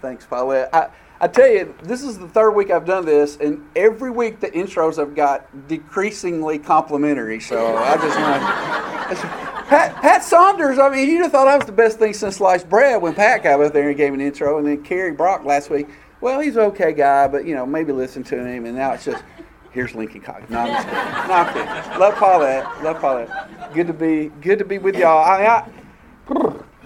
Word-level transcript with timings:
Thanks, 0.00 0.26
Paulette. 0.26 0.74
I, 0.74 0.88
I 1.20 1.28
tell 1.28 1.48
you, 1.48 1.74
this 1.82 2.02
is 2.02 2.18
the 2.18 2.28
third 2.28 2.52
week 2.52 2.70
I've 2.70 2.86
done 2.86 3.04
this, 3.04 3.36
and 3.36 3.66
every 3.76 4.10
week 4.10 4.40
the 4.40 4.50
intros 4.50 4.96
have 4.96 5.14
got 5.14 5.68
decreasingly 5.68 6.58
complimentary. 6.58 7.40
So 7.40 7.76
I 7.76 7.96
just 7.96 8.18
want. 8.18 9.46
Pat, 9.70 9.94
Pat 10.02 10.24
Saunders, 10.24 10.80
I 10.80 10.88
mean, 10.88 11.08
you'd 11.08 11.22
have 11.22 11.30
thought 11.30 11.46
I 11.46 11.56
was 11.56 11.64
the 11.64 11.70
best 11.70 12.00
thing 12.00 12.12
since 12.12 12.38
sliced 12.38 12.68
bread 12.68 13.00
when 13.00 13.14
Pat 13.14 13.44
got 13.44 13.60
up 13.60 13.72
there 13.72 13.88
and 13.88 13.96
gave 13.96 14.12
an 14.12 14.20
intro, 14.20 14.58
and 14.58 14.66
then 14.66 14.82
Kerry 14.82 15.12
Brock 15.12 15.44
last 15.44 15.70
week. 15.70 15.88
Well, 16.20 16.40
he's 16.40 16.56
an 16.56 16.62
okay 16.62 16.92
guy, 16.92 17.28
but 17.28 17.44
you 17.44 17.54
know, 17.54 17.64
maybe 17.64 17.92
listen 17.92 18.24
to 18.24 18.44
him, 18.44 18.66
and 18.66 18.76
now 18.76 18.94
it's 18.94 19.04
just 19.04 19.22
here's 19.70 19.94
Lincoln 19.94 20.22
Cox. 20.22 20.48
No, 20.50 20.58
I'm 20.58 20.66
just 20.68 20.88
kidding. 20.88 21.28
No, 21.28 21.34
I'm 21.34 21.52
kidding. 21.52 22.00
Love 22.00 22.14
Paulette. 22.16 22.82
Love 22.82 22.98
Paulette. 23.00 23.72
Good 23.74 23.86
to 23.86 23.92
be 23.92 24.32
good 24.40 24.58
to 24.58 24.64
be 24.64 24.78
with 24.78 24.96
y'all. 24.96 25.24
I, 25.24 25.44
I 25.44 25.68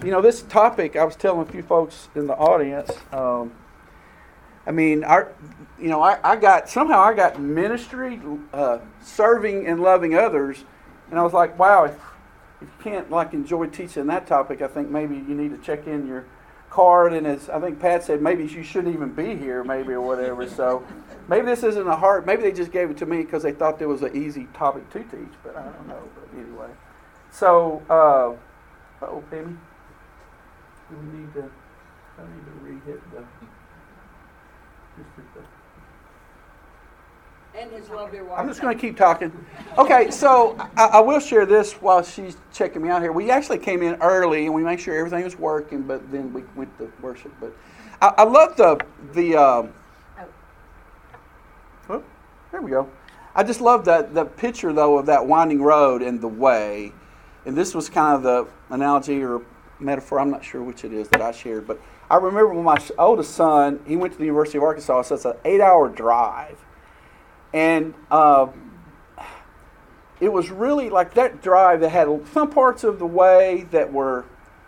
you 0.05 0.11
know, 0.11 0.21
this 0.21 0.43
topic, 0.43 0.95
I 0.95 1.03
was 1.03 1.15
telling 1.15 1.47
a 1.47 1.51
few 1.51 1.63
folks 1.63 2.09
in 2.13 2.27
the 2.27 2.35
audience. 2.35 2.91
Um, 3.11 3.51
I 4.67 4.71
mean, 4.71 5.03
our, 5.03 5.33
you 5.79 5.87
know, 5.87 6.01
I, 6.01 6.19
I 6.23 6.35
got 6.35 6.69
somehow 6.69 7.01
I 7.01 7.15
got 7.15 7.39
ministry, 7.39 8.21
uh, 8.53 8.79
serving 9.01 9.65
and 9.65 9.81
loving 9.81 10.13
others, 10.13 10.63
and 11.09 11.19
I 11.19 11.23
was 11.23 11.33
like, 11.33 11.57
wow, 11.57 11.85
if, 11.85 11.95
if 12.61 12.67
you 12.67 12.83
can't 12.83 13.09
like 13.09 13.33
enjoy 13.33 13.65
teaching 13.67 14.05
that 14.07 14.27
topic, 14.27 14.61
I 14.61 14.67
think 14.67 14.89
maybe 14.89 15.15
you 15.15 15.33
need 15.33 15.49
to 15.49 15.57
check 15.57 15.87
in 15.87 16.05
your 16.05 16.25
card. 16.69 17.13
And 17.13 17.25
as 17.25 17.49
I 17.49 17.59
think 17.59 17.79
Pat 17.79 18.03
said, 18.03 18.21
maybe 18.21 18.45
you 18.45 18.61
shouldn't 18.61 18.93
even 18.93 19.11
be 19.11 19.35
here, 19.35 19.63
maybe 19.63 19.93
or 19.93 20.01
whatever. 20.01 20.47
So 20.47 20.85
maybe 21.27 21.47
this 21.47 21.63
isn't 21.63 21.87
a 21.87 21.95
hard. 21.95 22.27
Maybe 22.27 22.43
they 22.43 22.51
just 22.51 22.71
gave 22.71 22.91
it 22.91 22.97
to 22.97 23.07
me 23.07 23.23
because 23.23 23.41
they 23.41 23.53
thought 23.53 23.79
there 23.79 23.87
was 23.87 24.03
an 24.03 24.15
easy 24.15 24.47
topic 24.53 24.87
to 24.91 24.99
teach, 24.99 25.33
but 25.43 25.55
I 25.55 25.63
don't 25.63 25.87
know. 25.87 26.03
But 26.13 26.39
anyway, 26.39 26.69
so 27.31 27.81
uh, 27.89 28.35
oh, 29.03 29.23
Penny. 29.31 29.55
Do 30.89 30.97
we 30.97 31.19
need 31.19 31.33
to, 31.33 31.49
I 32.17 32.21
need 32.21 32.45
to 32.45 32.51
re-hit 32.61 33.11
the, 33.11 33.23
just 34.97 35.09
hit 35.15 35.33
the. 35.33 35.41
And 37.59 37.71
his 37.71 37.89
lovely 37.89 38.21
wife. 38.21 38.37
I'm 38.37 38.47
just 38.49 38.61
going 38.61 38.75
to 38.77 38.81
keep 38.81 38.97
talking. 38.97 39.31
Okay, 39.77 40.11
so 40.11 40.57
I, 40.75 40.85
I 40.85 40.99
will 40.99 41.21
share 41.21 41.45
this 41.45 41.73
while 41.73 42.03
she's 42.03 42.35
checking 42.53 42.81
me 42.81 42.89
out 42.89 43.01
here. 43.01 43.13
We 43.13 43.31
actually 43.31 43.59
came 43.59 43.81
in 43.81 43.95
early 44.01 44.45
and 44.45 44.53
we 44.53 44.61
made 44.61 44.81
sure 44.81 44.93
everything 44.97 45.23
was 45.23 45.39
working, 45.39 45.83
but 45.83 46.11
then 46.11 46.33
we 46.33 46.43
went 46.55 46.77
to 46.79 46.91
worship. 47.01 47.33
But 47.39 47.55
I, 48.01 48.13
I 48.17 48.23
love 48.23 48.57
the 48.57 48.85
the. 49.13 49.37
Um, 49.37 49.73
oh, 51.89 52.03
there 52.51 52.61
we 52.61 52.71
go. 52.71 52.89
I 53.33 53.43
just 53.43 53.61
love 53.61 53.85
that 53.85 54.13
the 54.13 54.25
picture 54.25 54.73
though 54.73 54.97
of 54.97 55.05
that 55.05 55.25
winding 55.25 55.63
road 55.63 56.01
and 56.01 56.19
the 56.19 56.27
way, 56.27 56.91
and 57.45 57.55
this 57.55 57.73
was 57.73 57.89
kind 57.89 58.17
of 58.17 58.23
the 58.23 58.47
analogy 58.69 59.23
or 59.23 59.41
metaphor. 59.79 60.19
I'm 60.19 60.31
not 60.31 60.43
sure 60.43 60.61
which 60.63 60.83
it 60.83 60.93
is 60.93 61.07
that 61.09 61.21
I 61.21 61.31
shared, 61.31 61.67
but 61.67 61.79
I 62.09 62.15
remember 62.17 62.53
when 62.53 62.63
my 62.63 62.77
oldest 62.97 63.33
son 63.33 63.79
he 63.85 63.95
went 63.95 64.13
to 64.13 64.19
the 64.19 64.25
University 64.25 64.57
of 64.57 64.63
Arkansas, 64.63 65.03
so 65.03 65.15
it's 65.15 65.25
an 65.25 65.33
eight-hour 65.43 65.89
drive, 65.89 66.63
and 67.53 67.93
uh, 68.11 68.47
it 70.19 70.31
was 70.31 70.49
really 70.49 70.89
like 70.89 71.13
that 71.15 71.41
drive 71.41 71.81
that 71.81 71.89
had 71.89 72.07
some 72.31 72.49
parts 72.49 72.83
of 72.83 72.99
the 72.99 73.07
way 73.07 73.67
that 73.71 73.91
were. 73.91 74.25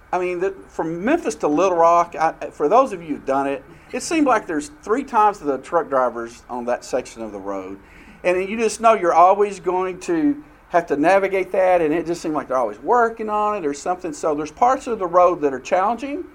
I 0.09 0.19
mean, 0.19 0.39
the, 0.39 0.51
from 0.69 1.03
Memphis 1.03 1.35
to 1.35 1.49
Little 1.49 1.77
Rock, 1.77 2.15
I, 2.15 2.49
for 2.51 2.69
those 2.69 2.93
of 2.93 3.01
you 3.01 3.09
who've 3.09 3.25
done 3.25 3.45
it, 3.45 3.63
it 3.91 4.01
seemed 4.01 4.25
like 4.25 4.47
there's 4.47 4.69
three 4.81 5.03
times 5.03 5.39
the 5.39 5.57
truck 5.57 5.89
drivers 5.89 6.43
on 6.49 6.65
that 6.65 6.85
section 6.85 7.21
of 7.21 7.33
the 7.33 7.39
road. 7.39 7.77
And 8.23 8.49
you 8.49 8.57
just 8.57 8.79
know 8.79 8.93
you're 8.93 9.13
always 9.13 9.59
going 9.59 9.99
to 10.01 10.43
have 10.69 10.85
to 10.87 10.97
navigate 10.97 11.51
that, 11.53 11.81
and 11.81 11.93
it 11.93 12.05
just 12.05 12.21
seemed 12.21 12.35
like 12.35 12.49
they're 12.49 12.57
always 12.57 12.79
working 12.79 13.29
on 13.29 13.57
it 13.57 13.65
or 13.65 13.73
something. 13.73 14.13
So 14.13 14.35
there's 14.35 14.51
parts 14.51 14.87
of 14.87 14.99
the 14.99 15.07
road 15.07 15.41
that 15.41 15.53
are 15.53 15.59
challenging, 15.59 16.25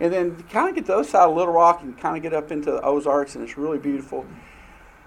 and 0.00 0.12
then 0.12 0.42
kind 0.44 0.68
of 0.68 0.74
get 0.74 0.82
to 0.82 0.86
the 0.88 0.94
other 0.94 1.04
side 1.04 1.28
of 1.28 1.36
Little 1.36 1.52
Rock 1.52 1.82
and 1.82 1.96
kind 1.98 2.16
of 2.16 2.22
get 2.22 2.32
up 2.32 2.50
into 2.50 2.70
the 2.70 2.82
Ozarks, 2.82 3.34
and 3.34 3.44
it's 3.44 3.58
really 3.58 3.78
beautiful. 3.78 4.24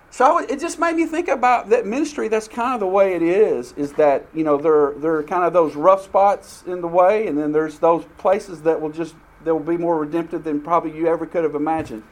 So 0.09 0.39
it 0.39 0.59
just 0.59 0.79
made 0.79 0.95
me 0.95 1.05
think 1.05 1.27
about 1.27 1.69
that 1.69 1.85
ministry. 1.85 2.27
That's 2.27 2.47
kind 2.47 2.73
of 2.73 2.79
the 2.79 2.87
way 2.87 3.15
it 3.15 3.21
is. 3.21 3.73
Is 3.73 3.93
that 3.93 4.25
you 4.33 4.43
know 4.43 4.57
there 4.57 4.93
there 4.97 5.15
are 5.15 5.23
kind 5.23 5.43
of 5.43 5.53
those 5.53 5.75
rough 5.75 6.03
spots 6.03 6.63
in 6.65 6.81
the 6.81 6.87
way, 6.87 7.27
and 7.27 7.37
then 7.37 7.51
there's 7.51 7.79
those 7.79 8.05
places 8.17 8.61
that 8.61 8.79
will 8.79 8.91
just 8.91 9.15
that 9.43 9.53
will 9.53 9.63
be 9.63 9.77
more 9.77 9.97
redemptive 9.97 10.43
than 10.43 10.61
probably 10.61 10.95
you 10.95 11.07
ever 11.07 11.25
could 11.25 11.43
have 11.43 11.55
imagined. 11.55 12.03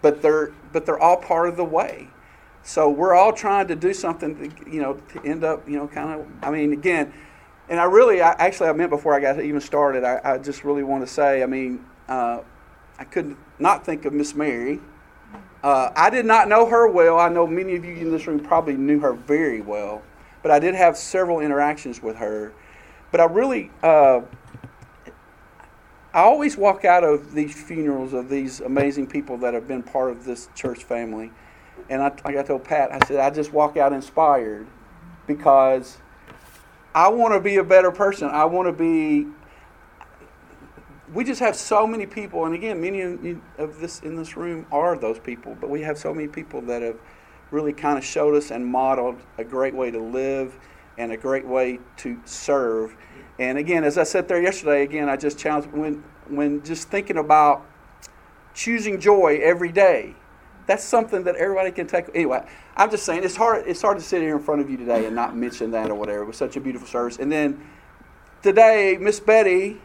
But 0.00 0.22
they're 0.22 0.52
but 0.72 0.86
they're 0.86 0.98
all 0.98 1.18
part 1.18 1.48
of 1.48 1.56
the 1.56 1.64
way. 1.64 2.08
So 2.64 2.88
we're 2.88 3.14
all 3.14 3.32
trying 3.32 3.68
to 3.68 3.76
do 3.76 3.92
something, 3.92 4.36
to, 4.36 4.70
you 4.70 4.80
know, 4.80 4.94
to 4.94 5.22
end 5.22 5.44
up, 5.44 5.68
you 5.68 5.76
know, 5.76 5.86
kind 5.86 6.18
of. 6.18 6.26
I 6.42 6.50
mean, 6.50 6.72
again, 6.72 7.12
and 7.68 7.78
I 7.78 7.84
really, 7.84 8.22
I, 8.22 8.30
actually, 8.32 8.70
I 8.70 8.72
meant 8.72 8.88
before 8.88 9.14
I 9.14 9.20
got 9.20 9.38
even 9.38 9.60
started, 9.60 10.02
I, 10.02 10.18
I 10.24 10.38
just 10.38 10.64
really 10.64 10.82
want 10.82 11.06
to 11.06 11.12
say, 11.12 11.42
I 11.42 11.46
mean, 11.46 11.84
uh, 12.08 12.40
I 12.98 13.04
couldn't 13.04 13.36
not 13.58 13.84
think 13.84 14.06
of 14.06 14.14
Miss 14.14 14.34
Mary. 14.34 14.80
Uh, 15.62 15.90
I 15.94 16.08
did 16.08 16.24
not 16.24 16.48
know 16.48 16.64
her 16.64 16.88
well. 16.88 17.18
I 17.18 17.28
know 17.28 17.46
many 17.46 17.76
of 17.76 17.84
you 17.84 17.96
in 17.96 18.10
this 18.10 18.26
room 18.26 18.40
probably 18.40 18.76
knew 18.76 18.98
her 19.00 19.12
very 19.12 19.60
well, 19.60 20.02
but 20.42 20.50
I 20.50 20.58
did 20.58 20.74
have 20.74 20.96
several 20.96 21.40
interactions 21.40 22.02
with 22.02 22.16
her. 22.16 22.54
But 23.10 23.20
I 23.20 23.24
really, 23.24 23.70
uh, 23.82 24.22
I 26.14 26.20
always 26.20 26.56
walk 26.56 26.86
out 26.86 27.04
of 27.04 27.34
these 27.34 27.54
funerals 27.54 28.14
of 28.14 28.30
these 28.30 28.60
amazing 28.60 29.06
people 29.06 29.36
that 29.38 29.52
have 29.52 29.68
been 29.68 29.82
part 29.82 30.10
of 30.10 30.24
this 30.24 30.48
church 30.54 30.84
family 30.84 31.30
and 31.88 32.02
I, 32.02 32.08
like 32.24 32.36
I 32.36 32.42
told 32.42 32.64
Pat, 32.64 32.92
I 32.92 33.04
said, 33.06 33.18
I 33.18 33.30
just 33.30 33.52
walk 33.52 33.76
out 33.76 33.92
inspired 33.92 34.66
because 35.26 35.98
I 36.94 37.08
want 37.08 37.34
to 37.34 37.40
be 37.40 37.56
a 37.56 37.64
better 37.64 37.90
person. 37.90 38.28
I 38.28 38.44
want 38.44 38.68
to 38.68 38.72
be. 38.72 39.26
We 41.12 41.22
just 41.22 41.40
have 41.40 41.54
so 41.54 41.86
many 41.86 42.06
people, 42.06 42.44
and 42.44 42.54
again, 42.54 42.80
many 42.80 43.00
of 43.58 43.78
this 43.78 44.00
in 44.00 44.16
this 44.16 44.36
room 44.36 44.66
are 44.72 44.96
those 44.96 45.18
people. 45.18 45.56
But 45.60 45.70
we 45.70 45.82
have 45.82 45.98
so 45.98 46.12
many 46.12 46.26
people 46.26 46.60
that 46.62 46.82
have 46.82 46.98
really 47.50 47.72
kind 47.72 47.98
of 47.98 48.04
showed 48.04 48.34
us 48.34 48.50
and 48.50 48.66
modeled 48.66 49.20
a 49.38 49.44
great 49.44 49.74
way 49.74 49.90
to 49.90 50.00
live 50.00 50.58
and 50.98 51.12
a 51.12 51.16
great 51.16 51.46
way 51.46 51.78
to 51.98 52.20
serve. 52.24 52.96
And 53.38 53.58
again, 53.58 53.84
as 53.84 53.98
I 53.98 54.04
said 54.04 54.26
there 54.26 54.42
yesterday, 54.42 54.82
again, 54.82 55.08
I 55.08 55.16
just 55.16 55.38
challenged 55.38 55.70
when 55.72 56.02
when 56.28 56.62
just 56.64 56.88
thinking 56.88 57.18
about 57.18 57.66
choosing 58.54 58.98
joy 58.98 59.40
every 59.42 59.70
day 59.70 60.14
that's 60.66 60.84
something 60.84 61.24
that 61.24 61.36
everybody 61.36 61.70
can 61.70 61.86
take. 61.86 62.06
Anyway, 62.14 62.44
I'm 62.76 62.90
just 62.90 63.04
saying 63.04 63.24
it's 63.24 63.36
hard. 63.36 63.66
It's 63.66 63.82
hard 63.82 63.98
to 63.98 64.04
sit 64.04 64.22
here 64.22 64.36
in 64.36 64.42
front 64.42 64.60
of 64.60 64.70
you 64.70 64.76
today 64.76 65.06
and 65.06 65.14
not 65.14 65.36
mention 65.36 65.70
that 65.72 65.90
or 65.90 65.94
whatever. 65.94 66.22
It 66.22 66.26
was 66.26 66.36
such 66.36 66.56
a 66.56 66.60
beautiful 66.60 66.88
service. 66.88 67.18
And 67.18 67.30
then 67.30 67.60
today, 68.42 68.96
Miss 69.00 69.20
Betty. 69.20 69.80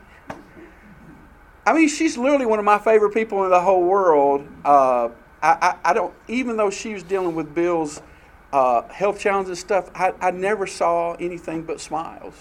I 1.65 1.73
mean, 1.73 1.87
she's 1.87 2.17
literally 2.17 2.47
one 2.47 2.57
of 2.57 2.65
my 2.65 2.79
favorite 2.79 3.13
people 3.13 3.43
in 3.43 3.51
the 3.51 3.59
whole 3.59 3.83
world. 3.83 4.47
Uh, 4.65 5.09
I, 5.41 5.49
I, 5.61 5.75
I, 5.85 5.93
don't 5.93 6.13
even 6.27 6.57
though 6.57 6.71
she 6.71 6.93
was 6.93 7.03
dealing 7.03 7.35
with 7.35 7.53
Bill's 7.53 8.01
uh, 8.51 8.87
health 8.89 9.19
challenges 9.19 9.49
and 9.49 9.57
stuff. 9.57 9.91
I, 9.93 10.13
I 10.19 10.31
never 10.31 10.65
saw 10.65 11.13
anything 11.13 11.63
but 11.63 11.79
smiles. 11.79 12.33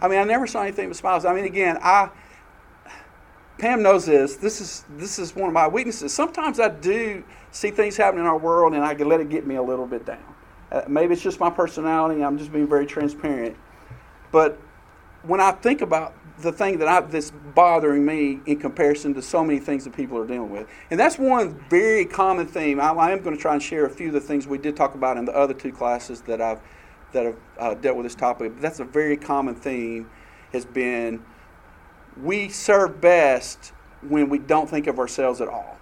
I 0.00 0.08
mean, 0.08 0.18
I 0.18 0.24
never 0.24 0.46
saw 0.46 0.62
anything 0.62 0.88
but 0.88 0.96
smiles. 0.96 1.24
I 1.24 1.34
mean, 1.34 1.44
again, 1.44 1.78
I. 1.82 2.10
Pam 3.58 3.82
knows 3.82 4.04
this. 4.04 4.36
This 4.36 4.60
is 4.60 4.84
this 4.96 5.18
is 5.18 5.34
one 5.34 5.48
of 5.48 5.54
my 5.54 5.66
weaknesses. 5.66 6.12
Sometimes 6.12 6.60
I 6.60 6.68
do 6.68 7.24
see 7.52 7.70
things 7.70 7.96
happen 7.96 8.20
in 8.20 8.26
our 8.26 8.36
world 8.36 8.74
and 8.74 8.84
I 8.84 8.94
can 8.94 9.08
let 9.08 9.20
it 9.20 9.30
get 9.30 9.46
me 9.46 9.54
a 9.54 9.62
little 9.62 9.86
bit 9.86 10.04
down. 10.04 10.34
Uh, 10.70 10.82
maybe 10.88 11.14
it's 11.14 11.22
just 11.22 11.40
my 11.40 11.48
personality. 11.48 12.22
I'm 12.22 12.36
just 12.36 12.52
being 12.52 12.66
very 12.66 12.84
transparent. 12.84 13.56
But 14.30 14.58
when 15.22 15.40
I 15.40 15.52
think 15.52 15.80
about 15.80 16.14
the 16.42 16.52
thing 16.52 16.78
that 16.78 16.88
I, 16.88 17.00
that's 17.00 17.30
bothering 17.30 18.04
me 18.04 18.40
in 18.44 18.58
comparison 18.58 19.14
to 19.14 19.22
so 19.22 19.42
many 19.42 19.58
things 19.58 19.84
that 19.84 19.96
people 19.96 20.18
are 20.18 20.26
dealing 20.26 20.50
with, 20.50 20.68
and 20.90 21.00
that's 21.00 21.18
one 21.18 21.58
very 21.70 22.04
common 22.04 22.46
theme. 22.46 22.78
I, 22.78 22.90
I 22.90 23.12
am 23.12 23.22
going 23.22 23.34
to 23.34 23.40
try 23.40 23.54
and 23.54 23.62
share 23.62 23.86
a 23.86 23.90
few 23.90 24.08
of 24.08 24.12
the 24.12 24.20
things 24.20 24.46
we 24.46 24.58
did 24.58 24.76
talk 24.76 24.94
about 24.94 25.16
in 25.16 25.24
the 25.24 25.34
other 25.34 25.54
two 25.54 25.72
classes 25.72 26.20
that 26.22 26.42
I've 26.42 26.60
that 27.12 27.24
have 27.24 27.36
uh, 27.58 27.74
dealt 27.74 27.96
with 27.96 28.04
this 28.04 28.14
topic. 28.14 28.52
But 28.54 28.60
that's 28.60 28.80
a 28.80 28.84
very 28.84 29.16
common 29.16 29.54
theme. 29.54 30.10
Has 30.52 30.66
been 30.66 31.24
we 32.22 32.48
serve 32.48 33.00
best 33.00 33.72
when 34.02 34.28
we 34.28 34.38
don't 34.38 34.68
think 34.68 34.86
of 34.86 34.98
ourselves 34.98 35.40
at 35.40 35.48
all. 35.48 35.78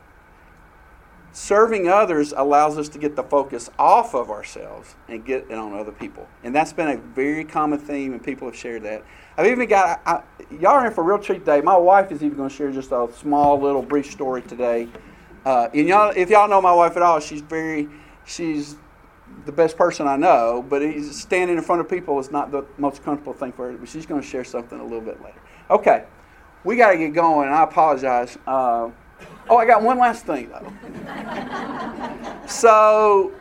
Serving 1.32 1.88
others 1.88 2.32
allows 2.36 2.78
us 2.78 2.88
to 2.88 2.98
get 2.98 3.16
the 3.16 3.22
focus 3.24 3.68
off 3.76 4.14
of 4.14 4.30
ourselves 4.30 4.94
and 5.08 5.24
get 5.24 5.46
it 5.50 5.58
on 5.58 5.76
other 5.76 5.90
people. 5.90 6.28
And 6.44 6.54
that's 6.54 6.72
been 6.72 6.88
a 6.88 6.96
very 6.96 7.44
common 7.44 7.80
theme, 7.80 8.12
and 8.12 8.22
people 8.22 8.46
have 8.46 8.56
shared 8.56 8.84
that. 8.84 9.02
I've 9.36 9.48
even 9.48 9.68
got, 9.68 10.00
I, 10.06 10.22
y'all 10.60 10.72
are 10.72 10.86
in 10.86 10.92
for 10.92 11.00
a 11.00 11.04
real 11.04 11.18
treat 11.18 11.40
today. 11.40 11.60
My 11.60 11.76
wife 11.76 12.12
is 12.12 12.22
even 12.22 12.36
going 12.36 12.48
to 12.48 12.54
share 12.54 12.70
just 12.70 12.92
a 12.92 13.08
small 13.16 13.60
little 13.60 13.82
brief 13.82 14.08
story 14.10 14.42
today. 14.42 14.88
Uh, 15.44 15.68
and 15.74 15.88
y'all, 15.88 16.12
if 16.14 16.30
y'all 16.30 16.48
know 16.48 16.60
my 16.60 16.72
wife 16.72 16.96
at 16.96 17.02
all, 17.02 17.18
she's 17.18 17.40
very, 17.40 17.88
she's 18.24 18.76
the 19.44 19.52
best 19.52 19.76
person 19.76 20.06
I 20.06 20.16
know, 20.16 20.64
but 20.68 20.82
standing 21.10 21.56
in 21.56 21.64
front 21.64 21.80
of 21.80 21.88
people 21.88 22.20
is 22.20 22.30
not 22.30 22.52
the 22.52 22.64
most 22.78 23.02
comfortable 23.02 23.32
thing 23.32 23.50
for 23.50 23.72
her. 23.72 23.76
But 23.76 23.88
she's 23.88 24.06
going 24.06 24.20
to 24.20 24.26
share 24.26 24.44
something 24.44 24.78
a 24.78 24.84
little 24.84 25.00
bit 25.00 25.20
later. 25.20 25.40
Okay, 25.68 26.04
we 26.64 26.76
got 26.76 26.92
to 26.92 26.98
get 26.98 27.12
going. 27.12 27.48
I 27.48 27.62
apologize. 27.62 28.36
Uh, 28.46 28.90
Oh, 29.48 29.58
I 29.58 29.66
got 29.66 29.82
one 29.82 29.98
last 29.98 30.24
thing 30.24 30.48
though. 30.48 30.72
so, 32.46 33.32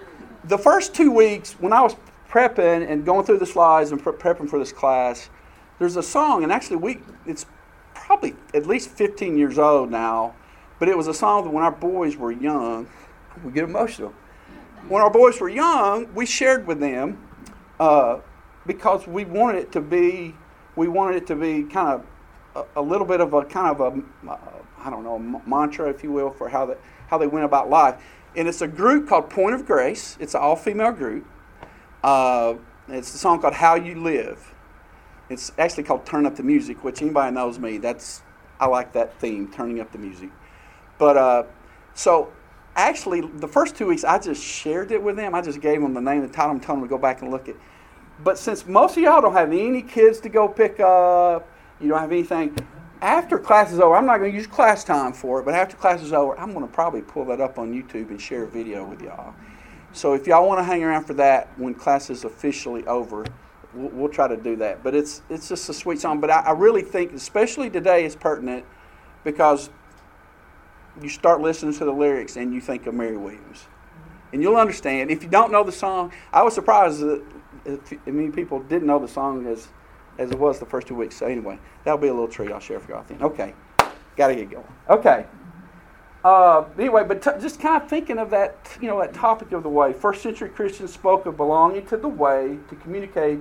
the 0.46 0.58
first 0.58 0.94
two 0.94 1.12
weeks 1.12 1.54
when 1.54 1.72
I 1.72 1.82
was 1.82 1.96
prepping 2.30 2.90
and 2.90 3.06
going 3.06 3.26
through 3.26 3.38
the 3.38 3.46
slides 3.46 3.92
and 3.92 4.02
pre- 4.02 4.14
prepping 4.14 4.50
for 4.50 4.60
this 4.60 4.74
class, 4.74 5.30
there's 5.80 5.96
a 5.96 6.04
song, 6.04 6.44
and 6.44 6.52
actually 6.52 6.78
we 6.78 7.00
it's 7.26 7.46
probably 7.94 8.36
at 8.54 8.66
least 8.66 8.90
15 8.90 9.38
years 9.38 9.58
old 9.58 9.90
now, 9.90 10.36
But 10.78 10.90
it 10.90 10.98
was 10.98 11.08
a 11.08 11.14
song 11.14 11.46
that 11.46 11.52
when 11.52 11.64
our 11.64 11.72
boys 11.72 12.18
were 12.18 12.34
young, 12.34 12.88
we 13.44 13.54
get 13.54 13.64
emotional. 13.64 14.14
When 14.90 15.02
our 15.02 15.10
boys 15.10 15.40
were 15.40 15.48
young, 15.48 16.14
we 16.14 16.26
shared 16.26 16.68
with 16.68 16.82
them 16.82 17.26
uh, 17.80 18.20
because 18.66 19.08
we 19.08 19.24
wanted 19.24 19.60
it 19.60 19.72
to 19.72 19.82
be, 19.82 20.36
we 20.76 20.90
wanted 20.90 21.16
it 21.16 21.28
to 21.28 21.36
be 21.36 21.64
kind 21.64 21.88
of 21.88 22.06
a, 22.76 22.82
little 22.82 23.08
bit 23.08 23.22
of 23.22 23.34
a 23.34 23.44
kind 23.46 23.76
of 23.76 23.80
a, 23.82 24.30
uh, 24.30 24.38
I 24.80 24.90
don't 24.90 25.04
know, 25.04 25.20
mantra, 25.46 25.90
if 25.90 26.04
you 26.04 26.12
will, 26.12 26.32
for 26.32 26.50
how 26.50 26.66
they, 26.66 26.76
how 27.08 27.18
they 27.18 27.28
went 27.28 27.46
about 27.46 27.70
life. 27.70 28.02
And 28.36 28.48
it's 28.48 28.62
a 28.62 28.68
group 28.68 29.08
called 29.08 29.30
Point 29.30 29.56
of 29.56 29.66
Grace. 29.66 30.18
It's 30.20 30.34
an 30.34 30.42
all-female 30.42 30.94
group. 30.94 31.26
Uh, 32.04 32.56
it's 32.90 33.14
a 33.14 33.18
song 33.18 33.40
called 33.42 33.54
How 33.54 33.76
You 33.76 33.96
Live. 33.96 34.54
It's 35.30 35.52
actually 35.58 35.84
called 35.84 36.06
Turn 36.06 36.26
Up 36.26 36.36
the 36.36 36.44
Music, 36.44 36.84
which 36.84 37.02
anybody 37.02 37.34
knows 37.34 37.58
me, 37.58 37.78
that's 37.78 38.22
I 38.60 38.68
like 38.68 38.94
that 38.94 39.20
theme, 39.20 39.52
turning 39.52 39.80
up 39.80 39.92
the 39.92 39.98
music. 39.98 40.30
But 40.98 41.18
uh, 41.18 41.44
so 41.94 42.32
actually, 42.76 43.22
the 43.22 43.48
first 43.48 43.76
two 43.76 43.88
weeks 43.88 44.04
I 44.04 44.20
just 44.20 44.44
shared 44.44 44.92
it 44.92 45.02
with 45.02 45.16
them. 45.16 45.36
I 45.36 45.42
just 45.42 45.60
gave 45.60 45.82
them 45.82 45.94
the 45.94 46.02
name 46.02 46.24
and 46.24 46.34
title 46.34 46.52
and 46.52 46.64
told 46.64 46.78
them 46.78 46.86
to 46.86 46.90
go 46.90 46.98
back 46.98 47.22
and 47.22 47.32
look 47.32 47.50
at. 47.50 47.56
But 48.24 48.38
since 48.38 48.66
most 48.66 48.96
of 48.96 49.04
y'all 49.04 49.22
don't 49.22 49.34
have 49.34 49.52
any 49.52 49.82
kids 49.82 50.20
to 50.22 50.30
go 50.30 50.48
pick 50.48 50.80
up, 50.80 51.48
you 51.84 51.90
don't 51.90 52.00
have 52.00 52.12
anything. 52.12 52.56
After 53.02 53.38
class 53.38 53.72
is 53.72 53.80
over, 53.80 53.96
I'm 53.96 54.06
not 54.06 54.18
going 54.18 54.32
to 54.32 54.38
use 54.38 54.48
class 54.48 54.84
time 54.84 55.12
for 55.12 55.42
it, 55.42 55.44
but 55.44 55.54
after 55.54 55.76
class 55.76 56.02
is 56.02 56.14
over, 56.14 56.40
I'm 56.40 56.54
going 56.54 56.66
to 56.66 56.74
probably 56.74 57.02
pull 57.02 57.26
that 57.26 57.42
up 57.42 57.60
on 57.60 57.74
YouTube 57.74 58.10
and 58.10 58.22
share 58.22 58.44
a 58.44 58.48
video 58.48 58.86
with 58.86 59.02
y'all. 59.02 59.34
So 59.92 60.14
if 60.14 60.26
y'all 60.26 60.48
want 60.48 60.60
to 60.60 60.64
hang 60.64 60.84
around 60.84 61.04
for 61.04 61.14
that 61.16 61.50
when 61.58 61.74
class 61.74 62.10
is 62.10 62.24
officially 62.24 62.86
over, 62.88 63.26
we'll, 63.74 63.90
we'll 63.90 64.10
try 64.10 64.28
to 64.28 64.38
do 64.38 64.56
that. 64.56 64.84
But 64.84 64.96
it's 64.96 65.22
it's 65.30 65.50
just 65.50 65.70
a 65.70 65.74
sweet 65.74 66.00
song. 66.00 66.22
But 66.22 66.30
I, 66.30 66.40
I 66.40 66.52
really 66.52 66.82
think, 66.82 67.12
especially 67.14 67.70
today, 67.70 68.06
is 68.06 68.16
pertinent 68.16 68.66
because 69.24 69.70
you 71.02 71.10
start 71.10 71.42
listening 71.42 71.74
to 71.74 71.86
the 71.86 71.92
lyrics 71.92 72.38
and 72.38 72.54
you 72.54 72.62
think 72.62 72.88
of 72.88 72.94
Mary 72.94 73.18
Williams. 73.18 73.68
And 74.32 74.42
you'll 74.42 74.58
understand. 74.58 75.12
If 75.12 75.24
you 75.24 75.30
don't 75.30 75.52
know 75.52 75.64
the 75.64 75.72
song, 75.72 76.12
I 76.32 76.42
was 76.42 76.56
surprised 76.56 77.02
that 77.02 77.24
many 78.08 78.32
people 78.32 78.60
didn't 78.62 78.88
know 78.88 79.00
the 79.00 79.08
song 79.08 79.46
as, 79.46 79.68
as 80.18 80.32
it 80.32 80.40
was 80.40 80.60
the 80.60 80.66
first 80.66 80.88
two 80.88 80.96
weeks. 80.96 81.16
So, 81.18 81.26
anyway, 81.26 81.60
that'll 81.84 81.98
be 81.98 82.08
a 82.08 82.14
little 82.14 82.28
treat 82.28 82.52
I'll 82.52 82.60
share 82.60 82.80
for 82.80 82.92
y'all, 82.92 83.02
I 83.02 83.04
think. 83.04 83.22
Okay. 83.22 83.54
Got 84.16 84.28
to 84.28 84.36
get 84.36 84.52
going. 84.52 84.68
Okay. 84.90 85.26
Uh, 86.24 86.64
anyway, 86.80 87.04
but 87.04 87.22
t- 87.22 87.32
just 87.42 87.60
kind 87.60 87.82
of 87.82 87.90
thinking 87.90 88.18
of 88.18 88.30
that, 88.30 88.56
you 88.80 88.88
know, 88.88 89.00
that 89.00 89.14
topic 89.14 89.52
of 89.52 89.64
the 89.64 89.70
way. 89.70 89.92
First 89.92 90.22
century 90.22 90.50
Christians 90.50 90.94
spoke 90.94 91.26
of 91.26 91.36
belonging 91.36 91.86
to 91.88 91.98
the 91.98 92.08
way 92.08 92.58
to 92.70 92.76
communicate 92.76 93.40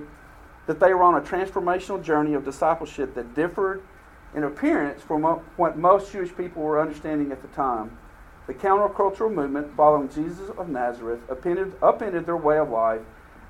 that 0.67 0.79
they 0.79 0.93
were 0.93 1.03
on 1.03 1.15
a 1.15 1.21
transformational 1.21 2.03
journey 2.03 2.33
of 2.33 2.43
discipleship 2.43 3.15
that 3.15 3.35
differed 3.35 3.83
in 4.35 4.43
appearance 4.43 5.01
from 5.01 5.23
what 5.23 5.77
most 5.77 6.11
Jewish 6.11 6.35
people 6.35 6.63
were 6.63 6.81
understanding 6.81 7.31
at 7.31 7.41
the 7.41 7.47
time. 7.49 7.97
The 8.47 8.53
countercultural 8.53 9.33
movement 9.33 9.75
following 9.77 10.09
Jesus 10.09 10.49
of 10.57 10.67
Nazareth 10.67 11.21
upended, 11.29 11.75
upended 11.81 12.25
their 12.25 12.35
way 12.35 12.57
of 12.57 12.69
life 12.69 13.01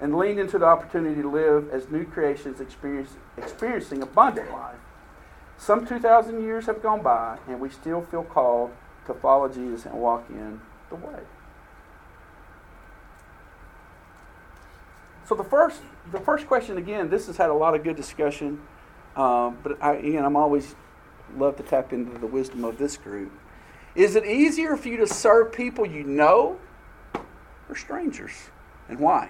and 0.03 0.17
leaned 0.17 0.37
into 0.37 0.59
the 0.59 0.65
opportunity 0.65 1.21
to 1.21 1.31
live 1.31 1.69
as 1.71 1.89
new 1.89 2.03
creations 2.03 2.59
experiencing 2.59 4.03
abundant 4.03 4.51
life. 4.51 4.75
Some 5.57 5.87
2,000 5.87 6.43
years 6.43 6.65
have 6.65 6.83
gone 6.83 7.01
by, 7.01 7.37
and 7.47 7.61
we 7.61 7.69
still 7.69 8.01
feel 8.01 8.25
called 8.25 8.71
to 9.07 9.13
follow 9.13 9.47
Jesus 9.47 9.85
and 9.85 9.93
walk 9.93 10.25
in 10.29 10.59
the 10.89 10.97
way. 10.97 11.21
So 15.25 15.35
the 15.35 15.45
first, 15.45 15.79
the 16.11 16.19
first 16.19 16.47
question 16.47 16.77
again, 16.77 17.09
this 17.09 17.27
has 17.27 17.37
had 17.37 17.49
a 17.49 17.53
lot 17.53 17.73
of 17.73 17.85
good 17.85 17.95
discussion. 17.95 18.61
Um, 19.15 19.57
but 19.63 19.81
I, 19.81 19.93
again, 19.93 20.25
I'm 20.25 20.35
always 20.35 20.75
love 21.37 21.55
to 21.55 21.63
tap 21.63 21.93
into 21.93 22.19
the 22.19 22.27
wisdom 22.27 22.65
of 22.65 22.77
this 22.77 22.97
group. 22.97 23.31
Is 23.95 24.17
it 24.17 24.25
easier 24.25 24.75
for 24.75 24.89
you 24.89 24.97
to 24.97 25.07
serve 25.07 25.53
people 25.53 25.85
you 25.85 26.03
know 26.03 26.59
or 27.69 27.75
strangers? 27.77 28.33
And 28.89 28.99
why? 28.99 29.29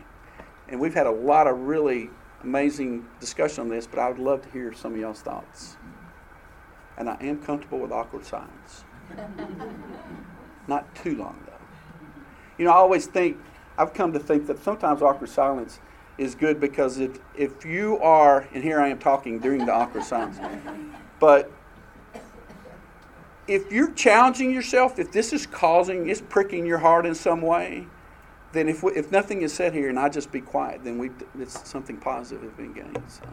And 0.69 0.79
we've 0.79 0.93
had 0.93 1.07
a 1.07 1.11
lot 1.11 1.47
of 1.47 1.59
really 1.59 2.09
amazing 2.43 3.05
discussion 3.19 3.61
on 3.61 3.69
this, 3.69 3.87
but 3.87 3.99
I 3.99 4.09
would 4.09 4.19
love 4.19 4.41
to 4.43 4.49
hear 4.49 4.73
some 4.73 4.93
of 4.93 4.99
y'all's 4.99 5.21
thoughts. 5.21 5.77
And 6.97 7.09
I 7.09 7.17
am 7.21 7.41
comfortable 7.41 7.79
with 7.79 7.91
awkward 7.91 8.25
silence. 8.25 8.83
Not 10.67 10.93
too 10.95 11.15
long, 11.15 11.41
though. 11.45 11.53
You 12.57 12.65
know, 12.65 12.71
I 12.71 12.75
always 12.75 13.07
think, 13.07 13.37
I've 13.77 13.93
come 13.93 14.13
to 14.13 14.19
think 14.19 14.47
that 14.47 14.63
sometimes 14.63 15.01
awkward 15.01 15.29
silence 15.29 15.79
is 16.17 16.35
good 16.35 16.59
because 16.59 16.99
if, 16.99 17.19
if 17.35 17.65
you 17.65 17.97
are, 17.99 18.47
and 18.53 18.63
here 18.63 18.79
I 18.79 18.89
am 18.89 18.99
talking 18.99 19.39
during 19.39 19.65
the 19.65 19.73
awkward 19.73 20.03
silence, 20.03 20.37
but 21.19 21.51
if 23.47 23.71
you're 23.71 23.91
challenging 23.91 24.51
yourself, 24.51 24.99
if 24.99 25.11
this 25.11 25.33
is 25.33 25.45
causing, 25.45 26.09
it's 26.09 26.21
pricking 26.21 26.65
your 26.65 26.77
heart 26.77 27.05
in 27.05 27.15
some 27.15 27.41
way, 27.41 27.87
then 28.53 28.69
if, 28.69 28.83
we, 28.83 28.93
if 28.93 29.11
nothing 29.11 29.41
is 29.41 29.53
said 29.53 29.73
here 29.73 29.89
and 29.89 29.99
I 29.99 30.09
just 30.09 30.31
be 30.31 30.41
quiet, 30.41 30.83
then 30.83 30.97
we 30.97 31.11
it's 31.39 31.67
something 31.67 31.97
positive 31.97 32.43
has 32.43 32.53
been 32.53 32.73
gained. 32.73 33.03
So. 33.07 33.23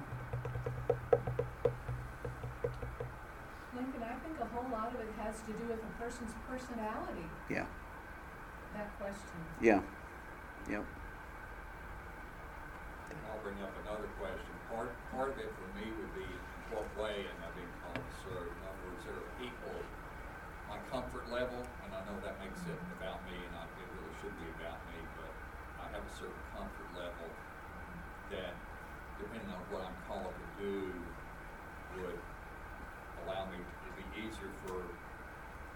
Lincoln, 3.76 4.02
I 4.02 4.14
think 4.24 4.40
a 4.40 4.46
whole 4.46 4.70
lot 4.72 4.92
of 4.94 5.00
it 5.00 5.12
has 5.22 5.36
to 5.40 5.52
do 5.52 5.68
with 5.68 5.78
a 5.78 6.02
person's 6.02 6.32
personality. 6.48 7.28
Yeah. 7.48 7.66
That 8.74 8.98
question. 8.98 9.38
Yeah. 9.60 9.80
Yep 10.70 10.84
I'll 13.30 13.38
bring 13.46 13.62
up 13.62 13.70
another 13.86 14.10
question. 14.18 14.50
Part, 14.66 14.90
part 15.14 15.30
of 15.30 15.38
it 15.38 15.54
for 15.54 15.68
me 15.78 15.86
would 15.86 16.14
be 16.18 16.26
what 16.74 16.82
way 16.98 17.30
am 17.30 17.38
I 17.46 17.48
being 17.54 17.74
called 17.78 18.02
to 18.02 18.14
serve? 18.26 18.50
In 18.50 18.60
other 18.66 18.82
words, 18.90 19.02
there 19.06 19.14
are 19.14 19.30
people, 19.38 19.74
my 20.66 20.82
comfort 20.90 21.30
level, 21.30 21.62
and 21.86 21.90
I 21.94 22.02
know 22.10 22.18
that 22.26 22.42
makes 22.42 22.58
it 22.66 22.78
about 22.98 23.22
me, 23.30 23.38
and 23.38 23.54
I, 23.54 23.70
it 23.70 23.86
really 23.94 24.14
should 24.18 24.34
be 24.42 24.50
about 24.58 24.82
me, 24.89 24.89
but 24.89 24.89
I 24.89 24.89
have 25.92 26.04
a 26.04 26.12
certain 26.14 26.44
comfort 26.54 26.88
level 26.94 27.28
that, 28.34 28.54
depending 29.18 29.50
on 29.50 29.62
what 29.70 29.86
I'm 29.86 29.98
called 30.06 30.34
to 30.34 30.48
do, 30.58 30.90
would 31.98 32.20
allow 33.26 33.46
me 33.50 33.58
to 33.58 33.88
be 33.98 34.04
easier 34.22 34.50
for 34.66 34.86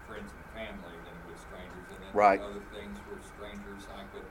friends 0.07 0.31
and 0.31 0.45
family 0.55 0.95
than 1.03 1.15
with 1.27 1.39
strangers. 1.43 1.87
And 1.91 1.99
then 1.99 2.11
right. 2.15 2.39
other 2.39 2.63
things 2.71 2.95
with 3.11 3.21
strangers, 3.35 3.85
I 3.91 4.07
could 4.15 4.27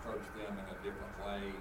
approach 0.00 0.24
them 0.38 0.56
in 0.56 0.66
a 0.70 0.78
different 0.80 1.14
way 1.20 1.52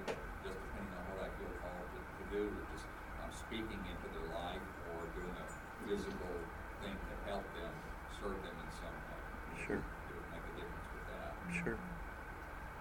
do, 2.35 2.51
just 2.75 2.83
I'm 3.23 3.31
speaking 3.31 3.79
into 3.87 4.07
their 4.11 4.27
life 4.35 4.67
or 4.91 4.99
doing 5.15 5.31
a 5.39 5.47
physical 5.87 6.35
thing 6.83 6.91
to 6.91 7.15
help 7.31 7.47
them, 7.55 7.71
serve 8.19 8.35
them 8.43 8.57
in 8.59 8.69
some 8.75 8.91
way. 8.91 9.23
Sure. 9.55 9.79
It 9.79 10.13
would 10.19 10.29
make 10.35 10.43
a 10.43 10.53
difference 10.59 10.89
with 10.91 11.07
that. 11.15 11.31
Sure. 11.63 11.79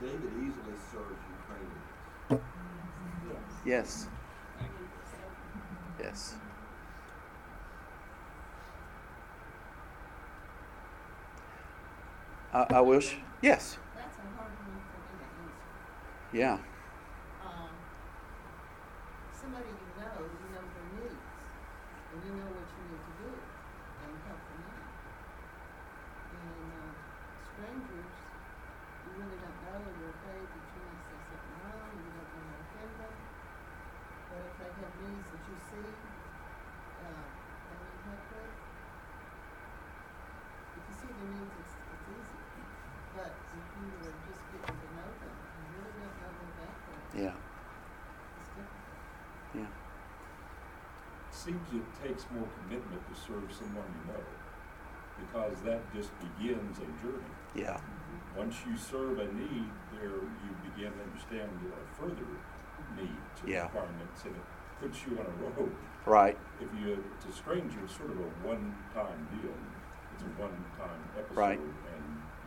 David 0.02 0.32
easily 0.42 0.76
serves 0.90 1.22
Ukraine. 1.38 2.42
Yes. 3.64 4.08
Yes. 5.98 6.34
I, 12.52 12.66
I 12.70 12.80
wish. 12.80 13.16
Yes. 13.42 13.78
That's 13.96 14.18
a 14.18 14.20
hard 14.36 14.52
one 14.52 14.56
for 14.56 14.70
me 14.70 14.80
to 14.80 15.24
answer. 15.24 16.36
Yeah. 16.36 16.58
somebody 19.44 19.68
you 19.68 19.76
know, 20.00 20.24
you 20.24 20.48
know 20.56 20.64
their 20.72 20.88
needs, 20.96 21.20
and 21.20 22.18
you 22.24 22.32
know 22.32 22.48
what 22.48 22.64
you 22.64 22.82
need 22.88 23.02
to 23.04 23.12
do, 23.20 23.28
and 23.28 24.12
help 24.24 24.40
them 24.40 24.62
out. 24.72 24.88
And 26.32 26.64
uh, 26.72 26.92
strangers, 27.52 28.14
you 29.04 29.10
really 29.20 29.36
don't 29.44 29.60
know, 29.68 29.84
you're 29.84 30.16
afraid 30.16 30.48
that 30.48 30.64
you 30.64 30.80
might 30.80 31.02
say 31.04 31.18
something 31.28 31.60
wrong, 31.60 31.92
you 31.92 32.08
don't 32.08 32.32
want 32.40 32.48
to 32.48 32.56
offend 32.64 32.92
them. 33.04 33.14
But 34.34 34.42
if 34.50 34.54
they 34.58 34.66
have 34.66 34.94
needs 34.98 35.28
that 35.30 35.42
you 35.46 35.58
see, 35.62 35.86
uh, 35.86 37.06
that 37.06 37.78
you 37.78 37.98
help 38.02 38.24
with, 38.34 38.50
if 40.74 40.82
you 40.90 40.94
see 40.98 41.10
their 41.14 41.30
needs, 41.38 41.54
it's, 41.54 41.74
it's 41.78 42.06
easy. 42.18 42.42
But 43.14 43.30
if 43.30 43.66
you 43.78 43.86
are 43.94 44.18
just 44.26 44.42
getting 44.50 44.74
to 44.74 44.88
know 44.98 45.10
them, 45.22 45.34
you 45.38 45.66
really 45.78 45.94
don't 46.02 46.18
know 46.18 46.34
their 46.34 46.50
background. 46.58 47.14
Yeah. 47.14 47.54
seems 51.44 51.68
it 51.76 51.84
takes 52.00 52.24
more 52.32 52.48
commitment 52.62 53.02
to 53.04 53.14
serve 53.20 53.44
someone 53.52 53.84
you 54.00 54.16
know 54.16 54.24
because 55.20 55.60
that 55.60 55.82
just 55.92 56.08
begins 56.16 56.78
a 56.78 56.88
journey. 57.04 57.34
Yeah. 57.54 57.76
Once 58.34 58.56
you 58.66 58.76
serve 58.76 59.18
a 59.18 59.28
need, 59.28 59.68
there 59.92 60.24
you 60.24 60.50
begin 60.72 60.90
to 60.90 61.04
understand 61.04 61.52
a 61.68 61.84
further 62.00 62.26
needs 62.96 63.36
or 63.42 63.48
yeah. 63.48 63.64
requirements, 63.70 64.24
and 64.24 64.34
it 64.36 64.46
puts 64.80 64.98
you 65.06 65.18
on 65.18 65.26
a 65.26 65.36
road. 65.42 65.74
Right. 66.06 66.38
If 66.60 66.68
you 66.78 67.02
it's 67.16 67.26
a 67.26 67.32
stranger, 67.32 67.78
it's 67.84 67.96
sort 67.96 68.10
of 68.10 68.20
a 68.20 68.30
one-time 68.44 69.20
deal. 69.40 69.56
It's 70.14 70.22
a 70.22 70.32
one-time 70.38 71.02
episode, 71.18 71.36
right. 71.36 71.58
and 71.58 72.04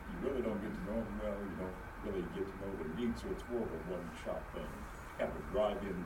you 0.08 0.16
really 0.24 0.40
don't 0.42 0.60
get 0.62 0.72
to 0.72 0.82
know 0.88 1.00
them 1.04 1.16
well. 1.20 1.36
You 1.36 1.56
don't 1.60 1.78
really 2.06 2.24
get 2.32 2.46
to 2.48 2.54
know 2.64 2.72
their 2.80 2.92
needs, 2.96 3.20
so 3.20 3.28
it's 3.28 3.44
more 3.52 3.60
of 3.60 3.68
a 3.68 3.80
one-shot 3.92 4.40
thing. 4.54 4.72
Kind 5.18 5.28
of 5.28 5.36
a 5.36 5.44
drive-in 5.52 5.98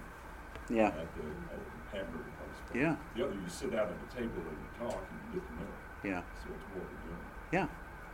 yeah. 0.70 0.88
at 0.88 1.08
the, 1.14 1.26
at 1.52 1.60
the 1.60 1.96
hamburger 1.96 2.32
place. 2.40 2.58
But 2.68 2.76
Yeah. 2.76 2.96
The 3.16 3.24
other, 3.26 3.34
you 3.34 3.48
sit 3.48 3.72
down 3.72 3.88
at 3.88 3.98
the 4.00 4.10
table 4.16 4.40
and 4.42 4.58
you 4.58 4.70
talk 4.78 4.98
and 4.98 5.18
you 5.34 5.40
get 5.40 5.48
to 5.48 5.54
know. 5.54 5.72
Yeah. 6.02 6.22
So 6.42 6.50
it's 6.50 6.66
more 6.74 6.84
of 6.84 6.90
a 6.90 7.54
Yeah. 7.54 7.66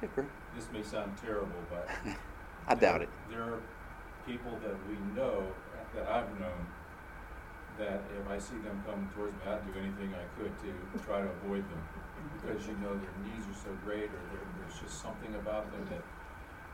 Yeah, 0.02 0.08
great. 0.14 0.28
This 0.54 0.68
may 0.72 0.82
sound 0.82 1.16
terrible, 1.18 1.58
but 1.70 1.88
I 2.68 2.74
doubt 2.74 3.02
it. 3.02 3.08
There 3.30 3.42
are 3.42 3.60
people 4.26 4.52
that 4.62 4.76
we 4.88 4.96
know, 5.16 5.42
that 5.94 6.06
I've 6.08 6.30
known, 6.38 6.66
that 7.78 8.02
if 8.10 8.24
I 8.28 8.38
see 8.38 8.58
them 8.58 8.82
coming 8.86 9.08
towards 9.14 9.34
me, 9.34 9.42
I'd 9.46 9.64
do 9.66 9.78
anything 9.78 10.14
I 10.14 10.26
could 10.36 10.52
to 10.62 11.04
try 11.04 11.20
to 11.20 11.28
avoid 11.42 11.64
them. 11.68 11.82
Because 12.34 12.66
you 12.66 12.74
know 12.82 12.94
their 12.96 13.14
needs 13.22 13.46
are 13.46 13.60
so 13.62 13.72
great, 13.84 14.10
or 14.10 14.22
there's 14.58 14.78
just 14.78 15.02
something 15.02 15.34
about 15.34 15.70
them 15.72 15.84
that 15.90 16.02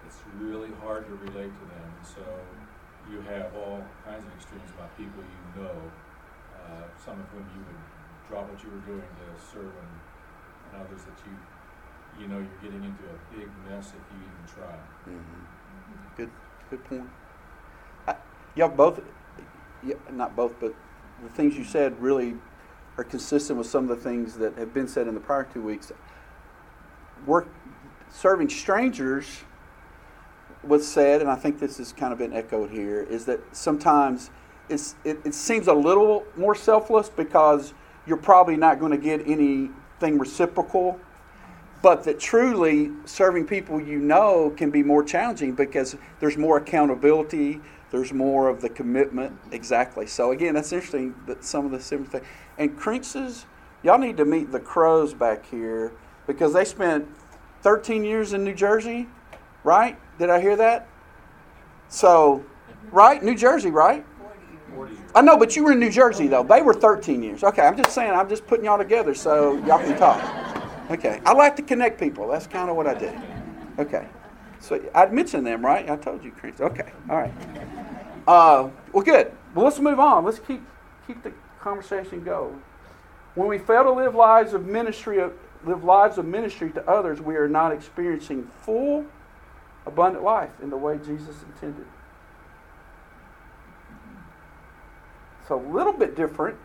it's 0.07 0.21
really 0.37 0.71
hard 0.83 1.07
to 1.09 1.15
relate 1.15 1.53
to 1.61 1.65
them. 1.67 1.91
So 2.03 2.23
you 3.11 3.21
have 3.23 3.55
all 3.55 3.81
kinds 4.05 4.25
of 4.25 4.33
extremes 4.33 4.71
about 4.77 4.97
people 4.97 5.23
you 5.23 5.61
know, 5.61 5.93
uh, 6.57 6.89
some 7.05 7.21
of 7.21 7.27
whom 7.33 7.47
you 7.53 7.61
would 7.65 7.83
drop 8.29 8.49
what 8.49 8.63
you 8.63 8.71
were 8.71 8.85
doing 8.85 9.09
to 9.21 9.27
serve, 9.41 9.73
and, 9.81 9.93
and 10.69 10.73
others 10.81 11.05
that 11.05 11.17
you, 11.27 11.37
you 12.21 12.29
know 12.29 12.39
you're 12.39 12.61
getting 12.63 12.85
into 12.85 13.05
a 13.05 13.19
big 13.33 13.49
mess 13.69 13.93
if 13.93 14.05
you 14.13 14.21
even 14.25 14.45
try. 14.47 14.77
hmm 15.05 15.21
Good, 16.17 16.31
good 16.71 16.85
point. 16.85 17.11
Y'all 18.57 18.69
both, 18.69 19.01
yeah, 19.85 19.95
not 20.13 20.37
both, 20.37 20.55
but 20.61 20.75
the 21.23 21.29
things 21.31 21.57
you 21.57 21.65
said 21.65 22.01
really 22.01 22.35
are 22.97 23.05
consistent 23.05 23.59
with 23.59 23.67
some 23.67 23.91
of 23.91 23.97
the 23.97 24.03
things 24.03 24.35
that 24.35 24.57
have 24.57 24.73
been 24.73 24.87
said 24.87 25.09
in 25.09 25.15
the 25.15 25.21
prior 25.21 25.45
two 25.53 25.63
weeks. 25.63 25.93
Work, 27.27 27.49
serving 28.11 28.49
strangers 28.49 29.43
was 30.63 30.87
said, 30.87 31.21
and 31.21 31.29
I 31.29 31.35
think 31.35 31.59
this 31.59 31.79
has 31.79 31.93
kind 31.93 32.13
of 32.13 32.19
been 32.19 32.33
echoed 32.33 32.71
here, 32.71 33.03
is 33.03 33.25
that 33.25 33.41
sometimes 33.55 34.31
it's, 34.69 34.95
it, 35.05 35.19
it 35.25 35.35
seems 35.35 35.67
a 35.67 35.75
little 35.75 36.25
more 36.37 36.55
selfless 36.55 37.09
because 37.09 37.75
you're 38.07 38.17
probably 38.17 38.57
not 38.57 38.79
going 38.79 38.93
to 38.93 38.99
get 38.99 39.27
anything 39.27 40.19
reciprocal 40.19 41.01
but 41.85 42.03
that 42.05 42.19
truly 42.19 42.91
serving 43.05 43.47
people 43.47 43.79
you 43.79 43.99
know 43.99 44.49
can 44.57 44.71
be 44.71 44.83
more 44.83 45.05
challenging 45.05 45.53
because 45.53 45.95
there's 46.19 46.39
more 46.39 46.57
accountability 46.57 47.61
there's 47.95 48.13
more 48.13 48.49
of 48.49 48.61
the 48.61 48.69
commitment 48.69 49.39
exactly 49.53 50.05
so 50.05 50.33
again 50.33 50.55
that's 50.55 50.73
interesting 50.73 51.15
that 51.29 51.45
some 51.45 51.65
of 51.65 51.71
the 51.71 51.81
similar 51.81 52.09
things 52.09 52.27
and 52.59 52.77
Crinxes, 52.77 53.45
y'all 53.85 53.99
need 53.99 54.17
to 54.17 54.25
meet 54.25 54.51
the 54.51 54.59
crows 54.59 55.15
back 55.15 55.47
here 55.47 55.93
because 56.27 56.53
they 56.53 56.65
spent 56.65 57.07
13 57.63 58.03
years 58.03 58.33
in 58.33 58.43
new 58.43 58.53
jersey 58.53 59.07
right 59.63 59.97
did 60.19 60.29
i 60.29 60.41
hear 60.41 60.57
that 60.57 60.89
so 61.89 62.45
right 62.91 63.23
new 63.23 63.37
jersey 63.37 63.71
right 63.71 64.05
Forty 64.75 64.93
years. 64.95 65.01
I 65.15 65.21
know, 65.21 65.37
but 65.37 65.55
you 65.55 65.63
were 65.63 65.73
in 65.73 65.79
New 65.79 65.91
Jersey 65.91 66.27
though. 66.27 66.43
They 66.43 66.61
were 66.61 66.75
13 66.75 67.23
years. 67.23 67.45
Okay, 67.45 67.63
I'm 67.63 67.77
just 67.77 67.93
saying. 67.93 68.11
I'm 68.11 68.29
just 68.29 68.45
putting 68.47 68.65
y'all 68.65 68.79
together 68.79 69.15
so 69.15 69.55
y'all 69.67 69.79
can 69.79 69.97
talk. 69.97 70.91
Okay, 70.91 71.21
I 71.25 71.33
like 71.33 71.55
to 71.57 71.63
connect 71.63 72.01
people. 72.01 72.27
That's 72.27 72.47
kind 72.47 72.69
of 72.69 72.77
what 72.77 72.87
I 72.87 72.95
do. 72.95 73.13
Okay, 73.79 74.09
so 74.59 74.81
I'd 74.95 75.13
mentioned 75.13 75.47
them, 75.47 75.65
right? 75.65 75.89
I 75.89 75.97
told 75.97 76.25
you, 76.25 76.33
Chris. 76.33 76.61
Okay, 76.61 76.91
all 77.09 77.17
right. 77.17 77.33
Uh, 78.27 78.71
well, 78.93 79.05
good. 79.05 79.33
Well, 79.55 79.65
let's 79.65 79.79
move 79.79 80.01
on. 80.01 80.25
Let's 80.25 80.39
keep 80.39 80.63
keep 81.07 81.23
the 81.23 81.33
conversation 81.61 82.25
going. 82.25 82.63
When 83.35 83.49
we 83.49 83.59
fail 83.59 83.85
to 83.85 83.93
live 83.93 84.15
lives 84.15 84.55
of 84.55 84.67
ministry, 84.67 85.23
live 85.65 85.85
lives 85.85 86.19
of 86.19 86.25
ministry 86.25 86.71
to 86.73 86.89
others, 86.89 87.21
we 87.21 87.37
are 87.37 87.49
not 87.49 87.73
experiencing 87.73 88.51
full, 88.63 89.05
abundant 89.87 90.25
life 90.25 90.51
in 90.63 90.71
the 90.71 90.77
way 90.77 90.99
Jesus 90.99 91.43
intended. 91.43 91.87
It's 95.41 95.51
a 95.51 95.57
little 95.57 95.93
bit 95.93 96.17
different. 96.17 96.57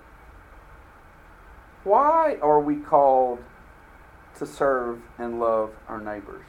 Why 1.84 2.38
are 2.42 2.60
we 2.60 2.78
called 2.78 3.40
to 4.38 4.46
serve 4.46 5.02
and 5.18 5.40
love 5.40 5.72
our 5.90 6.00
neighbors? 6.00 6.46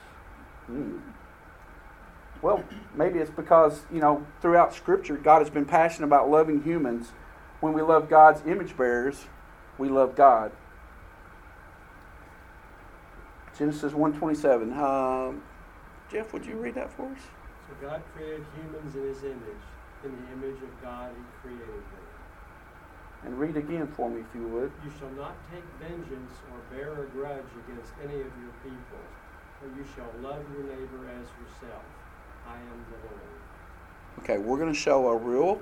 Hmm. 0.66 0.98
Well, 2.42 2.64
maybe 2.94 3.18
it's 3.18 3.30
because, 3.30 3.82
you 3.92 4.00
know, 4.00 4.26
throughout 4.40 4.74
Scripture, 4.74 5.16
God 5.16 5.40
has 5.40 5.50
been 5.50 5.66
passionate 5.66 6.06
about 6.06 6.30
loving 6.30 6.62
humans. 6.62 7.12
When 7.60 7.74
we 7.74 7.82
love 7.82 8.08
God's 8.08 8.40
image 8.46 8.76
bearers, 8.76 9.26
we 9.76 9.88
love 9.88 10.16
God. 10.16 10.52
Genesis 13.58 13.92
127. 13.92 14.72
Um, 14.72 15.42
Jeff, 16.10 16.32
would 16.32 16.46
you 16.46 16.56
read 16.56 16.74
that 16.76 16.90
for 16.90 17.04
us? 17.12 17.20
So 17.68 17.86
God 17.86 18.02
created 18.16 18.44
humans 18.56 18.96
in 18.96 19.04
his 19.04 19.22
image. 19.22 19.64
In 20.02 20.16
the 20.16 20.32
image 20.32 20.62
of 20.62 20.72
God, 20.80 21.12
he 21.12 21.22
created 21.44 21.68
them. 21.68 22.06
And 23.26 23.38
read 23.38 23.58
again 23.58 23.86
for 23.86 24.08
me, 24.08 24.22
if 24.22 24.34
you 24.34 24.48
would. 24.48 24.72
You 24.82 24.90
shall 24.98 25.12
not 25.12 25.36
take 25.52 25.62
vengeance 25.76 26.32
or 26.48 26.56
bear 26.74 27.04
a 27.04 27.06
grudge 27.12 27.52
against 27.68 27.92
any 28.02 28.16
of 28.16 28.32
your 28.40 28.54
people, 28.64 29.02
for 29.60 29.68
you 29.76 29.84
shall 29.94 30.08
love 30.24 30.40
your 30.56 30.64
neighbor 30.64 31.04
as 31.20 31.28
yourself. 31.36 31.84
I 32.46 32.54
am 32.54 32.84
the 32.90 33.08
Lord. 33.08 33.20
Okay, 34.20 34.38
we're 34.38 34.58
going 34.58 34.72
to 34.72 34.78
show 34.78 35.08
a 35.08 35.16
real 35.16 35.60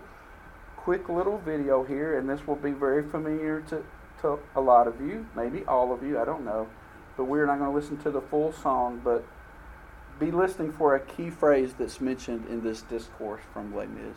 quick 0.77 1.09
little 1.09 1.39
video 1.39 1.85
here, 1.85 2.19
and 2.19 2.29
this 2.29 2.47
will 2.47 2.57
be 2.57 2.71
very 2.71 3.03
familiar 3.03 3.61
to, 3.63 3.85
to 4.23 4.39
a 4.57 4.61
lot 4.61 4.87
of 4.87 5.01
you, 5.01 5.27
maybe 5.37 5.65
all 5.67 5.93
of 5.93 6.03
you, 6.03 6.19
I 6.19 6.25
don't 6.25 6.45
know. 6.45 6.69
But 7.17 7.25
we're 7.25 7.47
not 7.47 7.59
going 7.59 7.71
to 7.71 7.77
listen 7.77 7.99
to 8.05 8.11
the 8.11 8.21
full 8.21 8.53
song, 8.53 9.01
but 9.05 9.25
be 10.19 10.31
listening 10.31 10.73
for 10.73 10.95
a 10.95 11.01
key 11.01 11.31
phrase 11.31 11.75
that's 11.79 12.01
mentioned 12.01 12.47
in 12.49 12.63
this 12.63 12.83
discourse 12.83 13.43
from 13.53 13.75
Les 13.75 13.87
Mis. 13.87 14.17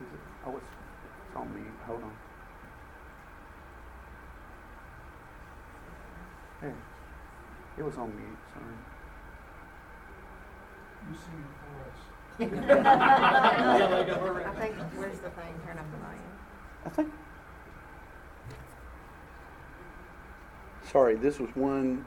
Is 0.00 0.12
it- 0.12 0.35
Oh, 0.46 0.56
it's, 0.56 0.64
it's 1.26 1.36
on 1.36 1.52
me. 1.54 1.62
Hold 1.86 2.02
on. 2.04 2.12
Hey, 6.60 6.72
It 7.78 7.82
was 7.84 7.96
on 7.96 8.14
mute, 8.14 8.38
sorry. 8.54 8.76
You 11.08 11.14
sing 11.16 11.42
it 11.42 11.56
for 11.60 11.90
us. 11.90 12.00
I 14.46 14.48
think, 14.60 14.74
where's 14.96 15.18
the 15.18 15.30
thing? 15.30 15.54
Turn 15.66 15.78
up 15.78 15.90
the 15.90 15.96
volume. 15.98 16.22
I 16.84 16.88
think. 16.90 17.12
Sorry, 20.90 21.16
this 21.16 21.38
was 21.40 21.50
one. 21.56 22.04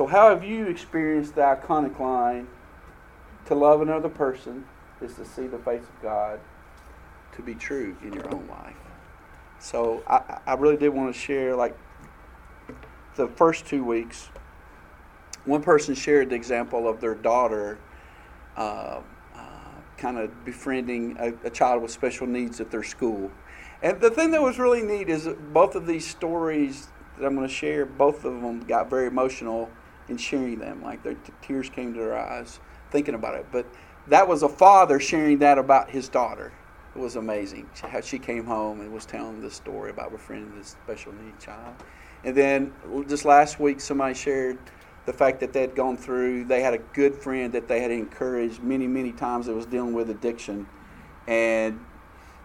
So, 0.00 0.06
how 0.06 0.30
have 0.30 0.42
you 0.42 0.66
experienced 0.66 1.34
the 1.34 1.42
iconic 1.42 2.00
line, 2.00 2.48
to 3.44 3.54
love 3.54 3.82
another 3.82 4.08
person 4.08 4.64
is 5.02 5.14
to 5.16 5.26
see 5.26 5.46
the 5.46 5.58
face 5.58 5.82
of 5.82 6.02
God 6.02 6.40
to 7.36 7.42
be 7.42 7.54
true 7.54 7.94
in 8.02 8.14
your 8.14 8.26
own 8.34 8.48
life. 8.48 8.76
So 9.58 10.02
I, 10.06 10.38
I 10.46 10.54
really 10.54 10.78
did 10.78 10.88
want 10.88 11.14
to 11.14 11.20
share 11.20 11.54
like 11.54 11.76
the 13.16 13.28
first 13.28 13.66
two 13.66 13.84
weeks. 13.84 14.30
One 15.44 15.60
person 15.60 15.94
shared 15.94 16.30
the 16.30 16.34
example 16.34 16.88
of 16.88 17.02
their 17.02 17.14
daughter 17.14 17.78
uh, 18.56 19.00
uh, 19.36 19.40
kind 19.98 20.16
of 20.16 20.46
befriending 20.46 21.18
a, 21.18 21.34
a 21.44 21.50
child 21.50 21.82
with 21.82 21.90
special 21.90 22.26
needs 22.26 22.58
at 22.58 22.70
their 22.70 22.84
school. 22.84 23.30
And 23.82 24.00
the 24.00 24.08
thing 24.08 24.30
that 24.30 24.40
was 24.40 24.58
really 24.58 24.80
neat 24.80 25.10
is 25.10 25.28
both 25.52 25.74
of 25.74 25.86
these 25.86 26.08
stories 26.08 26.88
that 27.18 27.26
I'm 27.26 27.34
going 27.34 27.46
to 27.46 27.52
share, 27.52 27.84
both 27.84 28.24
of 28.24 28.40
them 28.40 28.60
got 28.60 28.88
very 28.88 29.06
emotional 29.06 29.68
in 30.10 30.16
sharing 30.16 30.58
them. 30.58 30.82
Like 30.82 31.02
their 31.02 31.14
t- 31.14 31.32
tears 31.40 31.70
came 31.70 31.94
to 31.94 32.00
their 32.00 32.18
eyes 32.18 32.60
thinking 32.90 33.14
about 33.14 33.36
it. 33.36 33.46
But 33.50 33.66
that 34.08 34.28
was 34.28 34.42
a 34.42 34.48
father 34.48 35.00
sharing 35.00 35.38
that 35.38 35.58
about 35.58 35.90
his 35.90 36.08
daughter. 36.08 36.52
It 36.94 36.98
was 36.98 37.16
amazing 37.16 37.70
how 37.80 38.00
she 38.00 38.18
came 38.18 38.44
home 38.44 38.80
and 38.80 38.92
was 38.92 39.06
telling 39.06 39.40
this 39.40 39.54
story 39.54 39.90
about 39.90 40.10
befriending 40.10 40.58
this 40.58 40.70
special 40.70 41.12
need 41.12 41.38
child. 41.38 41.74
And 42.24 42.36
then 42.36 42.72
just 43.08 43.24
last 43.24 43.60
week, 43.60 43.80
somebody 43.80 44.14
shared 44.14 44.58
the 45.06 45.12
fact 45.12 45.40
that 45.40 45.52
they 45.52 45.60
had 45.60 45.74
gone 45.74 45.96
through, 45.96 46.44
they 46.44 46.60
had 46.62 46.74
a 46.74 46.78
good 46.78 47.14
friend 47.14 47.52
that 47.52 47.68
they 47.68 47.80
had 47.80 47.90
encouraged 47.90 48.62
many, 48.62 48.86
many 48.86 49.12
times 49.12 49.46
that 49.46 49.54
was 49.54 49.66
dealing 49.66 49.94
with 49.94 50.10
addiction. 50.10 50.66
And 51.26 51.80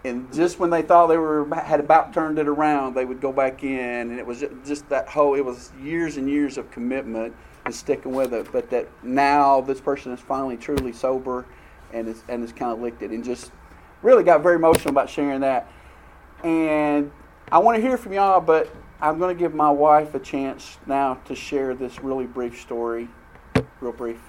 and 0.04 0.32
just 0.32 0.60
when 0.60 0.70
they 0.70 0.82
thought 0.82 1.08
they 1.08 1.16
were 1.16 1.52
had 1.52 1.80
about 1.80 2.12
turned 2.12 2.38
it 2.38 2.46
around, 2.46 2.94
they 2.94 3.04
would 3.04 3.20
go 3.20 3.32
back 3.32 3.64
in, 3.64 4.10
and 4.10 4.18
it 4.18 4.26
was 4.26 4.44
just 4.64 4.88
that 4.90 5.08
whole. 5.08 5.34
It 5.34 5.44
was 5.44 5.72
years 5.82 6.16
and 6.16 6.30
years 6.30 6.56
of 6.56 6.70
commitment 6.70 7.34
and 7.66 7.74
sticking 7.74 8.12
with 8.12 8.32
it. 8.32 8.50
But 8.50 8.70
that 8.70 8.88
now 9.04 9.60
this 9.60 9.80
person 9.80 10.12
is 10.12 10.20
finally 10.20 10.56
truly 10.56 10.94
sober, 10.94 11.44
and 11.92 12.08
is 12.08 12.22
and 12.28 12.42
is 12.42 12.52
kind 12.52 12.72
of 12.72 12.80
licked 12.80 13.02
it, 13.02 13.10
and 13.10 13.22
just 13.22 13.52
really 14.02 14.24
got 14.24 14.42
very 14.42 14.56
emotional 14.56 14.90
about 14.90 15.10
sharing 15.10 15.40
that. 15.40 15.70
And 16.42 17.10
I 17.52 17.58
want 17.58 17.76
to 17.76 17.82
hear 17.82 17.98
from 17.98 18.12
y'all, 18.12 18.40
but 18.40 18.74
I'm 19.00 19.18
going 19.18 19.36
to 19.36 19.38
give 19.38 19.54
my 19.54 19.70
wife 19.70 20.14
a 20.14 20.18
chance 20.18 20.78
now 20.86 21.14
to 21.26 21.34
share 21.34 21.74
this 21.74 22.02
really 22.02 22.26
brief 22.26 22.60
story. 22.60 23.08
Real 23.80 23.92
brief. 23.92 24.20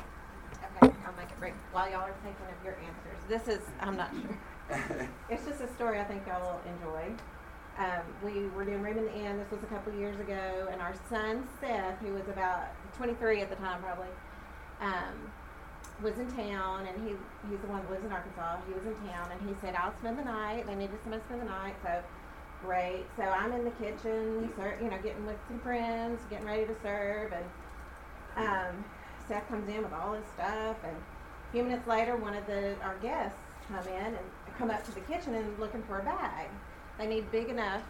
Okay, 0.82 0.94
I'll 1.06 1.16
make 1.16 1.30
it 1.30 1.40
brief. 1.40 1.54
While 1.72 1.90
y'all 1.90 2.02
are 2.02 2.16
thinking 2.24 2.46
of 2.46 2.66
your 2.66 2.76
answers, 2.76 3.20
this 3.30 3.48
is, 3.48 3.62
I'm 3.80 3.96
not 3.96 4.12
sure. 4.12 5.08
it's 5.30 5.46
just 5.46 5.62
a 5.62 5.74
story 5.76 6.00
I 6.00 6.04
think 6.04 6.26
y'all 6.28 6.42
will 6.42 6.72
enjoy. 6.72 7.14
Um, 7.78 8.02
we 8.24 8.48
were 8.56 8.66
doing 8.66 8.82
Room 8.82 8.98
in 8.98 9.06
the 9.06 9.14
Inn. 9.14 9.38
This 9.38 9.52
was 9.52 9.62
a 9.62 9.68
couple 9.68 9.94
years 9.94 10.20
ago, 10.20 10.68
and 10.72 10.82
our 10.82 10.96
son 11.10 11.48
Seth, 11.62 12.00
who 12.00 12.12
was 12.14 12.28
about 12.28 12.70
23 12.98 13.42
at 13.42 13.50
the 13.52 13.56
time, 13.58 13.82
probably, 13.84 14.08
um, 14.82 15.32
was 16.02 16.18
in 16.18 16.26
town, 16.32 16.88
and 16.88 17.08
he 17.08 17.14
he's 17.50 17.60
the 17.62 17.68
one 17.68 17.82
that 17.84 17.92
lives 17.92 18.06
in 18.06 18.12
Arkansas. 18.12 18.58
He 18.68 18.74
was 18.74 18.84
in 18.86 18.96
town, 19.08 19.30
and 19.32 19.48
he 19.48 19.54
said, 19.62 19.76
"I'll 19.76 19.96
spend 19.98 20.18
the 20.18 20.26
night." 20.26 20.66
They 20.66 20.74
needed 20.76 20.98
someone 21.04 21.20
to 21.20 21.26
spend 21.26 21.42
the 21.42 21.46
night, 21.46 21.76
so 21.84 22.02
great. 22.64 23.06
So 23.16 23.24
I'm 23.24 23.52
in 23.54 23.64
the 23.64 23.72
kitchen, 23.72 24.52
ser- 24.58 24.78
you 24.82 24.90
know, 24.90 24.98
getting 24.98 25.26
with 25.28 25.38
some 25.48 25.60
friends, 25.60 26.20
getting 26.32 26.48
ready 26.48 26.66
to 26.66 26.76
serve, 26.82 27.32
and 27.32 27.46
um, 28.38 28.86
Seth 29.28 29.48
comes 29.50 29.70
in 29.70 29.84
with 29.84 29.94
all 29.94 30.14
his 30.14 30.26
stuff, 30.34 30.78
and 30.84 30.96
a 30.98 31.52
few 31.52 31.64
minutes 31.64 31.86
later, 31.88 32.16
one 32.18 32.34
of 32.34 32.46
the 32.48 32.76
our 32.82 32.98
guests 33.04 33.38
come 33.68 33.88
in 33.88 34.06
and 34.18 34.26
come 34.58 34.72
up 34.72 34.84
to 34.86 34.92
the 34.96 35.02
kitchen 35.02 35.36
and 35.36 35.60
looking 35.60 35.84
for 35.84 36.00
a 36.00 36.04
bag. 36.04 36.50
They 36.98 37.08
need 37.08 37.32
big 37.32 37.50
enough. 37.50 37.82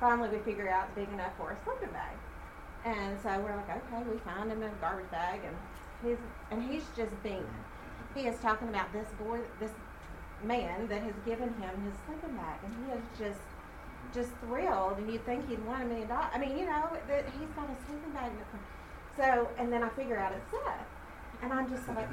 Finally, 0.00 0.30
we 0.30 0.38
figure 0.38 0.68
out 0.68 0.94
big 0.94 1.08
enough 1.12 1.32
for 1.38 1.52
a 1.52 1.56
sleeping 1.64 1.92
bag, 1.92 2.16
and 2.84 3.18
so 3.22 3.30
we're 3.40 3.56
like, 3.56 3.70
okay, 3.70 4.02
we 4.10 4.18
find 4.18 4.50
him 4.50 4.62
in 4.62 4.68
a 4.68 4.80
garbage 4.80 5.10
bag, 5.10 5.40
and 5.44 5.56
he's 6.04 6.18
and 6.50 6.62
he's 6.62 6.84
just 6.96 7.22
being. 7.22 7.46
He 8.14 8.26
is 8.26 8.38
talking 8.40 8.68
about 8.68 8.92
this 8.92 9.08
boy, 9.18 9.40
this 9.60 9.72
man 10.44 10.88
that 10.88 11.02
has 11.02 11.14
given 11.24 11.48
him 11.48 11.70
his 11.84 11.94
sleeping 12.06 12.36
bag, 12.36 12.58
and 12.64 12.74
he 12.84 12.92
is 12.92 13.04
just 13.18 13.40
just 14.14 14.30
thrilled, 14.46 14.98
and 14.98 15.10
you'd 15.10 15.24
think 15.24 15.48
he'd 15.48 15.64
won 15.66 15.82
a 15.82 15.84
million 15.86 16.08
dollars. 16.08 16.30
I 16.34 16.38
mean, 16.38 16.56
you 16.58 16.66
know, 16.66 16.88
that 17.08 17.24
he's 17.38 17.48
got 17.56 17.70
a 17.70 17.76
sleeping 17.86 18.12
bag. 18.12 18.30
In 18.30 18.38
the 18.38 19.22
so, 19.22 19.48
and 19.58 19.72
then 19.72 19.82
I 19.82 19.88
figure 19.90 20.18
out 20.18 20.32
it's 20.32 20.50
Seth, 20.50 20.86
and 21.42 21.52
I'm 21.52 21.68
just 21.70 21.88
like, 21.88 22.10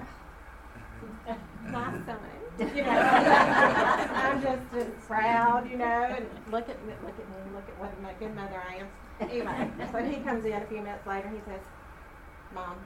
my 1.69 1.91
son. 2.05 2.42
You 2.59 2.83
know, 2.83 2.89
I'm 2.89 4.41
just 4.41 4.61
proud, 5.07 5.69
you 5.69 5.77
know, 5.77 5.85
and 5.85 6.25
look 6.51 6.67
at 6.69 6.85
me, 6.85 6.93
look 7.03 7.19
at 7.19 7.29
me, 7.29 7.35
look 7.53 7.67
at 7.67 7.79
what 7.79 7.91
a 7.91 8.13
good 8.19 8.35
mother 8.35 8.61
I 8.69 8.75
am. 8.75 8.87
Anyway, 9.19 9.71
so 9.91 10.03
he 10.03 10.17
comes 10.17 10.45
in 10.45 10.53
a 10.53 10.65
few 10.65 10.77
minutes 10.77 11.07
later. 11.07 11.29
He 11.29 11.39
says, 11.45 11.61
"Mom, 12.53 12.77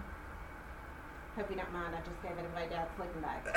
hope 1.35 1.49
you 1.49 1.57
don't 1.57 1.73
mind. 1.73 1.93
I 1.95 1.99
just 1.99 2.21
gave 2.21 2.31
it 2.31 2.45
away 2.53 2.67
dad's 2.69 2.89
sleeping 2.95 3.21
bag." 3.21 3.41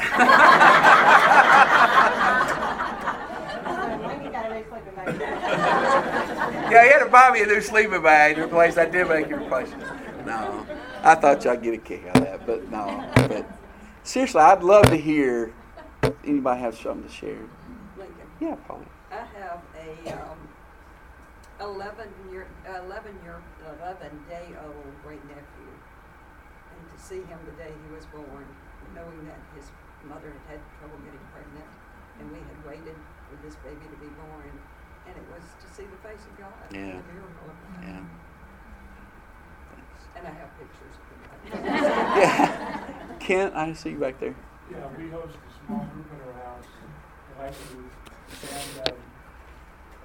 a. 5.10 5.12
Yeah, 6.70 6.84
he 6.84 6.90
had 6.90 7.00
to 7.00 7.10
buy 7.10 7.30
me 7.32 7.42
a 7.42 7.46
new 7.46 7.60
sleeping 7.60 8.02
bag 8.02 8.36
to 8.36 8.44
replace. 8.44 8.78
I 8.78 8.86
did 8.86 9.08
make 9.08 9.26
it 9.26 9.34
replace. 9.34 9.70
No, 10.24 10.64
I 11.02 11.16
thought 11.16 11.44
y'all 11.44 11.56
get 11.56 11.74
a 11.74 11.78
kick 11.78 12.06
out 12.08 12.18
of 12.18 12.24
that, 12.24 12.46
but 12.46 12.70
no. 12.70 13.04
But 13.14 13.44
seriously, 14.04 14.40
I'd 14.40 14.62
love 14.62 14.84
to 14.84 14.96
hear 14.96 15.52
anybody 16.24 16.60
have 16.60 16.76
something 16.76 17.08
to 17.08 17.12
share. 17.14 17.38
Lincoln. 17.96 18.28
Yeah, 18.40 18.54
Polly. 18.66 18.86
I 19.10 19.24
have 19.38 19.60
a 19.76 20.12
um, 20.14 20.38
11 21.60 22.08
year, 22.30 22.46
11 22.66 23.18
year, 23.24 23.42
11 23.80 24.24
day 24.28 24.46
old 24.64 25.02
great 25.04 25.22
nephew. 25.28 25.70
And 26.72 26.96
to 26.96 27.02
see 27.02 27.20
him 27.28 27.38
the 27.44 27.52
day 27.62 27.72
he 27.72 27.94
was 27.94 28.06
born, 28.06 28.46
knowing 28.94 29.26
that 29.26 29.40
his 29.54 29.70
mother 30.08 30.32
had 30.48 30.56
had 30.56 30.60
trouble 30.78 30.96
getting 31.04 31.20
pregnant, 31.34 31.68
and 32.20 32.30
we 32.32 32.38
had 32.38 32.58
waited 32.64 32.96
for 33.28 33.36
this 33.44 33.56
baby 33.56 33.84
to 33.84 33.98
be 34.00 34.08
born, 34.16 34.52
and 35.06 35.14
it 35.16 35.26
was 35.28 35.44
to 35.60 35.66
see 35.68 35.84
the 35.84 36.00
face 36.08 36.24
of 36.24 36.38
God, 36.38 36.52
Yeah. 36.72 36.96
the 36.96 37.12
miracle 37.12 37.48
of 37.50 37.56
God. 37.76 37.84
Yeah. 37.84 38.04
And 40.16 40.26
I 40.26 40.30
have 40.30 40.50
pictures 40.58 40.96
of 40.96 41.04
him. 41.04 41.18
Yeah. 42.20 43.16
Kent, 43.20 43.54
I 43.54 43.72
see 43.72 43.90
you 43.90 43.98
back 43.98 44.18
there. 44.20 44.34
Yeah, 44.70 44.86
we 44.94 45.10
host 45.10 45.34
a 45.34 45.50
small 45.66 45.82
group 45.90 46.06
at 46.14 46.30
our 46.30 46.38
house, 46.46 46.70
the 46.70 47.50
Group, 47.74 47.90
and 47.90 48.70
uh, 48.86 48.94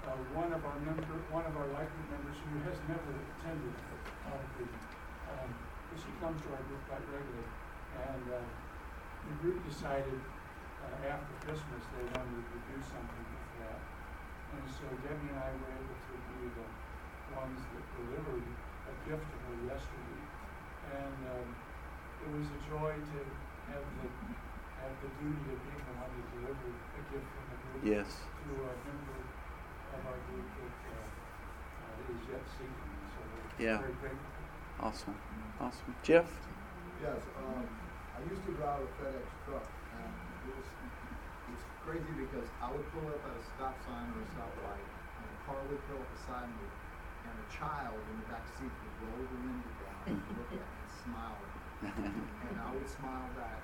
uh, 0.10 0.18
one 0.34 0.50
of 0.50 0.58
our 0.66 0.80
member, 0.82 1.06
one 1.30 1.46
of 1.46 1.54
our 1.54 1.70
Life 1.70 1.86
Group 1.86 2.10
members 2.10 2.34
who 2.42 2.66
has 2.66 2.74
never 2.90 3.14
attended 3.14 3.78
our 4.26 4.42
group, 4.58 4.74
um, 5.30 5.54
she 5.94 6.10
comes 6.18 6.42
to 6.42 6.50
our 6.50 6.66
group 6.66 6.82
quite 6.90 7.06
regularly, 7.14 7.46
and 8.10 8.26
uh, 8.26 8.42
the 8.42 9.34
group 9.46 9.62
decided 9.70 10.18
uh, 10.18 11.14
after 11.14 11.34
Christmas 11.46 11.86
they 11.94 12.06
wanted 12.18 12.42
to 12.50 12.58
do 12.66 12.78
something 12.90 13.22
with 13.22 13.70
that, 13.70 13.78
and 14.50 14.66
so 14.66 14.90
Debbie 15.06 15.30
and 15.30 15.46
I 15.46 15.54
were 15.62 15.78
able 15.78 15.94
to 15.94 16.14
be 16.42 16.50
the 16.58 16.68
ones 17.38 17.62
that 17.70 17.86
delivered 18.02 18.42
a 18.90 18.94
gift 19.06 19.30
to 19.30 19.38
her 19.46 19.58
yesterday, 19.78 20.22
and 20.90 21.18
um, 21.38 21.50
it 22.26 22.30
was 22.34 22.50
a 22.50 22.60
joy 22.66 22.98
to 22.98 23.22
have 23.70 23.86
the 24.02 24.10
have 24.86 25.02
the 25.02 25.10
duty 25.18 25.50
of 25.50 25.60
being 25.66 25.82
the 25.82 25.96
one 25.98 26.12
to 26.14 26.22
deliver 26.38 26.70
a 26.70 27.02
gift 27.10 27.26
from 27.34 27.46
the 27.50 27.58
group 27.58 27.82
Yes. 27.82 28.10
to 28.22 28.54
a 28.54 28.74
member 28.86 29.18
of 29.98 30.02
our 30.06 30.20
group 30.30 30.46
that 30.62 30.74
uh, 30.94 31.02
uh, 31.02 32.12
is 32.14 32.22
yet 32.30 32.44
seeking. 32.54 32.94
So 33.10 33.20
Yeah. 33.58 33.82
very 33.82 33.98
grateful. 33.98 34.30
Awesome. 34.86 35.18
Awesome. 35.58 35.96
Jeff? 36.06 36.30
Yes, 37.02 37.18
um, 37.42 37.66
I 38.14 38.20
used 38.30 38.46
to 38.46 38.54
drive 38.54 38.86
a 38.86 38.90
FedEx 39.02 39.26
truck, 39.50 39.66
and 39.66 40.14
it 40.46 40.54
was, 40.54 40.68
it's 41.50 41.66
crazy 41.82 42.14
because 42.22 42.46
I 42.62 42.70
would 42.70 42.86
pull 42.94 43.10
up 43.10 43.26
at 43.26 43.34
a 43.42 43.44
stop 43.58 43.74
sign 43.90 44.06
or 44.14 44.22
a 44.22 44.30
stoplight, 44.38 44.86
and 44.86 45.26
a 45.26 45.38
car 45.50 45.60
would 45.66 45.82
pull 45.90 45.98
up 45.98 46.10
beside 46.14 46.50
me, 46.62 46.68
and 47.26 47.34
a 47.34 47.48
child 47.50 47.98
in 47.98 48.16
the 48.22 48.28
back 48.30 48.46
seat 48.60 48.70
would 48.70 48.96
roll 49.02 49.24
the 49.34 49.40
window 49.50 49.72
down 49.82 50.04
and 50.14 50.38
look 50.38 50.52
at 50.54 50.62
me 50.62 50.78
and 50.78 50.92
smile. 51.02 51.42
And 52.46 52.62
I 52.62 52.70
would 52.74 52.88
smile 52.88 53.30
back, 53.36 53.62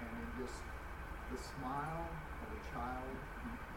and 0.00 0.10
it 0.24 0.30
just, 0.40 0.60
the 1.30 1.38
smile 1.38 2.08
of 2.08 2.48
a 2.50 2.60
child 2.72 3.12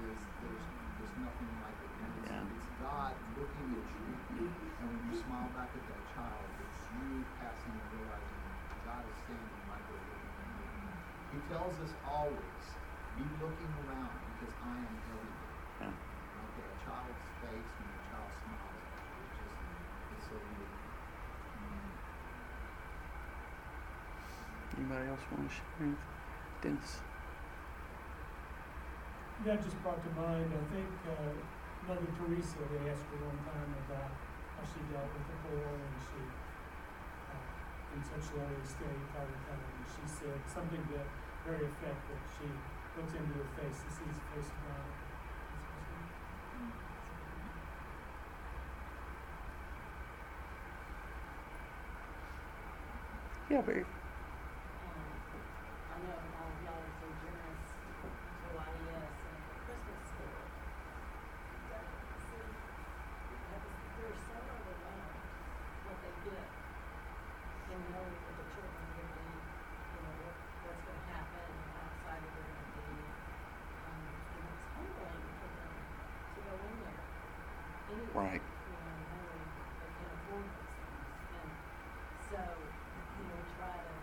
is, 0.08 0.20
there's, 0.42 0.66
there's 1.00 1.16
nothing 1.20 1.52
like 1.62 1.78
it. 1.84 1.92
And 2.04 2.12
it's, 2.24 2.32
Yeah. 2.32 2.48
it's 2.48 2.70
God 2.82 3.14
looking 3.38 3.70
at 3.78 3.88
you, 3.94 4.44
and 4.44 4.88
when 4.88 5.02
you 5.08 5.16
smile 5.20 5.50
back 5.56 5.72
at 5.72 5.86
that 5.88 6.04
child, 6.16 6.46
it's 6.64 6.80
you 6.96 7.24
passing 7.40 7.76
and 7.76 7.88
realizing 7.94 8.42
God 8.84 9.04
is 9.08 9.18
standing 9.24 9.64
right 9.72 9.86
there 9.88 10.04
looking 10.04 10.52
at 10.60 10.70
you. 10.74 10.92
He 11.34 11.40
tells 11.48 11.76
us 11.80 11.94
always, 12.08 12.64
be 13.16 13.26
looking 13.40 13.72
around 13.86 14.16
because 14.36 14.54
I 14.64 14.74
am 14.74 14.96
everywhere. 15.14 15.54
Yeah. 15.80 15.94
Okay, 15.94 16.66
a 16.66 16.78
child's 16.84 17.24
face 17.46 17.70
when 17.78 17.90
a 17.94 18.02
child 18.10 18.32
smiles 18.44 18.74
it's 18.74 19.36
just, 19.38 19.58
it's 20.18 20.26
so 20.28 20.36
beautiful. 20.36 20.82
Mm. 21.62 21.94
Anybody 24.78 25.06
else 25.10 25.22
want 25.32 25.50
to 25.50 25.54
share 25.54 25.66
anything? 25.80 25.98
Dennis? 26.62 27.02
That 29.46 29.62
just 29.62 29.78
brought 29.84 30.00
to 30.02 30.12
mind, 30.16 30.50
I 30.50 30.64
think, 30.74 30.90
uh, 31.10 31.34
Mother 31.88 32.08
Teresa, 32.16 32.64
they 32.72 32.90
asked 32.90 33.06
her 33.12 33.20
one 33.28 33.38
time 33.44 33.72
about 33.90 34.12
how 34.56 34.64
she 34.64 34.80
dealt 34.88 35.12
with 35.12 35.26
the 35.28 35.38
poor 35.44 35.68
and 35.68 35.96
she, 36.00 36.22
uh, 37.28 37.96
in 37.98 38.02
such 38.08 38.26
lowly 38.40 38.64
state 38.64 39.04
all 39.20 39.28
the 39.28 39.40
time. 39.52 39.60
And 39.60 39.86
she 39.92 40.04
said 40.08 40.40
something 40.48 40.80
that 40.96 41.08
very 41.46 41.68
effective. 41.68 42.22
She 42.40 42.48
looks 42.96 43.14
into 43.14 43.34
her 43.36 43.50
face 43.60 43.84
and 43.84 43.92
sees 43.92 44.16
the 44.16 44.28
face 44.32 44.48
of 44.48 44.60
God. 44.64 44.88
Yeah, 53.50 53.62
Barry. 53.62 53.84
Um, 53.84 53.88
I 55.94 55.98
know 56.00 56.16
all 56.16 56.48
of 56.48 56.58
y'all 56.64 56.80
are 56.80 56.96
so 56.98 57.08
generous 57.22 57.64
to 58.02 58.08
YES 58.56 59.14
and 59.30 59.40
the 59.46 59.58
Christmas 59.68 60.02
store. 60.10 60.48
But 61.70 61.86
see, 62.24 62.50
that 63.52 63.60
was, 63.62 63.78
they're 64.00 64.18
so 64.26 64.38
overwhelmed 64.42 65.22
what 65.86 65.98
they 66.02 66.14
get 66.24 66.50
and 67.74 67.82
knowing 67.94 68.18
that 68.26 68.36
the 68.42 68.48
children 68.58 68.74
are 68.74 68.96
gonna 68.96 69.12
be, 69.22 69.28
you 69.28 70.00
know, 70.02 70.14
what, 70.24 70.36
what's 70.64 70.82
gonna 70.88 71.06
happen 71.14 71.46
and 71.46 71.68
how 71.78 71.86
excited 71.94 72.30
they're 72.34 72.48
gonna 72.48 72.74
be. 72.74 72.90
Um, 73.86 74.02
and 74.34 74.46
it's 74.50 74.66
humbling 74.74 75.26
for 75.38 75.50
them 75.52 75.74
to 76.34 76.40
go 76.42 76.54
in 76.58 76.74
there 76.80 77.06
anyway. 77.92 78.18
Right. 78.18 78.42
You 78.42 78.78
know, 78.82 78.98
knowing 79.14 79.46
they 79.78 79.92
can 79.94 80.10
afford 80.10 80.48
these 80.48 80.74
things. 80.74 81.04
And 81.38 81.50
so, 82.34 82.42
you 82.42 83.24
know, 83.30 83.38
we 83.42 83.46
try 83.58 83.74
to 83.74 83.94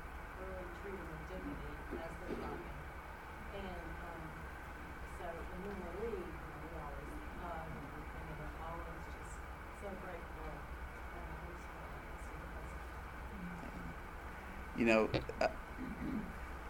really 0.40 0.66
treat 0.82 0.96
them 0.98 1.08
with 1.10 1.24
dignity 1.30 1.70
as 1.94 2.10
they're 2.20 2.38
coming. 2.42 2.74
And, 3.54 3.90
um, 4.02 4.22
so 5.18 5.26
when 5.30 5.60
we 5.62 5.74
leave, 6.10 6.26
you 6.26 6.46
know, 6.50 6.58
we 6.58 6.70
always 6.80 7.10
hug 7.38 7.66
and, 7.70 7.86
and 7.86 8.24
they're 8.34 8.56
always 8.66 9.02
just 9.14 9.34
so 9.78 9.88
grateful 10.02 10.50
and 10.50 11.30
it's 11.50 11.66
fun. 11.70 11.90
It's, 14.69 14.69
you 14.80 14.86
know, 14.86 15.08
uh, 15.42 15.48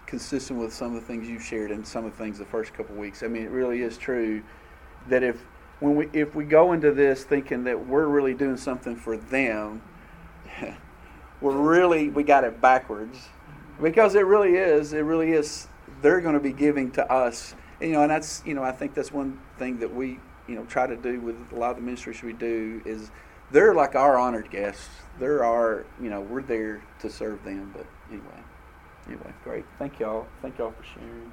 consistent 0.06 0.58
with 0.58 0.74
some 0.74 0.88
of 0.88 1.00
the 1.00 1.06
things 1.06 1.28
you've 1.28 1.44
shared 1.44 1.70
and 1.70 1.86
some 1.86 2.04
of 2.04 2.10
the 2.10 2.18
things 2.18 2.36
the 2.38 2.44
first 2.44 2.74
couple 2.74 2.96
weeks. 2.96 3.22
I 3.22 3.28
mean, 3.28 3.44
it 3.44 3.50
really 3.50 3.82
is 3.82 3.96
true 3.96 4.42
that 5.08 5.22
if 5.22 5.40
when 5.78 5.94
we 5.94 6.08
if 6.12 6.34
we 6.34 6.44
go 6.44 6.72
into 6.72 6.90
this 6.92 7.22
thinking 7.22 7.64
that 7.64 7.86
we're 7.86 8.06
really 8.06 8.34
doing 8.34 8.56
something 8.56 8.96
for 8.96 9.16
them, 9.16 9.80
we're 11.40 11.56
really 11.56 12.10
we 12.10 12.24
got 12.24 12.42
it 12.42 12.60
backwards 12.60 13.28
because 13.80 14.16
it 14.16 14.26
really 14.26 14.56
is. 14.56 14.92
It 14.92 15.00
really 15.00 15.30
is. 15.30 15.68
They're 16.02 16.20
going 16.20 16.34
to 16.34 16.40
be 16.40 16.52
giving 16.52 16.90
to 16.92 17.12
us, 17.12 17.54
and, 17.80 17.90
you 17.90 17.96
know, 17.96 18.02
and 18.02 18.10
that's 18.10 18.42
you 18.44 18.54
know 18.54 18.64
I 18.64 18.72
think 18.72 18.94
that's 18.94 19.12
one 19.12 19.40
thing 19.58 19.78
that 19.78 19.94
we 19.94 20.18
you 20.48 20.56
know 20.56 20.64
try 20.64 20.88
to 20.88 20.96
do 20.96 21.20
with 21.20 21.36
a 21.52 21.54
lot 21.54 21.70
of 21.70 21.76
the 21.76 21.82
ministries 21.82 22.22
we 22.22 22.32
do 22.32 22.82
is 22.84 23.12
they're 23.52 23.74
like 23.74 23.94
our 23.94 24.18
honored 24.18 24.50
guests. 24.50 24.88
They're 25.18 25.44
our 25.44 25.86
you 26.02 26.10
know 26.10 26.20
we're 26.20 26.42
there 26.42 26.82
to 27.00 27.08
serve 27.10 27.44
them. 27.44 27.72
But 27.76 27.86
anyway, 28.10 28.42
anyway, 29.06 29.32
great. 29.44 29.64
Thank 29.78 29.98
y'all. 30.00 30.26
Thank 30.42 30.58
y'all 30.58 30.72
for 30.72 30.84
sharing. 30.84 31.32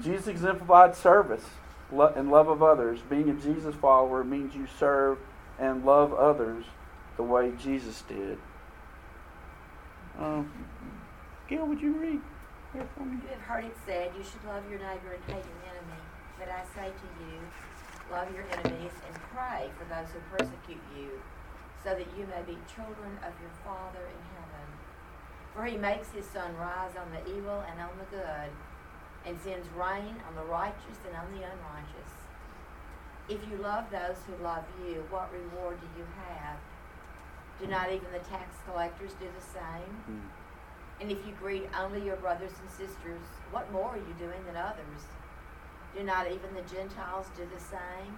Jesus 0.00 0.26
exemplified 0.26 0.96
service 0.96 1.44
and 1.90 2.30
love 2.30 2.48
of 2.48 2.62
others. 2.62 3.00
Being 3.08 3.28
a 3.28 3.34
Jesus 3.34 3.74
follower 3.74 4.24
means 4.24 4.54
you 4.54 4.66
serve 4.78 5.18
and 5.58 5.84
love 5.84 6.12
others 6.14 6.64
the 7.16 7.22
way 7.22 7.52
Jesus 7.58 8.02
did. 8.08 8.38
Um, 10.18 10.50
Gail, 11.48 11.66
would 11.66 11.80
you 11.80 11.92
read 11.92 12.20
here 12.72 12.88
for 12.96 13.04
me? 13.04 13.18
You 13.22 13.28
have 13.28 13.40
heard 13.40 13.64
it 13.64 13.76
said, 13.86 14.12
You 14.16 14.24
should 14.24 14.44
love 14.46 14.64
your 14.70 14.78
neighbor 14.78 15.12
and 15.12 15.24
hate 15.26 15.44
your 15.44 15.62
enemy. 15.68 16.00
But 16.38 16.48
I 16.48 16.64
say 16.74 16.88
to 16.88 17.08
you, 17.24 17.38
love 18.10 18.28
your 18.34 18.44
enemies 18.50 18.92
and 19.06 19.14
pray 19.34 19.70
for 19.78 19.84
those 19.92 20.08
who 20.12 20.20
persecute 20.36 20.82
you, 20.96 21.20
so 21.82 21.90
that 21.90 22.06
you 22.16 22.26
may 22.30 22.42
be 22.46 22.58
children 22.70 23.18
of 23.26 23.34
your 23.42 23.54
Father 23.66 24.06
in 24.06 24.22
heaven. 24.38 24.68
For 25.54 25.66
he 25.66 25.76
makes 25.76 26.10
his 26.10 26.26
sun 26.26 26.56
rise 26.56 26.94
on 26.96 27.10
the 27.10 27.22
evil 27.36 27.62
and 27.68 27.80
on 27.80 27.90
the 27.98 28.08
good, 28.16 28.50
and 29.26 29.38
sends 29.40 29.68
rain 29.76 30.16
on 30.26 30.34
the 30.34 30.46
righteous 30.46 30.98
and 31.06 31.14
on 31.16 31.30
the 31.34 31.44
unrighteous. 31.44 32.12
If 33.28 33.40
you 33.50 33.58
love 33.58 33.90
those 33.90 34.18
who 34.26 34.42
love 34.42 34.64
you, 34.86 35.04
what 35.10 35.32
reward 35.32 35.78
do 35.80 35.86
you 35.98 36.06
have? 36.26 36.58
Do 37.60 37.66
not 37.66 37.92
even 37.92 38.10
the 38.12 38.26
tax 38.30 38.56
collectors 38.66 39.12
do 39.20 39.26
the 39.26 39.44
same? 39.44 39.94
Mm. 40.10 40.26
And 41.00 41.10
if 41.10 41.18
you 41.26 41.32
greet 41.38 41.68
only 41.78 42.04
your 42.04 42.16
brothers 42.16 42.52
and 42.60 42.70
sisters, 42.70 43.22
what 43.50 43.70
more 43.72 43.90
are 43.90 43.96
you 43.96 44.14
doing 44.18 44.42
than 44.46 44.56
others? 44.56 45.02
Do 45.96 46.02
not 46.02 46.26
even 46.26 46.54
the 46.54 46.62
Gentiles 46.62 47.26
do 47.36 47.46
the 47.54 47.60
same? 47.60 48.16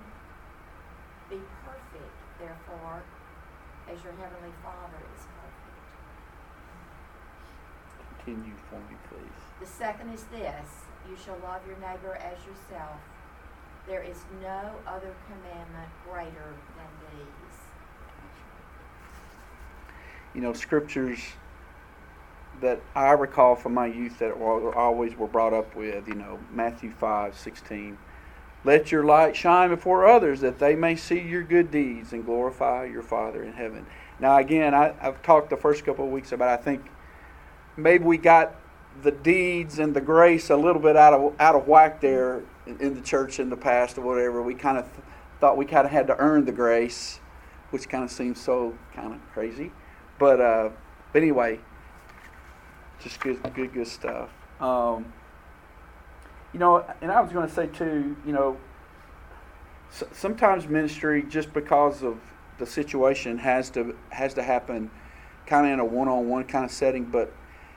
Be 1.29 1.41
perfect, 1.65 2.17
therefore, 2.39 3.03
as 3.93 4.03
your 4.03 4.13
heavenly 4.15 4.55
Father 4.63 5.01
is 5.17 5.25
perfect. 5.25 5.75
Continue 8.25 8.55
for 8.71 8.77
me, 8.91 8.97
please. 9.09 9.41
The 9.61 9.67
second 9.67 10.11
is 10.11 10.25
this 10.25 10.67
you 11.09 11.17
shall 11.17 11.37
love 11.43 11.61
your 11.67 11.77
neighbor 11.77 12.17
as 12.17 12.39
yourself. 12.47 13.01
There 13.87 14.03
is 14.03 14.17
no 14.41 14.73
other 14.87 15.15
commandment 15.27 15.91
greater 16.09 16.55
than 16.77 16.89
these. 17.13 17.59
You 20.35 20.41
know, 20.41 20.55
scriptures 20.55 21.21
that 22.61 22.81
I 22.95 23.11
recall 23.13 23.57
from 23.57 23.75
my 23.75 23.87
youth 23.87 24.19
that 24.21 24.39
were, 24.39 24.75
always 24.75 25.17
were 25.17 25.27
brought 25.27 25.53
up 25.53 25.77
with, 25.77 26.09
you 26.09 26.15
know, 26.15 26.39
Matthew 26.51 26.91
5 26.91 27.37
16. 27.37 27.99
Let 28.65 28.91
your 28.91 29.05
light 29.05 29.37
shine 29.37 29.69
before 29.69 30.09
others 30.09 30.41
that 30.41 30.59
they 30.59 30.75
may 30.75 30.97
see 30.97 31.21
your 31.21 31.43
good 31.43 31.71
deeds 31.71 32.13
and 32.13 32.25
glorify 32.25 32.87
your 32.87 33.03
Father 33.03 33.45
in 33.45 33.53
heaven. 33.53 33.87
Now, 34.19 34.39
again, 34.39 34.75
I, 34.75 34.95
I've 35.01 35.23
talked 35.23 35.51
the 35.51 35.57
first 35.57 35.85
couple 35.85 36.07
of 36.07 36.11
weeks 36.11 36.33
about 36.33 36.49
I 36.49 36.57
think 36.63 36.83
maybe 37.77 38.05
we 38.05 38.17
got 38.17 38.55
the 39.03 39.11
deeds 39.11 39.79
and 39.79 39.95
the 39.95 40.01
grace 40.01 40.51
a 40.51 40.57
little 40.57 40.81
bit 40.81 40.97
out 40.97 41.13
of 41.13 41.35
out 41.41 41.55
of 41.57 41.67
whack 41.67 42.01
there 42.01 42.43
in, 42.67 42.79
in 42.81 42.95
the 42.95 43.01
church 43.01 43.39
in 43.39 43.51
the 43.51 43.57
past 43.57 43.99
or 43.99 44.03
whatever. 44.03 44.43
We 44.43 44.55
kind 44.55 44.79
of 44.79 44.85
th- 44.85 45.07
thought 45.41 45.57
we 45.57 45.67
kind 45.67 45.85
of 45.85 45.93
had 45.93 46.07
to 46.07 46.17
earn 46.19 46.45
the 46.45 46.53
grace, 46.53 47.21
which 47.71 47.89
kind 47.89 48.05
of 48.05 48.11
seems 48.11 48.41
so 48.41 48.79
kind 48.95 49.13
of 49.13 49.21
crazy. 49.33 49.73
But 50.19 50.41
uh, 50.41 50.71
but 51.13 51.23
anyway, 51.23 51.61
just 53.01 53.21
good 53.21 53.43
good 53.55 53.75
good 53.75 53.89
stuff. 53.89 54.31
Um, 54.61 55.13
you 56.55 56.61
know, 56.61 56.87
and 57.03 57.11
I 57.11 57.21
was 57.21 57.33
going 57.33 57.47
to 57.47 57.53
say 57.53 57.67
too, 57.67 58.17
you 58.25 58.33
know, 58.33 58.57
s- 59.91 60.05
sometimes 60.13 60.67
ministry 60.69 61.25
just 61.29 61.53
because 61.53 62.03
of 62.03 62.19
the 62.59 62.65
situation 62.65 63.37
has 63.39 63.69
to 63.71 63.97
has 64.11 64.33
to 64.35 64.43
happen 64.43 64.91
kind 65.47 65.67
of 65.67 65.73
in 65.73 65.81
a 65.81 65.85
one-on-one 65.85 66.45
kind 66.45 66.65
of 66.65 66.71
setting, 66.71 67.05
but 67.05 67.33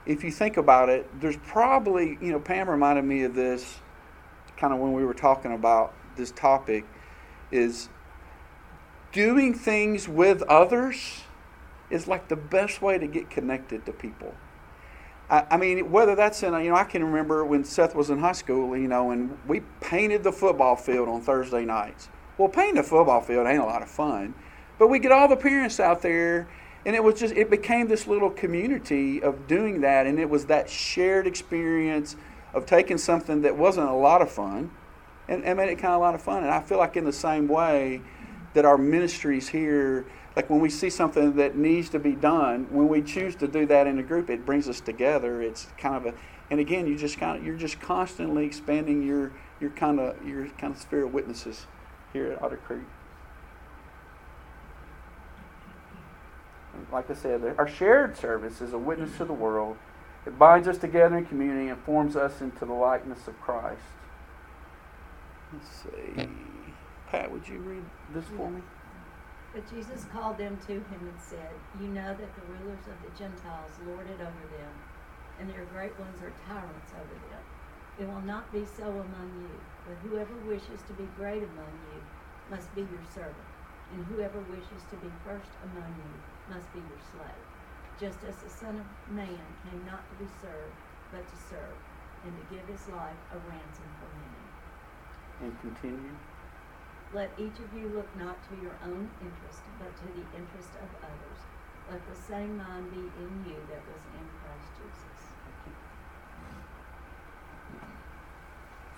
if 0.06 0.24
you 0.24 0.32
think 0.32 0.56
about 0.56 0.88
it, 0.88 1.10
there's 1.20 1.36
probably, 1.38 2.18
you 2.22 2.32
know, 2.32 2.40
Pam 2.40 2.70
reminded 2.70 3.04
me 3.04 3.24
of 3.24 3.36
this 3.36 3.80
kind 4.56 4.74
of 4.74 4.80
when 4.80 4.94
we 4.94 5.04
were 5.04 5.14
talking 5.14 5.54
about 5.54 5.94
this 6.16 6.32
topic 6.32 6.86
is 7.52 7.90
doing 9.12 9.54
things 9.54 10.08
with 10.08 10.42
others 10.44 11.24
is 11.90 12.08
like 12.08 12.28
the 12.28 12.36
best 12.36 12.82
way 12.82 12.98
to 12.98 13.08
get 13.08 13.30
connected 13.30 13.86
to 13.86 13.92
people. 13.92 14.34
I, 15.30 15.46
I 15.52 15.58
mean, 15.58 15.92
whether 15.92 16.16
that's 16.16 16.42
in, 16.44 16.54
you 16.54 16.70
know, 16.70 16.76
I 16.76 16.84
can 16.84 17.04
remember 17.04 17.46
when 17.46 17.64
Seth 17.64 17.96
was 17.96 18.10
in 18.10 18.20
high 18.20 18.32
school, 18.32 18.78
you 18.78 18.88
know, 18.88 19.12
and 19.12 19.38
we 19.48 19.62
painted 19.82 20.24
the 20.24 20.32
football 20.32 20.76
field 20.76 21.10
on 21.10 21.22
Thursday 21.22 21.66
nights. 21.66 22.10
Well, 22.38 22.50
painting 22.50 22.78
a 22.78 22.84
football 22.84 23.22
field 23.22 23.48
ain't 23.48 23.62
a 23.62 23.66
lot 23.66 23.82
of 23.82 23.90
fun, 23.90 24.36
but 24.78 24.88
we 24.88 25.00
get 25.00 25.12
all 25.12 25.28
the 25.28 25.36
parents 25.36 25.80
out 25.80 26.02
there 26.02 26.48
and 26.88 26.96
it 26.96 27.04
was 27.04 27.20
just 27.20 27.36
it 27.36 27.50
became 27.50 27.88
this 27.88 28.08
little 28.08 28.30
community 28.30 29.22
of 29.22 29.46
doing 29.46 29.82
that 29.82 30.08
and 30.08 30.18
it 30.18 30.30
was 30.30 30.46
that 30.46 30.70
shared 30.70 31.28
experience 31.28 32.16
of 32.54 32.66
taking 32.66 32.98
something 32.98 33.42
that 33.42 33.56
wasn't 33.56 33.88
a 33.88 33.94
lot 33.94 34.22
of 34.22 34.32
fun 34.32 34.72
and, 35.28 35.44
and 35.44 35.58
made 35.58 35.70
it 35.70 35.76
kind 35.76 35.94
of 35.94 36.00
a 36.00 36.04
lot 36.04 36.16
of 36.16 36.22
fun 36.22 36.44
and 36.44 36.52
i 36.52 36.62
feel 36.62 36.78
like 36.78 36.96
in 36.96 37.04
the 37.04 37.14
same 37.14 37.48
way 37.48 38.02
that 38.54 38.64
our 38.64 38.78
ministries 38.78 39.50
here 39.50 40.06
like 40.38 40.52
when 40.52 40.60
we 40.60 40.70
see 40.70 40.90
something 40.90 41.34
that 41.34 41.58
needs 41.58 41.90
to 41.90 41.98
be 41.98 42.14
done 42.14 42.68
when 42.70 42.88
we 42.88 43.02
choose 43.02 43.36
to 43.36 43.48
do 43.48 43.66
that 43.66 43.88
in 43.88 43.98
a 43.98 44.04
group 44.04 44.30
it 44.30 44.46
brings 44.46 44.70
us 44.70 44.80
together 44.80 45.42
it's 45.42 45.68
kind 45.78 45.96
of 45.96 46.06
a 46.06 46.14
and 46.52 46.60
again 46.60 46.86
you 46.86 46.96
just 46.96 47.18
kind 47.18 47.38
of 47.38 47.44
you're 47.44 47.58
just 47.58 47.82
constantly 47.82 48.46
expanding 48.46 49.02
your 49.02 49.34
your 49.60 49.72
kind 49.72 50.00
of 50.00 50.16
your 50.26 50.48
kind 50.50 50.74
of 50.74 50.80
sphere 50.80 51.06
of 51.06 51.14
witnesses 51.14 51.66
here 52.14 52.32
at 52.32 52.42
otter 52.42 52.58
creek 52.58 52.84
like 56.92 57.10
I 57.10 57.16
said, 57.16 57.56
our 57.58 57.68
shared 57.68 58.16
service 58.18 58.62
is 58.62 58.74
a 58.74 58.78
witness 58.78 59.18
to 59.18 59.26
the 59.26 59.34
world. 59.34 59.78
It 60.26 60.38
binds 60.38 60.68
us 60.68 60.78
together 60.78 61.18
in 61.18 61.26
community 61.26 61.70
and 61.70 61.82
forms 61.84 62.16
us 62.16 62.42
into 62.42 62.66
the 62.66 62.74
likeness 62.74 63.28
of 63.28 63.40
Christ. 63.42 63.82
Let's 65.54 65.68
see. 65.84 66.30
Pat, 67.10 67.32
would 67.32 67.48
you 67.48 67.58
read 67.60 67.84
this 68.14 68.26
for 68.36 68.52
me? 68.52 68.62
But 69.58 69.72
Jesus 69.72 70.06
called 70.06 70.38
them 70.38 70.60
to 70.68 70.74
him 70.74 71.02
and 71.02 71.20
said, 71.20 71.50
You 71.82 71.88
know 71.88 72.14
that 72.14 72.36
the 72.36 72.46
rulers 72.46 72.86
of 72.86 73.02
the 73.02 73.10
Gentiles 73.18 73.74
lord 73.88 74.06
it 74.08 74.22
over 74.22 74.46
them, 74.54 74.70
and 75.40 75.50
their 75.50 75.66
great 75.66 75.98
ones 75.98 76.22
are 76.22 76.30
tyrants 76.46 76.94
over 76.94 77.18
them. 77.18 77.42
It 77.98 78.06
will 78.08 78.22
not 78.22 78.54
be 78.54 78.66
so 78.68 79.02
among 79.02 79.34
you, 79.42 79.58
but 79.84 79.98
whoever 80.06 80.38
wishes 80.46 80.84
to 80.84 80.94
be 80.94 81.08
great 81.18 81.42
among 81.42 81.74
you 81.90 82.06
must 82.52 82.76
be 82.76 82.84
your 82.84 83.02
servant, 83.02 83.50
and 83.92 84.06
whoever 84.06 84.42
wishes 84.42 84.86
to 84.92 84.96
be 84.98 85.10
first 85.26 85.58
among 85.64 85.98
you 86.06 86.22
must 86.54 86.72
be 86.72 86.82
your 86.82 87.02
slave. 87.12 87.50
just 87.98 88.24
as 88.24 88.38
the 88.44 88.50
Son 88.50 88.78
of 88.78 88.86
Man 89.08 89.58
came 89.66 89.84
not 89.84 90.08
to 90.10 90.16
be 90.16 90.28
served, 90.28 90.78
but 91.12 91.28
to 91.30 91.36
serve, 91.36 91.82
and 92.24 92.38
to 92.38 92.44
give 92.56 92.68
his 92.68 92.88
life 92.88 93.18
a 93.34 93.40
ransom 93.40 93.90
for 94.00 94.10
many. 94.22 94.54
And 95.42 95.60
continue. 95.60 96.14
Let 97.14 97.32
each 97.40 97.58
of 97.60 97.70
you 97.74 97.90
look 97.96 98.08
not 98.18 98.38
to 98.50 98.56
your 98.62 98.76
own 98.84 99.10
interest, 99.22 99.62
but 99.80 99.96
to 99.98 100.06
the 100.14 100.26
interest 100.36 100.74
of 100.82 100.90
others. 101.04 101.40
Let 101.90 102.02
the 102.08 102.20
same 102.20 102.58
mind 102.58 102.92
be 102.92 103.00
in 103.00 103.32
you 103.48 103.56
that 103.70 103.82
was 103.88 104.02
in 104.14 104.26
Christ 104.44 104.70
Jesus. 104.78 105.18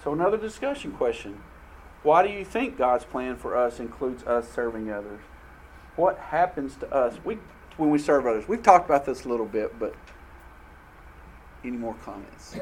So 0.04 0.13
another 0.13 0.38
discussion 0.38 0.91
question. 0.93 1.41
Why 2.04 2.24
do 2.26 2.30
you 2.30 2.45
think 2.45 2.78
God's 2.78 3.04
plan 3.04 3.36
for 3.36 3.56
us 3.58 3.80
includes 3.80 4.24
us 4.24 4.50
serving 4.50 4.89
others? 4.91 5.19
What 5.98 6.17
happens 6.17 6.78
to 6.78 6.91
us 6.93 7.19
we, 7.26 7.38
when 7.76 7.89
we 7.89 8.00
serve 8.00 8.26
others? 8.26 8.48
We've 8.48 8.63
talked 8.63 8.86
about 8.89 9.06
this 9.06 9.26
a 9.26 9.30
little 9.30 9.45
bit, 9.45 9.78
but 9.78 9.93
any 11.63 11.76
more 11.76 11.95
comments? 12.06 12.56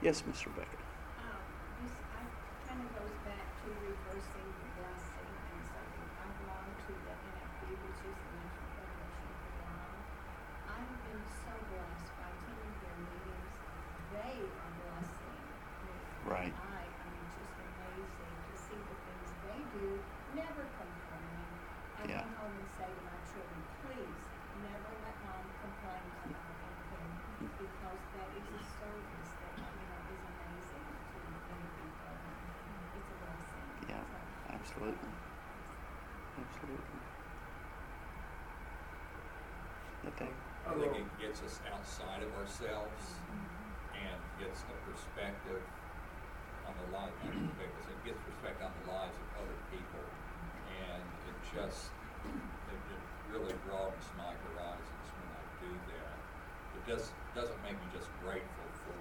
Yes, 0.00 0.22
Miss 0.26 0.40
Rebecca. 0.46 0.72
Um, 1.20 1.36
this, 1.84 1.92
I, 2.16 2.24
kind 2.64 2.80
of 2.80 2.88
goes 2.96 3.16
back 3.28 3.44
to 3.44 3.68
reversing 3.84 4.48
the 4.48 4.68
blessing 4.80 5.28
and 5.28 5.60
serving. 5.68 6.08
I 6.16 6.26
belong 6.40 6.68
to 6.72 6.92
the 6.96 7.12
NFB, 7.12 7.76
which 7.84 8.00
is 8.08 8.16
the 8.16 8.32
National 8.40 8.68
Federation 8.80 9.28
of 9.28 9.36
the 9.44 9.52
Blind. 9.60 10.00
I've 10.72 10.96
been 11.04 11.24
so 11.44 11.52
blessed 11.68 12.08
by 12.16 12.28
attending 12.32 12.74
their 12.80 12.96
meetings. 13.12 13.52
They 14.16 14.36
are 14.40 14.72
blessing 14.80 15.36
me. 15.84 15.96
Right. 16.26 16.52
I, 16.56 16.80
I 16.80 17.06
mean, 17.12 17.26
just 17.36 17.54
amazing 17.60 18.36
to 18.48 18.54
see 18.56 18.80
the 18.80 18.96
things 19.04 19.28
they 19.46 19.60
do, 19.78 19.86
never 20.34 20.64
complaining. 20.74 21.52
I 21.96 22.02
Yeah. 22.08 22.20
come 22.26 22.34
home 22.40 22.56
and 22.56 22.68
say 22.76 22.88
to 22.90 23.02
my 23.06 23.18
children, 23.30 23.60
please, 23.86 24.22
never 24.60 24.90
let 25.06 25.16
mom 25.22 25.46
complain 25.62 26.06
about 26.26 26.50
anything, 26.66 27.10
because 27.62 28.02
that 28.18 28.28
is 28.36 28.46
a 28.58 28.62
service 28.82 29.30
that, 29.38 29.54
you 29.54 29.86
know, 29.86 30.00
is 30.12 30.22
amazing 30.26 30.86
to 30.90 31.16
many 31.46 31.68
people. 31.78 32.10
It's 32.98 33.06
a 33.06 33.16
blessing. 33.22 33.66
Yeah, 33.86 34.02
So, 34.65 34.65
absolutely. 34.76 35.08
Absolutely. 36.36 37.00
Yeah, 40.04 40.12
Dave? 40.20 40.36
I 40.68 40.72
think 40.76 40.92
it 41.00 41.08
gets 41.16 41.40
us 41.40 41.60
outside 41.72 42.20
of 42.20 42.28
ourselves 42.36 43.00
and 43.96 44.20
gets 44.36 44.60
a 44.68 44.76
perspective 44.84 45.64
on 46.68 46.74
the 46.76 46.88
life, 46.92 47.14
not 47.24 47.32
perspective, 47.32 47.88
it 47.88 48.00
gets 48.04 48.20
perspective 48.28 48.68
on 48.68 48.74
the 48.84 48.92
lives 48.92 49.16
of 49.16 49.48
other 49.48 49.58
people. 49.72 50.04
And 50.84 51.00
it 51.00 51.36
just, 51.56 51.88
it, 52.28 52.76
it 52.76 53.00
really 53.32 53.56
broadens 53.64 54.04
my 54.20 54.28
horizons 54.28 55.06
when 55.16 55.30
I 55.32 55.42
do 55.64 55.72
that. 55.96 56.16
It 56.76 56.82
just, 56.84 57.16
doesn't 57.32 57.60
make 57.64 57.76
me 57.80 57.88
just 57.92 58.08
grateful 58.24 58.68
for 58.84 58.96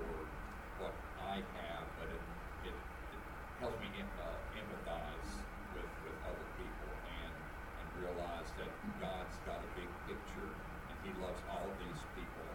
what 0.79 0.95
I 1.23 1.39
have, 1.39 1.83
but 1.99 2.07
it, 2.11 2.23
it, 2.67 2.75
it 2.75 3.21
helps 3.63 3.79
me 3.79 3.87
em- 3.95 4.19
uh, 4.19 4.35
empathize 4.59 5.31
with, 5.71 5.87
with 6.03 6.15
other 6.27 6.47
people 6.59 6.91
and, 7.15 7.31
and 7.31 7.87
realize 8.05 8.49
that 8.57 8.69
God's 9.01 9.37
got 9.45 9.57
a 9.57 9.69
big 9.73 9.89
picture 10.05 10.49
and 10.89 10.95
He 11.01 11.11
loves 11.21 11.41
all 11.49 11.65
these 11.81 12.01
people 12.13 12.49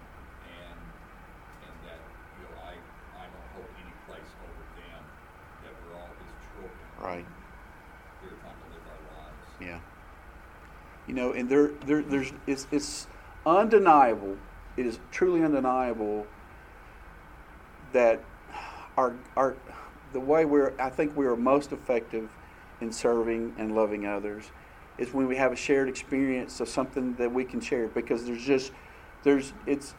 and, 0.47 0.79
and 1.67 1.75
that, 1.87 2.01
you 2.39 2.47
know, 2.47 2.55
I, 2.63 2.75
I 3.19 3.25
don't 3.27 3.49
hold 3.55 3.71
any 3.83 3.95
place 4.07 4.31
over 4.47 4.63
them, 4.79 5.03
that 5.67 5.75
we're 5.83 5.97
all 5.99 6.15
His 6.23 6.33
children. 6.55 6.87
Right. 7.03 7.27
We're 8.23 8.39
trying 8.39 8.59
to 8.63 8.69
live 8.71 8.85
our 8.87 9.03
lives. 9.11 9.47
Yeah. 9.61 9.81
You 11.07 11.15
know, 11.15 11.33
and 11.33 11.49
there, 11.49 11.73
there, 11.87 12.03
there's, 12.03 12.33
it's, 12.47 12.67
it's 12.71 13.07
undeniable. 13.45 14.37
It 14.77 14.87
is 14.87 15.01
truly 15.11 15.43
undeniable 15.43 16.27
that 17.93 18.23
our, 18.97 19.17
our, 19.37 19.57
the 20.13 20.21
way 20.21 20.45
we're, 20.45 20.73
I 20.79 20.91
think 20.91 21.17
we 21.17 21.27
are 21.27 21.37
most 21.37 21.73
effective 21.73 22.31
in 22.81 22.93
serving 22.93 23.55
and 23.59 23.75
loving 23.75 24.07
others 24.07 24.51
is 25.01 25.13
when 25.15 25.27
we 25.27 25.37
have 25.37 25.51
a 25.51 25.57
shared 25.57 25.89
experience 25.89 26.61
of 26.61 26.69
something 26.69 27.15
that 27.15 27.33
we 27.33 27.45
can 27.45 27.61
share 27.61 27.89
because 27.89 28.27
there's 28.27 28.45
just, 28.45 28.73
there's, 29.23 29.53
it's, 29.67 29.95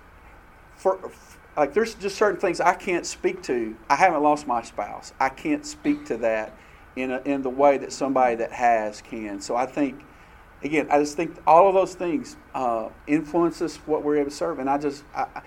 for, 0.75 1.11
like 1.57 1.73
there's 1.73 1.95
just 1.95 2.15
certain 2.15 2.39
things 2.39 2.61
I 2.61 2.75
can't 2.75 3.05
speak 3.05 3.41
to. 3.43 3.75
I 3.89 3.95
haven't 3.95 4.21
lost 4.21 4.47
my 4.47 4.61
spouse. 4.61 5.11
I 5.19 5.29
can't 5.29 5.65
speak 5.65 6.05
to 6.05 6.17
that 6.17 6.55
in 6.95 7.11
a, 7.11 7.19
in 7.21 7.41
the 7.41 7.49
way 7.49 7.77
that 7.79 7.91
somebody 7.91 8.35
that 8.35 8.51
has 8.51 9.01
can. 9.01 9.41
So 9.41 9.55
I 9.55 9.65
think, 9.65 10.03
again, 10.63 10.87
I 10.91 10.99
just 10.99 11.17
think 11.17 11.35
all 11.47 11.67
of 11.67 11.73
those 11.73 11.95
things 11.95 12.37
uh, 12.53 12.89
influence 13.07 13.61
us 13.61 13.77
what 13.77 14.03
we're 14.03 14.17
able 14.17 14.29
to 14.29 14.35
serve. 14.35 14.59
And 14.59 14.69
I 14.69 14.77
just, 14.77 15.03
I, 15.15 15.41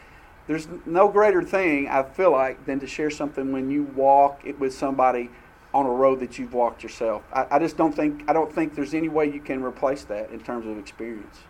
there's 0.46 0.68
no 0.84 1.08
greater 1.08 1.42
thing 1.42 1.88
I 1.88 2.02
feel 2.02 2.32
like 2.32 2.66
than 2.66 2.80
to 2.80 2.86
share 2.86 3.10
something 3.10 3.52
when 3.52 3.70
you 3.70 3.84
walk 3.84 4.42
it 4.44 4.58
with 4.58 4.74
somebody 4.74 5.30
on 5.74 5.86
a 5.86 5.90
road 5.90 6.20
that 6.20 6.38
you've 6.38 6.54
walked 6.54 6.82
yourself. 6.84 7.24
I, 7.34 7.46
I 7.50 7.58
just 7.58 7.76
don't 7.76 7.92
think 7.92 8.22
I 8.30 8.32
don't 8.32 8.50
think 8.50 8.74
there's 8.74 8.94
any 8.94 9.10
way 9.10 9.26
you 9.26 9.40
can 9.40 9.62
replace 9.62 10.04
that 10.04 10.30
in 10.30 10.38
terms 10.38 10.64
of 10.66 10.78
experience. 10.78 11.42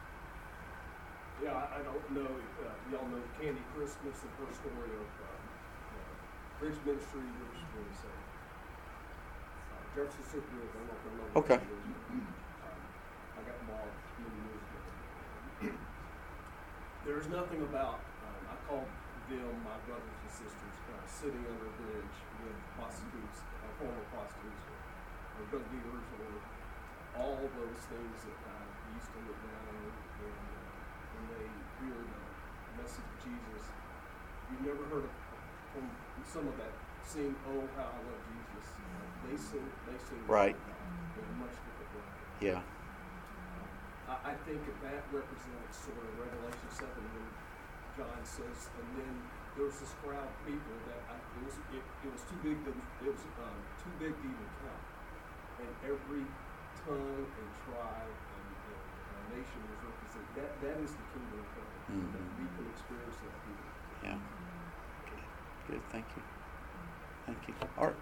Yeah, 1.44 1.52
I, 1.52 1.78
I 1.78 1.80
don't 1.84 2.08
know, 2.16 2.24
uh, 2.24 2.72
y'all 2.88 3.04
know 3.12 3.20
Candy 3.36 3.60
Christmas 3.76 4.16
and 4.24 4.32
her 4.40 4.48
story 4.56 4.96
of, 4.96 5.08
uh, 5.20 5.28
uh, 5.28 6.08
Bridge 6.56 6.80
Ministry, 6.88 7.20
which 7.20 7.60
was, 7.76 7.96
uh, 8.00 8.08
uh, 8.08 9.82
Jefferson 9.92 10.24
City, 10.24 10.48
Bridge, 10.56 10.72
I 10.72 10.88
don't 10.88 11.20
know 11.20 11.28
if. 11.28 11.36
Okay. 11.44 11.60
what 11.60 11.68
it 11.68 11.84
is, 11.84 12.00
but, 12.08 12.64
um, 12.64 12.80
I 13.36 13.40
got 13.44 13.60
involved 13.60 13.98
many 14.24 14.40
years 14.40 14.64
ago. 14.64 14.80
There's 17.04 17.28
nothing 17.28 17.60
about, 17.60 18.00
um, 18.24 18.40
I 18.48 18.56
call 18.64 18.88
them 19.28 19.56
my 19.68 19.76
brothers 19.84 20.16
and 20.24 20.32
sisters, 20.32 20.76
uh, 20.88 21.04
sitting 21.04 21.44
under 21.44 21.68
a 21.68 21.74
bridge 21.76 22.16
with 22.40 22.56
prostitutes, 22.76 23.44
uh, 23.60 23.68
former 23.76 24.04
prostitutes, 24.16 24.64
or, 24.64 24.80
or 25.40 25.43
drug 25.54 25.70
dealers, 25.70 26.06
or 26.18 26.34
all 27.22 27.38
those 27.38 27.80
things 27.86 28.18
that 28.26 28.38
I 28.42 28.58
used 28.90 29.06
to 29.14 29.22
look 29.22 29.38
down 29.38 29.62
on, 29.70 29.86
and, 29.86 30.34
uh, 30.34 30.66
when 31.14 31.24
they 31.30 31.46
hear 31.78 31.94
the 31.94 32.82
message 32.82 33.06
of 33.06 33.18
Jesus, 33.22 33.62
you've 34.50 34.66
never 34.66 34.82
heard 34.90 35.06
of, 35.06 35.14
from 35.70 35.86
some 36.26 36.50
of 36.50 36.58
that, 36.58 36.74
sing, 37.06 37.38
oh, 37.54 37.62
how 37.78 37.86
I 37.86 38.00
love 38.02 38.22
Jesus. 38.34 38.66
They 39.30 39.38
sing, 39.38 39.62
they 39.86 39.94
sing. 40.02 40.26
Right. 40.26 40.58
In 40.58 41.22
a 41.22 41.34
much 41.38 41.54
different 41.54 42.02
way. 42.02 42.10
Yeah. 42.42 42.60
I, 44.10 44.34
I 44.34 44.34
think 44.42 44.58
that 44.66 44.78
that 44.90 45.06
represents 45.14 45.86
sort 45.86 46.02
of 46.02 46.18
Revelation 46.18 46.66
seven 46.74 46.98
when 47.14 47.30
John 47.94 48.18
says, 48.26 48.74
and 48.74 48.88
then 48.98 49.14
there 49.54 49.70
was 49.70 49.78
this 49.78 49.94
crowd 50.02 50.26
of 50.26 50.34
people 50.42 50.74
that 50.90 50.98
I, 51.06 51.14
it 51.14 51.42
was 51.46 51.54
it, 51.70 51.84
it 52.02 52.10
was 52.10 52.26
too 52.26 52.42
big 52.42 52.58
to 52.66 52.74
it 52.74 53.06
was 53.06 53.22
um, 53.38 53.54
too 53.78 53.94
big 54.02 54.12
to 54.18 54.24
even 54.26 54.48
count, 54.66 54.82
and 55.58 55.70
every 55.82 56.26
tongue 56.84 57.26
and 57.38 57.48
tribe 57.64 58.14
and, 58.36 58.48
and, 58.66 58.82
and 59.14 59.18
nation 59.30 59.62
was 59.70 59.78
represented. 59.82 60.34
That 60.34 60.60
that 60.60 60.78
is 60.82 60.96
the 60.96 61.06
kingdom 61.14 61.38
of 61.40 61.48
heaven. 61.54 61.78
That 62.12 62.22
Mhm. 62.22 62.38
we 62.38 62.46
can 62.56 62.66
experience 62.66 63.16
that 63.22 63.36
here. 63.46 63.64
Yeah. 64.02 64.18
Good. 65.66 65.80
Thank 65.88 66.16
you. 66.16 66.22
Thank 67.26 67.48
you. 67.48 67.54
Art. 67.78 67.96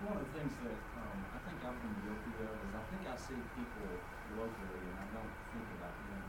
One 0.00 0.18
of 0.20 0.28
the 0.32 0.38
things 0.38 0.52
that 0.60 0.76
um, 1.00 1.24
I 1.32 1.38
think 1.48 1.64
I've 1.64 1.80
been 1.80 1.96
guilty 2.04 2.36
of 2.44 2.60
is 2.68 2.74
I 2.76 2.84
think 2.92 3.08
I 3.08 3.16
see 3.16 3.40
people 3.56 4.04
locally 4.36 4.84
and 4.90 4.96
I 5.00 5.06
don't 5.16 5.32
think 5.52 5.64
about 5.72 5.96
them 6.10 6.20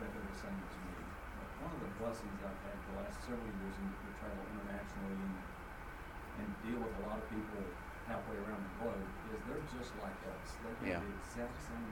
that 0.00 0.10
they're 0.10 0.26
the 0.26 0.34
same 0.34 0.58
as 0.66 0.74
me. 0.82 0.98
But 1.38 1.46
one 1.62 1.70
of 1.70 1.80
the 1.80 1.92
blessings 1.94 2.42
I've 2.42 2.58
had 2.66 2.82
the 2.90 2.96
last 2.98 3.22
several 3.22 3.54
years 3.62 3.78
in 3.78 3.94
to 4.02 4.10
travel 4.18 4.42
internationally 4.50 5.22
and, 5.22 5.38
and 6.42 6.48
deal 6.58 6.82
with 6.82 6.94
a 6.98 7.02
lot 7.06 7.22
of 7.22 7.30
people 7.30 7.70
halfway 8.06 8.36
around 8.36 8.62
the 8.64 8.74
globe 8.84 9.08
is 9.32 9.40
they're 9.48 9.66
just 9.72 9.92
like 10.00 10.18
us. 10.28 10.48
They 10.60 10.92
Yeah. 10.92 11.00
have 11.00 11.08
the 11.08 11.14
exact 11.16 11.56
same 11.64 11.88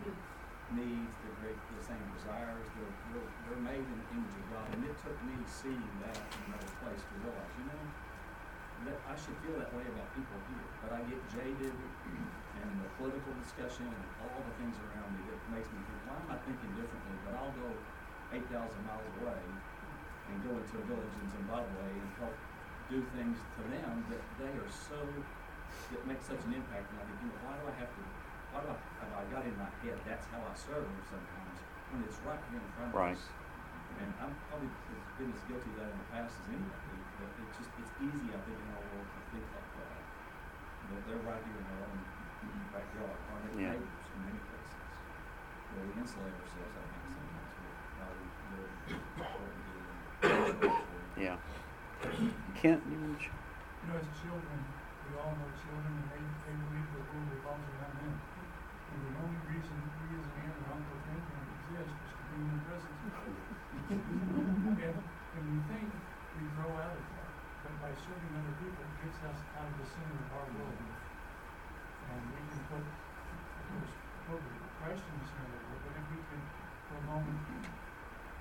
needs, 0.73 1.15
the 1.25 1.33
great, 1.41 1.59
the 1.77 1.83
same 1.85 2.05
desires. 2.17 2.65
They're, 2.77 2.95
they're, 3.13 3.31
they're 3.49 3.65
made 3.65 3.85
in 3.85 3.97
the 3.99 4.09
image 4.17 4.35
of 4.37 4.45
God. 4.53 4.67
And 4.73 4.85
it 4.89 4.97
took 5.01 5.17
me 5.25 5.37
seeing 5.45 5.85
that 6.05 6.17
in 6.17 6.41
another 6.53 6.71
place 6.81 7.01
to 7.03 7.15
realize, 7.25 7.53
you 7.61 7.67
know, 7.69 7.83
that 8.89 8.99
I 9.07 9.15
should 9.15 9.37
feel 9.47 9.57
that 9.63 9.71
way 9.77 9.85
about 9.87 10.09
people 10.17 10.39
here. 10.49 10.67
But 10.83 10.91
I 10.97 11.01
get 11.07 11.21
jaded 11.31 11.75
and 11.77 12.73
the 12.83 12.89
political 12.99 13.33
discussion 13.43 13.87
and 13.87 14.05
all 14.27 14.41
the 14.43 14.55
things 14.59 14.75
around 14.91 15.11
me 15.17 15.23
that 15.29 15.41
makes 15.55 15.69
me 15.71 15.79
think, 15.87 16.01
why 16.09 16.17
am 16.19 16.29
I 16.35 16.39
thinking 16.47 16.73
differently? 16.75 17.17
But 17.27 17.37
I'll 17.39 17.55
go 17.57 17.69
8,000 18.33 18.49
miles 18.89 19.13
away 19.23 19.39
and 19.39 20.37
go 20.47 20.57
into 20.57 20.75
a 20.81 20.85
village 20.89 21.15
in 21.21 21.27
Zimbabwe 21.31 21.85
and 21.95 22.09
help 22.19 22.37
do 22.91 22.99
things 23.15 23.37
to 23.39 23.61
them 23.71 24.03
that 24.11 24.23
they 24.41 24.53
are 24.57 24.73
so, 24.73 24.99
that 25.93 26.03
makes 26.09 26.25
such 26.27 26.43
an 26.49 26.53
impact. 26.57 26.87
And 26.93 26.99
I 27.01 27.05
think, 27.09 27.19
you 27.23 27.29
know, 27.33 27.41
why 27.47 27.55
do 27.59 27.65
I 27.69 27.75
have 27.81 27.91
to, 27.91 28.03
why 28.53 28.59
do 28.65 28.69
I, 28.73 28.77
have 29.05 29.13
I 29.13 29.23
got 29.33 29.43
in 29.45 29.57
my 29.57 29.71
head, 29.85 29.97
that's 30.09 30.27
how 30.33 30.41
I 30.41 30.53
serve 30.57 30.85
them 30.85 31.03
sometimes, 31.09 31.57
when 31.93 32.01
it's 32.05 32.19
right 32.25 32.41
here 32.53 32.61
in 32.61 32.71
front 32.77 32.91
of 32.93 32.97
Right. 32.97 33.17
us. 33.17 33.25
And 34.01 34.09
I'm 34.25 34.33
probably 34.49 34.69
as 34.73 35.05
been 35.21 35.31
as 35.37 35.43
guilty 35.47 35.69
of 35.73 35.85
that 35.85 35.91
in 35.93 35.99
the 36.01 36.09
past 36.17 36.33
as 36.33 36.47
anybody, 36.49 36.97
but 37.21 37.29
it's 37.45 37.55
just, 37.61 37.71
it's 37.77 37.93
easy, 38.01 38.29
I 38.33 38.41
think, 38.41 38.57
in 38.57 38.69
our 38.73 38.85
world 38.89 39.05
to 39.05 39.21
think 39.31 39.45
like 39.53 39.69
that. 39.77 40.01
That 40.93 41.01
they're 41.07 41.25
right 41.29 41.43
here 41.45 41.59
in 41.61 41.67
their 41.69 41.83
own 41.87 42.01
backyard, 42.73 43.17
our 43.21 43.39
Yeah. 43.53 43.77
neighbors 43.77 44.07
in 44.13 44.19
many 44.27 44.41
places. 44.49 44.81
Where 45.77 45.85
we 45.89 45.93
insulate 46.01 46.35
ourselves, 46.41 46.73
I 46.73 46.85
think, 46.89 47.05
sometimes 47.13 47.53
with 47.63 47.77
how 48.01 48.11
we 48.17 48.27
the, 48.53 48.65
Yeah. 51.21 51.37
Kent, 52.57 52.83
you 52.91 52.99
want 52.99 53.19
to- 53.21 53.25
You 53.27 53.87
know, 53.93 53.99
as 53.99 54.07
children, 54.23 54.59
we 55.13 55.21
all 55.21 55.37
know 55.37 55.53
children, 55.61 55.93
and 55.93 56.09
they, 56.09 56.25
they 56.25 56.57
believe 56.57 56.89
the 56.97 57.05
world 57.05 57.29
revolves 57.37 57.69
around 57.77 58.01
them. 58.01 58.17
And 58.17 58.99
the 59.05 59.13
only 59.21 59.41
reason 59.45 59.77
we 59.77 60.17
as 60.17 60.25
an 60.25 60.41
aunt 60.41 60.57
and 60.57 60.69
uncle 60.73 60.99
think 61.05 61.21
and 61.21 61.45
exist 61.53 61.93
is 61.93 62.13
to 62.17 62.25
be 62.33 62.37
in 62.41 62.49
their 62.49 62.65
presence. 62.65 63.01
And, 63.93 64.89
and 64.89 65.45
we 65.53 65.59
think 65.69 65.89
we 66.33 66.45
grow 66.57 66.73
out 66.81 66.97
of 66.97 67.05
that, 67.13 67.31
but 67.61 67.75
by 67.85 67.93
serving 67.93 68.33
other 68.41 68.57
people, 68.57 68.81
it 68.81 68.95
gets 69.05 69.21
us 69.21 69.37
out 69.53 69.69
of 69.69 69.75
the 69.77 69.85
center 69.85 70.17
of 70.17 70.29
our 70.33 70.49
world. 70.49 70.81
And 70.81 72.21
we 72.33 72.41
can 72.49 72.61
put, 72.73 72.85
of 72.85 73.65
course, 73.69 73.93
put 74.29 74.41
Christ 74.81 75.05
in 75.13 75.17
the 75.21 75.29
center 75.29 75.53
of 75.53 75.61
the 75.61 75.69
world, 75.77 75.83
but 75.89 75.93
if 75.93 76.07
we 76.09 76.19
can, 76.25 76.41
for 76.89 76.97
a 76.97 77.05
moment, 77.05 77.41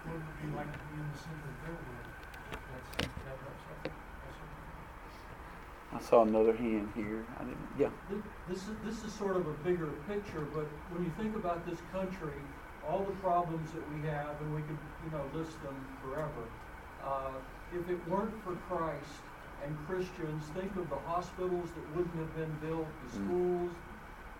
what 0.08 0.20
it 0.20 0.24
would 0.24 0.40
be 0.40 0.48
like 0.56 0.72
to 0.72 0.82
be 0.88 0.96
in 1.04 1.08
the 1.12 1.20
center 1.20 1.48
of 1.52 1.58
their 1.68 1.76
world, 1.76 2.08
that's, 2.48 2.92
that 2.96 3.38
helps 3.44 3.64
us. 3.76 3.92
That's 3.92 4.40
what 4.40 4.62
I 5.94 6.00
saw 6.00 6.24
another 6.24 6.56
hand 6.56 6.90
here. 6.96 7.26
I 7.40 7.44
didn't. 7.44 7.68
Yeah. 7.78 7.90
This 8.48 8.58
is, 8.58 8.76
this 8.84 9.04
is 9.06 9.14
sort 9.18 9.38
of 9.38 9.48
a 9.48 9.54
bigger 9.64 9.88
picture, 10.08 10.42
but 10.54 10.66
when 10.92 11.04
you 11.04 11.12
think 11.20 11.36
about 11.36 11.66
this 11.70 11.80
country, 11.92 12.34
all 12.88 13.00
the 13.06 13.16
problems 13.22 13.72
that 13.72 13.84
we 13.94 14.02
have, 14.10 14.40
and 14.42 14.54
we 14.56 14.62
could, 14.62 14.78
you 15.06 15.12
know, 15.12 15.24
list 15.34 15.62
them 15.64 15.76
forever. 16.02 16.48
Uh, 17.04 17.32
if 17.74 17.90
it 17.90 18.00
weren't 18.08 18.34
for 18.44 18.56
Christ 18.68 19.22
and 19.64 19.76
Christians, 19.88 20.44
think 20.56 20.76
of 20.76 20.90
the 20.90 21.00
hospitals 21.08 21.70
that 21.76 21.86
wouldn't 21.96 22.16
have 22.16 22.36
been 22.36 22.56
built, 22.68 22.88
the 23.04 23.20
Mm. 23.20 23.26
schools, 23.26 23.72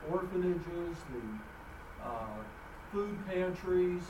orphanages, 0.10 0.98
the, 1.14 2.04
uh, 2.04 2.44
food 2.92 3.16
pantries, 3.28 4.04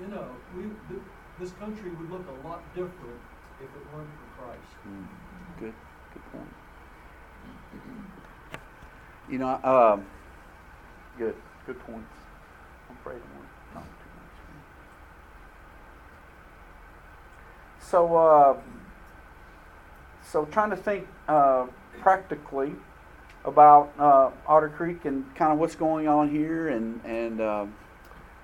you 0.00 0.08
know, 0.08 0.36
we, 0.54 0.62
th- 0.88 1.02
this 1.38 1.52
country 1.52 1.90
would 1.90 2.10
look 2.10 2.26
a 2.28 2.46
lot 2.46 2.62
different 2.74 3.20
if 3.60 3.70
it 3.74 3.84
weren't 3.92 4.10
for 4.18 4.42
Christ. 4.42 4.74
Mm, 4.86 5.06
Good. 5.60 5.74
Good 6.12 6.24
point. 6.32 6.54
You 9.30 9.38
know, 9.38 9.60
um, 9.62 10.06
good. 11.18 11.34
Good 11.66 11.78
points. 11.80 12.08
I'm 12.88 12.96
afraid 12.96 13.16
I 13.16 13.76
won't 13.76 13.86
too 13.86 14.08
much. 14.14 14.34
So, 17.80 18.16
uh, 18.16 18.56
so 20.22 20.46
trying 20.46 20.70
to 20.70 20.76
think 20.76 21.06
uh, 21.28 21.66
practically 22.00 22.72
about 23.44 23.92
uh, 23.98 24.30
Otter 24.46 24.70
Creek 24.70 25.04
and 25.04 25.34
kind 25.34 25.52
of 25.52 25.58
what's 25.58 25.74
going 25.74 26.08
on 26.08 26.30
here 26.30 26.68
and 26.68 27.00
and 27.04 27.40
uh, 27.40 27.66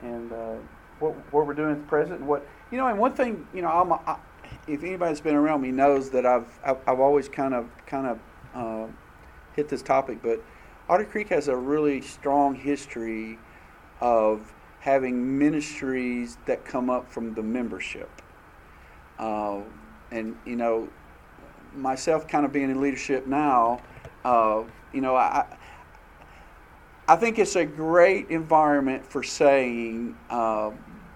and 0.02 0.32
uh, 0.32 0.56
what 0.98 1.12
what 1.32 1.46
we're 1.46 1.54
doing 1.54 1.72
at 1.72 1.80
the 1.80 1.87
present 1.87 2.20
and 2.20 2.28
what 2.28 2.46
you 2.70 2.78
know 2.78 2.87
and 2.88 2.98
one 2.98 3.12
thing 3.12 3.46
you 3.54 3.62
know 3.62 3.68
I'm 3.68 4.18
if 4.66 4.82
anybody's 4.82 5.20
been 5.20 5.34
around 5.34 5.62
me 5.62 5.70
knows 5.70 6.10
that 6.10 6.26
I've 6.26 6.46
I've, 6.64 6.78
I've 6.87 7.00
always 7.00 7.28
kind 7.28 7.54
of 7.54 7.68
kind 7.87 8.06
of 8.06 8.18
uh, 8.54 8.87
hit 9.56 9.68
this 9.68 9.82
topic, 9.82 10.18
but 10.22 10.42
Otter 10.88 11.04
Creek 11.04 11.28
has 11.28 11.48
a 11.48 11.56
really 11.56 12.00
strong 12.00 12.54
history 12.54 13.38
of 14.00 14.52
having 14.80 15.38
ministries 15.38 16.36
that 16.46 16.64
come 16.64 16.90
up 16.90 17.10
from 17.10 17.34
the 17.34 17.42
membership. 17.42 18.10
Uh, 19.18 19.60
and 20.10 20.36
you 20.44 20.56
know, 20.56 20.88
myself 21.74 22.28
kind 22.28 22.44
of 22.44 22.52
being 22.52 22.70
in 22.70 22.80
leadership 22.80 23.26
now, 23.26 23.80
uh, 24.24 24.62
you 24.92 25.00
know, 25.00 25.16
I 25.16 25.46
I 27.06 27.16
think 27.16 27.38
it's 27.38 27.56
a 27.56 27.66
great 27.66 28.30
environment 28.30 29.06
for 29.06 29.22
saying, 29.22 30.16
uh, 30.30 30.70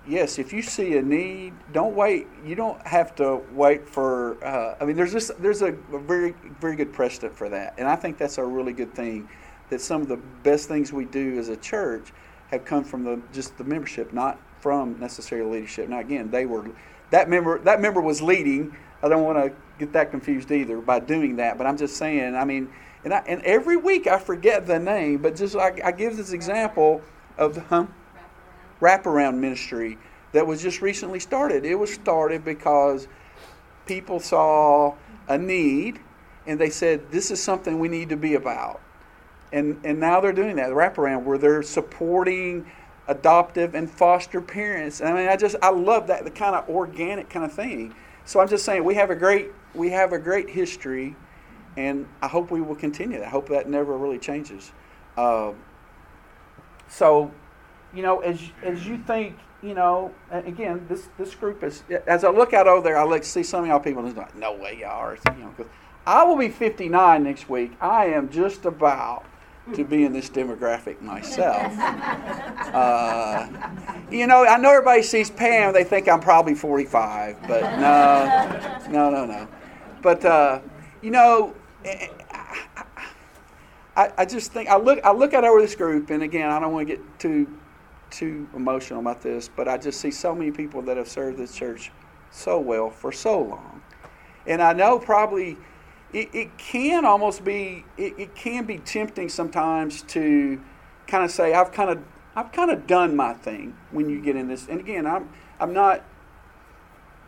yes, 0.09 0.38
if 0.38 0.53
you 0.53 0.62
see 0.62 0.97
a 0.97 1.03
need, 1.03 1.53
don't 1.73 1.94
wait. 1.94 2.27
You 2.44 2.55
don't 2.55 2.85
have 2.87 3.14
to 3.16 3.40
wait 3.53 3.88
for. 3.88 4.42
Uh, 4.44 4.77
I 4.81 4.85
mean, 4.85 4.97
there's 4.97 5.12
just 5.12 5.40
there's 5.40 5.62
a, 5.62 5.73
very 5.73 6.35
very 6.61 6.77
good 6.77 6.92
precedent 6.92 7.37
for 7.37 7.49
that, 7.49 7.75
and 7.79 7.87
I 7.87 7.97
think 7.97 8.18
that's 8.18 8.38
a 8.38 8.44
really 8.44 8.73
good 8.73 8.94
thing. 8.94 9.29
That 9.71 9.81
some 9.81 10.01
of 10.01 10.09
the 10.09 10.16
best 10.16 10.66
things 10.66 10.92
we 10.92 11.05
do 11.05 11.38
as 11.38 11.51
a 11.51 11.57
church 11.57 12.12
have 12.51 12.64
come 12.64 12.85
from 12.85 13.05
the 13.05 13.21
just 13.33 13.57
the 13.59 13.64
membership, 13.64 14.12
not 14.12 14.40
from 14.61 14.99
necessarily 14.99 15.59
leadership. 15.59 15.88
Now, 15.88 16.01
again, 16.01 16.31
they 16.31 16.47
were 16.47 16.71
that 17.11 17.29
member 17.29 17.59
that 17.61 17.81
member 17.81 18.01
was 18.01 18.23
leading. 18.23 18.75
I 19.03 19.09
don't 19.09 19.23
want 19.23 19.38
to 19.38 19.53
get 19.79 19.92
that 19.92 20.11
confused 20.11 20.51
either 20.51 20.79
by 20.81 21.01
doing 21.01 21.37
that, 21.37 21.59
but 21.59 21.66
I'm 21.66 21.77
just 21.77 21.97
saying. 21.97 22.35
I 22.35 22.44
mean, 22.44 22.71
and 23.05 23.14
I, 23.14 23.18
and 23.29 23.42
every 23.42 23.77
week 23.77 24.07
I 24.07 24.18
forget 24.18 24.66
the 24.66 24.79
name, 24.79 25.18
but 25.18 25.37
just 25.37 25.55
I, 25.55 25.79
I 25.85 25.92
give 25.92 26.16
this 26.16 26.33
example 26.33 27.03
of 27.37 27.55
the 27.55 27.61
huh? 27.61 27.87
Wraparound 28.81 29.37
ministry 29.38 29.99
that 30.33 30.47
was 30.47 30.62
just 30.62 30.83
recently 30.83 31.21
started. 31.21 31.64
It 31.64 31.75
was 31.75 31.93
started 31.93 32.45
because 32.45 33.09
people 33.87 34.21
saw 34.21 34.95
a 35.29 35.38
need 35.38 36.01
and 36.47 36.61
they 36.61 36.71
said, 36.71 37.11
This 37.11 37.31
is 37.31 37.43
something 37.43 37.79
we 37.79 37.88
need 37.88 38.09
to 38.11 38.17
be 38.17 38.35
about. 38.35 38.81
And, 39.53 39.81
and 39.85 39.99
now 39.99 40.21
they're 40.21 40.33
doing 40.33 40.57
that, 40.57 40.69
the 40.69 40.75
wraparound, 40.75 41.25
where 41.25 41.38
they're 41.38 41.62
supporting 41.62 42.67
adoptive 43.07 43.75
and 43.75 43.91
foster 43.91 44.41
parents. 44.41 45.01
I 45.01 45.12
mean, 45.12 45.29
I 45.29 45.37
just, 45.37 45.57
I 45.62 45.71
love 45.71 46.07
that, 46.09 46.25
the 46.25 46.31
kind 46.31 46.55
of 46.55 46.69
organic 46.69 47.31
kind 47.31 47.45
of 47.45 47.53
thing. 47.53 47.95
So 48.27 48.41
I'm 48.41 48.49
just 48.49 48.64
saying, 48.64 48.85
we 48.85 48.95
have 48.95 49.11
a 49.11 49.17
great, 49.17 49.51
we 49.75 49.88
have 49.91 50.12
a 50.12 50.19
great 50.19 50.51
history, 50.51 51.17
and 51.79 52.07
I 52.21 52.29
hope 52.29 52.51
we 52.51 52.61
will 52.61 52.75
continue 52.75 53.19
that. 53.19 53.27
I 53.27 53.31
hope 53.31 53.49
that 53.49 53.69
never 53.69 53.97
really 53.97 54.19
changes. 54.19 54.73
Uh, 55.17 55.53
so, 56.88 57.33
you 57.94 58.03
know, 58.03 58.20
as 58.20 58.40
as 58.62 58.87
you 58.87 58.98
think, 58.98 59.37
you 59.62 59.74
know, 59.74 60.12
again, 60.31 60.87
this 60.88 61.09
this 61.18 61.35
group 61.35 61.62
is. 61.62 61.83
As 62.07 62.24
I 62.24 62.31
look 62.31 62.53
out 62.53 62.66
over 62.68 62.83
there, 62.83 62.98
I 62.98 63.05
look 63.05 63.24
see 63.24 63.42
some 63.42 63.62
of 63.62 63.68
y'all 63.68 63.81
people, 63.81 64.01
and 64.01 64.09
it's 64.09 64.18
like, 64.18 64.35
no 64.37 64.53
way, 64.53 64.79
y'all 64.81 64.90
are. 65.01 65.18
You 65.37 65.44
know, 65.44 65.55
'cause 65.57 65.66
I 66.07 66.22
will 66.24 66.37
be 66.37 66.48
59 66.48 67.22
next 67.24 67.48
week. 67.48 67.72
I 67.81 68.07
am 68.07 68.29
just 68.31 68.64
about 68.64 69.24
to 69.74 69.85
be 69.85 70.05
in 70.05 70.12
this 70.14 70.31
demographic 70.31 71.01
myself. 71.03 71.72
Uh, 72.68 73.46
you 74.11 74.27
know, 74.27 74.44
I 74.44 74.59
know 74.59 74.70
everybody 74.70 75.03
sees 75.03 75.31
Pam, 75.31 75.72
they 75.72 75.85
think 75.85 76.07
I'm 76.09 76.20
probably 76.20 76.55
45, 76.55 77.38
but 77.48 77.62
no, 77.79 78.90
no, 78.90 79.11
no, 79.11 79.24
no. 79.24 79.48
But 80.03 80.24
uh, 80.24 80.61
you 81.03 81.11
know. 81.11 81.55
I, 83.96 84.12
I 84.18 84.24
just 84.27 84.53
think 84.53 84.68
I 84.68 84.77
look 84.77 85.01
I 85.05 85.12
look 85.12 85.35
out 85.35 85.44
over 85.44 85.61
this 85.61 85.74
group, 85.74 86.11
and 86.11 86.22
again, 86.22 86.51
I 86.51 86.61
don't 86.61 86.72
want 86.72 86.87
to 86.88 86.96
get 86.96 87.18
too 87.18 87.48
too 88.11 88.49
emotional 88.55 89.01
about 89.01 89.23
this, 89.23 89.49
but 89.49 89.68
I 89.68 89.79
just 89.79 90.01
see 90.01 90.11
so 90.11 90.35
many 90.35 90.51
people 90.51 90.83
that 90.83 90.97
have 90.97 91.09
served 91.09 91.38
this 91.38 91.55
church 91.55 91.92
so 92.31 92.61
well 92.61 92.90
for 92.90 93.12
so 93.12 93.40
long, 93.40 93.83
and 94.47 94.62
I 94.62 94.73
know 94.73 94.99
probably 94.99 95.57
it, 96.12 96.29
it 96.35 96.59
can 96.59 97.05
almost 97.05 97.44
be 97.44 97.85
it, 97.97 98.14
it 98.18 98.35
can 98.35 98.64
be 98.64 98.79
tempting 98.79 99.29
sometimes 99.29 100.03
to 100.03 100.61
kind 101.07 101.25
of 101.25 101.31
say 101.31 101.55
I've 101.55 101.73
kind 101.73 101.90
of 101.90 102.03
I've 102.37 102.53
kind 102.53 102.71
of 102.71 102.87
done 102.87 103.16
my 103.16 103.35
thing 103.35 103.77
when 103.90 104.09
you 104.09 104.21
get 104.21 104.37
in 104.37 104.49
this, 104.49 104.68
and 104.68 104.81
again, 104.81 105.07
I'm 105.07 105.29
I'm 105.61 105.73
not 105.73 106.05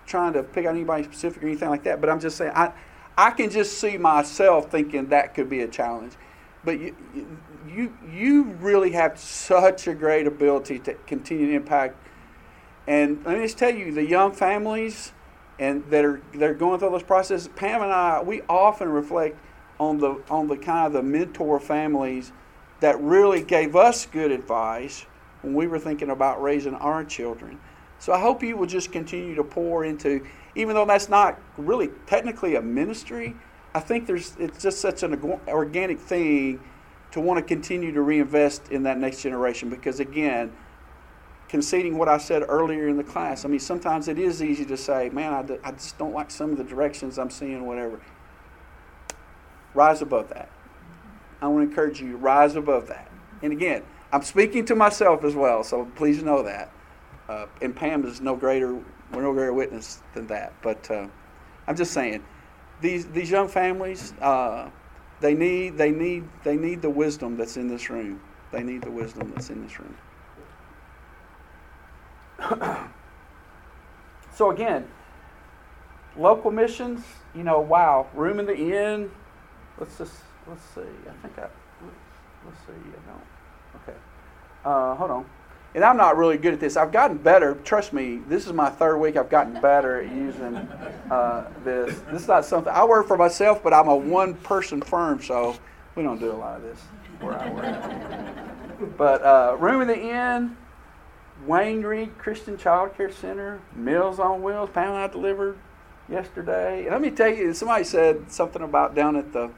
trying 0.07 0.33
to 0.33 0.43
pick 0.43 0.67
out 0.67 0.75
anybody 0.75 1.05
specific 1.05 1.43
or 1.43 1.47
anything 1.47 1.69
like 1.69 1.85
that, 1.85 2.01
but 2.01 2.11
I'm 2.11 2.21
just 2.21 2.37
saying 2.37 2.53
I 2.55 2.73
I 3.17 3.31
can 3.31 3.51
just 3.51 3.79
see 3.79 3.99
myself 3.99 4.71
thinking 4.71 5.09
that 5.09 5.35
could 5.35 5.51
be 5.51 5.61
a 5.61 5.69
challenge 5.69 6.15
but 6.65 6.79
you, 6.79 6.95
you 7.69 7.97
you 8.11 8.43
really 8.61 8.93
have 8.93 9.19
such 9.19 9.87
a 9.87 9.95
great 9.95 10.27
ability 10.27 10.79
to 10.81 10.95
continue 11.07 11.47
to 11.47 11.55
impact. 11.55 11.97
And 12.87 13.25
let 13.25 13.37
me 13.39 13.45
just 13.45 13.59
tell 13.59 13.75
you, 13.75 13.93
the 13.93 14.05
young 14.05 14.33
families 14.33 15.13
and 15.59 15.85
that 15.91 16.05
are 16.05 16.21
that 16.35 16.51
are 16.51 16.55
going 16.55 16.81
through 16.81 16.91
this 16.91 17.03
process. 17.03 17.49
Pam 17.55 17.83
and 17.83 17.93
I, 17.93 18.23
we 18.23 18.43
often 18.49 18.89
reflect 18.89 19.39
on 19.79 19.99
the 19.99 20.21
on 20.31 20.49
the 20.49 20.57
kind 20.57 20.87
of 20.87 20.93
the 20.93 21.03
mentor 21.03 21.61
families 21.61 22.33
that 22.81 23.01
really 23.01 23.43
gave 23.43 23.77
us 23.77 24.07
good 24.07 24.31
advice 24.33 25.07
when 25.43 25.55
we 25.55 25.67
were 25.67 25.79
thinking 25.79 26.11
about 26.11 26.43
raising 26.43 26.75
our 26.75 27.05
children. 27.05 27.61
So 27.99 28.15
I 28.15 28.21
hope 28.21 28.43
you 28.43 28.57
will 28.57 28.67
just 28.67 28.91
continue 28.93 29.35
to 29.35 29.45
pour 29.45 29.85
into, 29.85 30.25
even 30.55 30.75
though 30.75 30.87
that's 30.87 31.11
not 31.11 31.39
really 31.59 31.91
technically 32.07 32.57
a 32.57 32.63
ministry. 32.63 33.37
I 33.75 33.81
think 33.81 34.07
there's 34.07 34.35
it's 34.39 34.63
just 34.63 34.81
such 34.81 35.03
an 35.03 35.21
organic 35.47 36.01
thing 36.01 36.61
to 37.13 37.21
want 37.21 37.39
to 37.39 37.43
continue 37.43 37.93
to 37.93 38.03
reinvest 38.03 38.71
in 38.71 38.83
that 38.85 38.99
next 38.99 39.23
generation 39.23 39.71
because 39.71 40.01
again, 40.01 40.53
conceding 41.49 41.99
what 41.99 42.09
I 42.09 42.19
said 42.19 42.43
earlier 42.49 42.89
in 42.89 42.97
the 42.97 43.05
class, 43.05 43.45
I 43.45 43.49
mean 43.49 43.61
sometimes 43.61 44.09
it 44.09 44.19
is 44.19 44.43
easy 44.43 44.65
to 44.67 44.77
say, 44.77 45.09
man, 45.11 45.33
I, 45.33 45.69
I 45.69 45.73
just 45.73 45.99
don't 45.99 46.13
like 46.13 46.31
some 46.31 46.51
of 46.51 46.59
the 46.59 46.65
directions 46.65 47.19
I'm 47.19 47.31
seeing, 47.31 47.65
whatever. 47.67 48.01
Rise 49.75 50.03
above 50.03 50.31
that. 50.31 50.51
I 51.41 51.47
want 51.47 51.65
to 51.65 51.71
encourage 51.71 52.01
you 52.01 52.13
to 52.13 52.17
rise 52.17 52.57
above 52.57 52.89
that. 52.89 53.09
And 53.43 53.53
again, 53.53 53.83
I'm 54.13 54.23
speaking 54.23 54.65
to 54.67 54.75
myself 54.75 55.23
as 55.25 55.35
well, 55.35 55.63
so 55.63 55.85
please 55.95 56.23
know 56.23 56.43
that. 56.43 56.73
Uh, 57.29 57.47
and 57.63 57.75
Pam 57.75 58.05
is 58.05 58.21
no 58.21 58.35
greater, 58.35 58.81
no 59.13 59.33
greater 59.33 59.53
witness 59.53 60.03
than 60.15 60.27
that. 60.27 60.53
But 60.61 60.91
uh, 60.91 61.07
I'm 61.69 61.77
just 61.77 61.93
saying 61.93 62.25
these 62.81 63.07
these 63.09 63.31
young 63.31 63.49
families 63.49 64.13
uh, 64.21 64.71
they 65.21 65.35
need 65.35 65.77
they 65.77 65.91
need 65.91 66.25
they 66.45 66.57
need 66.57 66.83
the 66.83 66.91
wisdom 66.91 67.37
that's 67.37 67.57
in 67.57 67.69
this 67.69 67.91
room. 67.91 68.21
They 68.53 68.63
need 68.63 68.83
the 68.83 68.91
wisdom 68.91 69.31
that's 69.35 69.51
in 69.51 69.63
this 69.63 69.79
room. 69.79 69.95
so 74.35 74.51
again, 74.51 74.89
local 76.17 76.51
missions, 76.51 77.05
you 77.35 77.45
know, 77.45 77.61
wow, 77.61 78.09
room 78.15 78.41
in 78.41 78.47
the 78.47 78.57
inn. 78.57 79.11
Let's 79.79 79.99
just 79.99 80.15
let's 80.49 80.65
see. 80.75 80.81
I 80.81 81.13
think 81.23 81.39
I 81.39 81.49
let's 82.47 82.59
see. 82.61 82.73
I 82.73 83.11
don't. 83.11 83.83
Okay. 83.83 83.99
Uh, 84.65 84.95
hold 84.95 85.11
on. 85.11 85.27
And 85.75 85.85
I'm 85.85 85.97
not 85.97 86.17
really 86.17 86.37
good 86.37 86.53
at 86.53 86.61
this. 86.61 86.77
I've 86.77 86.91
gotten 86.91 87.17
better. 87.17 87.55
Trust 87.65 87.93
me. 87.93 88.21
This 88.29 88.47
is 88.47 88.53
my 88.53 88.71
third 88.71 88.99
week. 88.99 89.17
I've 89.17 89.31
gotten 89.31 89.61
better 89.61 90.01
at 90.01 90.11
using 90.13 90.57
uh, 90.57 91.49
this. 91.63 92.01
This 92.11 92.23
is 92.23 92.29
not 92.29 92.45
something 92.45 92.73
I 92.73 92.85
work 92.85 93.07
for 93.07 93.17
myself, 93.17 93.63
but 93.63 93.73
I'm 93.73 93.87
a 93.87 93.97
one-person 93.97 94.83
firm, 94.83 95.23
so 95.23 95.57
we 95.95 96.03
don't 96.03 96.19
do 96.19 96.33
a 96.33 96.35
lot 96.35 96.57
of 96.57 96.63
this 96.63 96.81
where 97.21 97.39
I 97.39 97.51
work. 97.53 98.97
but 98.97 99.23
uh, 99.23 99.57
room 99.59 99.83
in 99.83 99.89
the 99.89 100.01
inn. 100.01 100.57
Wayne 101.47 101.83
Reed 101.83 102.19
Christian 102.19 102.59
Child 102.59 102.97
Care 102.97 103.11
Center, 103.11 103.61
Meals 103.75 104.19
on 104.19 104.43
Wheels, 104.43 104.71
Pound 104.75 104.99
I 104.99 105.07
delivered 105.07 105.57
yesterday. 106.09 106.83
And 106.83 106.91
let 106.91 107.01
me 107.01 107.11
tell 107.11 107.33
you, 107.33 107.55
somebody 107.55 107.85
said 107.85 108.31
something 108.31 108.61
about 108.61 108.95
down 108.95 109.17
at 109.17 109.33
the 109.33 109.51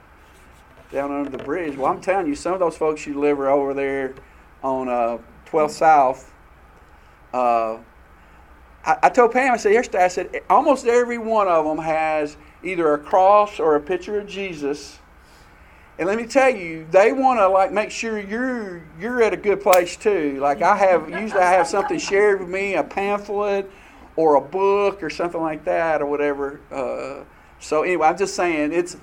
down 0.93 1.11
under 1.11 1.31
the 1.31 1.43
bridge. 1.43 1.77
Well, 1.77 1.91
I'm 1.91 2.01
telling 2.01 2.27
you, 2.27 2.35
some 2.35 2.53
of 2.53 2.61
those 2.61 2.77
folks 2.77 3.07
you 3.07 3.15
deliver 3.15 3.49
over 3.49 3.73
there 3.75 4.15
on 4.63 4.89
uh, 4.89 5.19
12 5.53 5.71
South. 5.71 6.33
Uh, 7.33 7.79
I, 8.85 8.97
I 9.05 9.09
told 9.09 9.33
Pam, 9.33 9.55
I 9.55 9.57
said 9.57 9.73
yesterday, 9.73 10.05
I 10.05 10.09
said 10.09 10.41
almost 10.51 10.87
every 10.87 11.19
one 11.19 11.47
of 11.47 11.65
them 11.65 11.79
has 11.79 12.37
either 12.65 12.93
a 12.95 12.99
cross 12.99 13.61
or 13.61 13.77
a 13.77 13.81
picture 13.81 14.19
of 14.19 14.27
Jesus 14.27 14.99
and 15.99 16.09
let 16.09 16.17
me 16.17 16.27
tell 16.27 16.51
you, 16.51 16.87
they 16.91 17.13
want 17.13 17.39
to 17.39 17.49
like 17.49 17.71
make 17.71 17.91
sure 17.91 18.19
you're 18.19 18.83
you're 18.99 19.23
at 19.23 19.33
a 19.33 19.37
good 19.37 19.61
place 19.61 19.97
too. 19.97 20.39
Like 20.41 20.63
I 20.63 20.77
have 20.77 21.11
usually 21.11 21.41
I 21.41 21.51
have 21.51 21.67
something 21.67 21.99
shared 21.99 22.41
with 22.41 22.49
me, 22.49 22.75
a 22.75 22.83
pamphlet 22.83 23.71
or 24.17 24.37
a 24.37 24.41
book 24.41 25.03
or 25.03 25.11
something 25.11 25.41
like 25.41 25.65
that 25.65 26.01
or 26.01 26.07
whatever. 26.07 26.61
Uh, 26.71 27.25
so 27.61 27.83
anyway, 27.83 28.09
I'm 28.09 28.17
just 28.17 28.35
saying 28.35 28.73
it's 28.73 28.97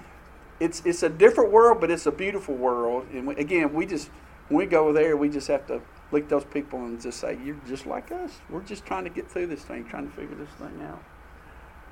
it's 0.59 0.81
it's 0.83 1.03
a 1.03 1.09
different 1.09 1.51
world, 1.51 1.79
but 1.79 1.91
it's 1.91 2.07
a 2.07 2.11
beautiful 2.11 2.55
world. 2.55 3.05
And 3.13 3.27
we, 3.27 3.35
again, 3.35 3.73
we 3.73 3.85
just 3.85 4.09
we 4.49 4.65
go 4.65 4.93
there, 4.93 5.15
we 5.17 5.29
just 5.29 5.47
have 5.47 5.67
to 5.67 5.81
look 6.11 6.23
at 6.23 6.29
those 6.29 6.45
people 6.45 6.79
and 6.79 6.99
just 6.99 7.19
say, 7.19 7.37
"You're 7.43 7.59
just 7.67 7.85
like 7.85 8.11
us. 8.11 8.39
We're 8.49 8.61
just 8.61 8.85
trying 8.85 9.03
to 9.03 9.09
get 9.09 9.29
through 9.29 9.47
this 9.47 9.63
thing, 9.63 9.85
trying 9.85 10.09
to 10.09 10.15
figure 10.15 10.35
this 10.35 10.49
thing 10.57 10.81
out." 10.87 11.03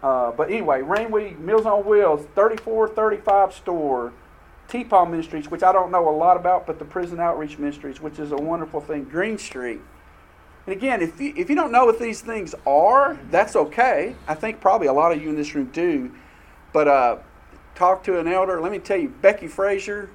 Uh, 0.03 0.31
but 0.31 0.49
anyway, 0.49 0.81
Wayne 0.81 1.11
Reed 1.11 1.39
Meals 1.39 1.65
on 1.65 1.85
Wheels, 1.85 2.21
3435 2.35 3.53
store. 3.53 4.13
T-Paw 4.67 5.05
Ministries, 5.05 5.49
which 5.49 5.63
I 5.63 5.71
don't 5.71 5.91
know 5.91 6.09
a 6.09 6.11
lot 6.11 6.35
about, 6.35 6.67
but 6.67 6.77
the 6.77 6.85
Prison 6.85 7.19
Outreach 7.19 7.57
Ministries, 7.57 8.01
which 8.01 8.19
is 8.19 8.31
a 8.33 8.35
wonderful 8.35 8.81
thing. 8.81 9.05
Green 9.05 9.37
Street. 9.37 9.79
And 10.65 10.75
again, 10.75 11.01
if 11.01 11.19
you, 11.21 11.33
if 11.37 11.49
you 11.49 11.55
don't 11.55 11.71
know 11.71 11.85
what 11.85 11.99
these 11.99 12.19
things 12.19 12.53
are, 12.65 13.17
that's 13.31 13.55
okay. 13.55 14.15
I 14.27 14.35
think 14.35 14.59
probably 14.59 14.87
a 14.87 14.93
lot 14.93 15.13
of 15.13 15.21
you 15.21 15.29
in 15.29 15.37
this 15.37 15.55
room 15.55 15.69
do. 15.71 16.11
But 16.73 16.89
uh, 16.89 17.17
talk 17.75 18.03
to 18.03 18.19
an 18.19 18.27
elder. 18.27 18.59
Let 18.59 18.73
me 18.73 18.79
tell 18.79 18.97
you, 18.97 19.07
Becky 19.07 19.47
Frazier, 19.47 20.09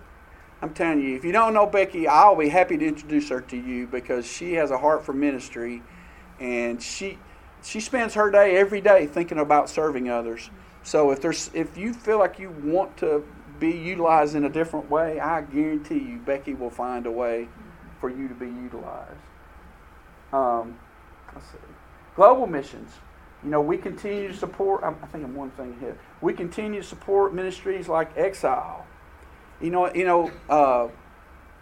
I'm 0.63 0.73
telling 0.73 1.03
you, 1.03 1.17
if 1.17 1.25
you 1.25 1.33
don't 1.33 1.55
know 1.55 1.67
Becky, 1.67 2.07
I'll 2.07 2.37
be 2.37 2.49
happy 2.49 2.79
to 2.79 2.87
introduce 2.87 3.29
her 3.31 3.41
to 3.41 3.57
you 3.57 3.89
because 3.89 4.25
she 4.25 4.55
has 4.55 4.71
a 4.71 4.79
heart 4.79 5.05
for 5.05 5.13
ministry. 5.13 5.83
And 6.39 6.81
she, 6.81 7.19
she 7.65 7.81
spends 7.81 8.15
her 8.15 8.31
day 8.31 8.57
every 8.57 8.81
day 8.81 9.09
thinking 9.09 9.39
about 9.39 9.69
serving 9.69 10.09
others. 10.09 10.51
So 10.85 11.11
if 11.11 11.21
there's 11.21 11.51
if 11.53 11.77
you 11.77 11.93
feel 11.93 12.19
like 12.19 12.39
you 12.39 12.51
want 12.63 12.97
to 12.99 13.25
be 13.59 13.71
utilized 13.71 14.37
in 14.37 14.45
a 14.45 14.49
different 14.49 14.89
way, 14.89 15.19
I 15.19 15.43
guarantee 15.43 15.99
you 15.99 16.19
Becky 16.19 16.55
will 16.55 16.71
find 16.71 17.07
a 17.07 17.11
way 17.11 17.49
for 18.01 18.09
you 18.09 18.29
to 18.29 18.35
be 18.35 18.47
utilized. 18.47 19.13
Um, 20.33 20.79
let's 21.35 21.47
see. 21.47 21.59
Global 22.15 22.47
missions. 22.47 22.91
You 23.45 23.51
know, 23.51 23.61
we 23.61 23.77
continue 23.77 24.29
to 24.29 24.37
support, 24.37 24.85
I 24.85 24.93
think 25.07 25.25
I'm 25.25 25.35
one 25.35 25.51
thing 25.53 25.77
here. 25.81 25.99
We 26.21 26.33
continue 26.33 26.81
to 26.81 26.87
support 26.87 27.35
ministries 27.35 27.89
like 27.89 28.17
Exile. 28.17 28.87
You 29.63 29.71
know, 29.71 29.95
you 29.95 30.05
know, 30.05 30.31
uh, 30.51 30.89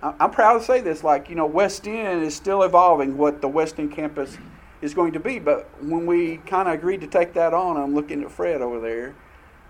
I'm 0.02 0.30
proud 0.30 0.58
to 0.58 0.64
say 0.64 0.80
this. 0.80 1.04
Like, 1.04 1.28
you 1.28 1.34
know, 1.34 1.46
West 1.46 1.86
End 1.86 2.22
is 2.22 2.34
still 2.34 2.62
evolving 2.62 3.18
what 3.18 3.42
the 3.42 3.48
West 3.48 3.78
End 3.78 3.92
campus 3.92 4.38
is 4.80 4.94
going 4.94 5.12
to 5.12 5.20
be. 5.20 5.38
But 5.38 5.68
when 5.82 6.06
we 6.06 6.38
kind 6.38 6.66
of 6.66 6.74
agreed 6.74 7.02
to 7.02 7.06
take 7.06 7.34
that 7.34 7.52
on, 7.52 7.76
I'm 7.76 7.94
looking 7.94 8.22
at 8.22 8.30
Fred 8.30 8.62
over 8.62 8.80
there, 8.80 9.14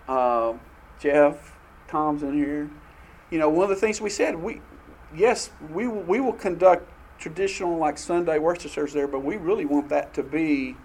uh, 0.08 0.54
Jeff, 1.00 1.56
Tom's 1.88 2.22
in 2.22 2.34
here. 2.34 2.70
You 3.30 3.38
know, 3.38 3.48
one 3.48 3.64
of 3.64 3.70
the 3.70 3.76
things 3.76 4.00
we 4.00 4.10
said, 4.10 4.36
we 4.36 4.60
yes, 5.14 5.50
we 5.72 5.88
we 5.88 6.20
will 6.20 6.32
conduct 6.32 6.88
traditional 7.18 7.76
like 7.76 7.98
Sunday 7.98 8.38
worship 8.38 8.70
service 8.70 8.92
there, 8.92 9.08
but 9.08 9.24
we 9.24 9.36
really 9.36 9.64
want 9.64 9.88
that 9.88 10.14
to 10.14 10.22
be 10.22 10.76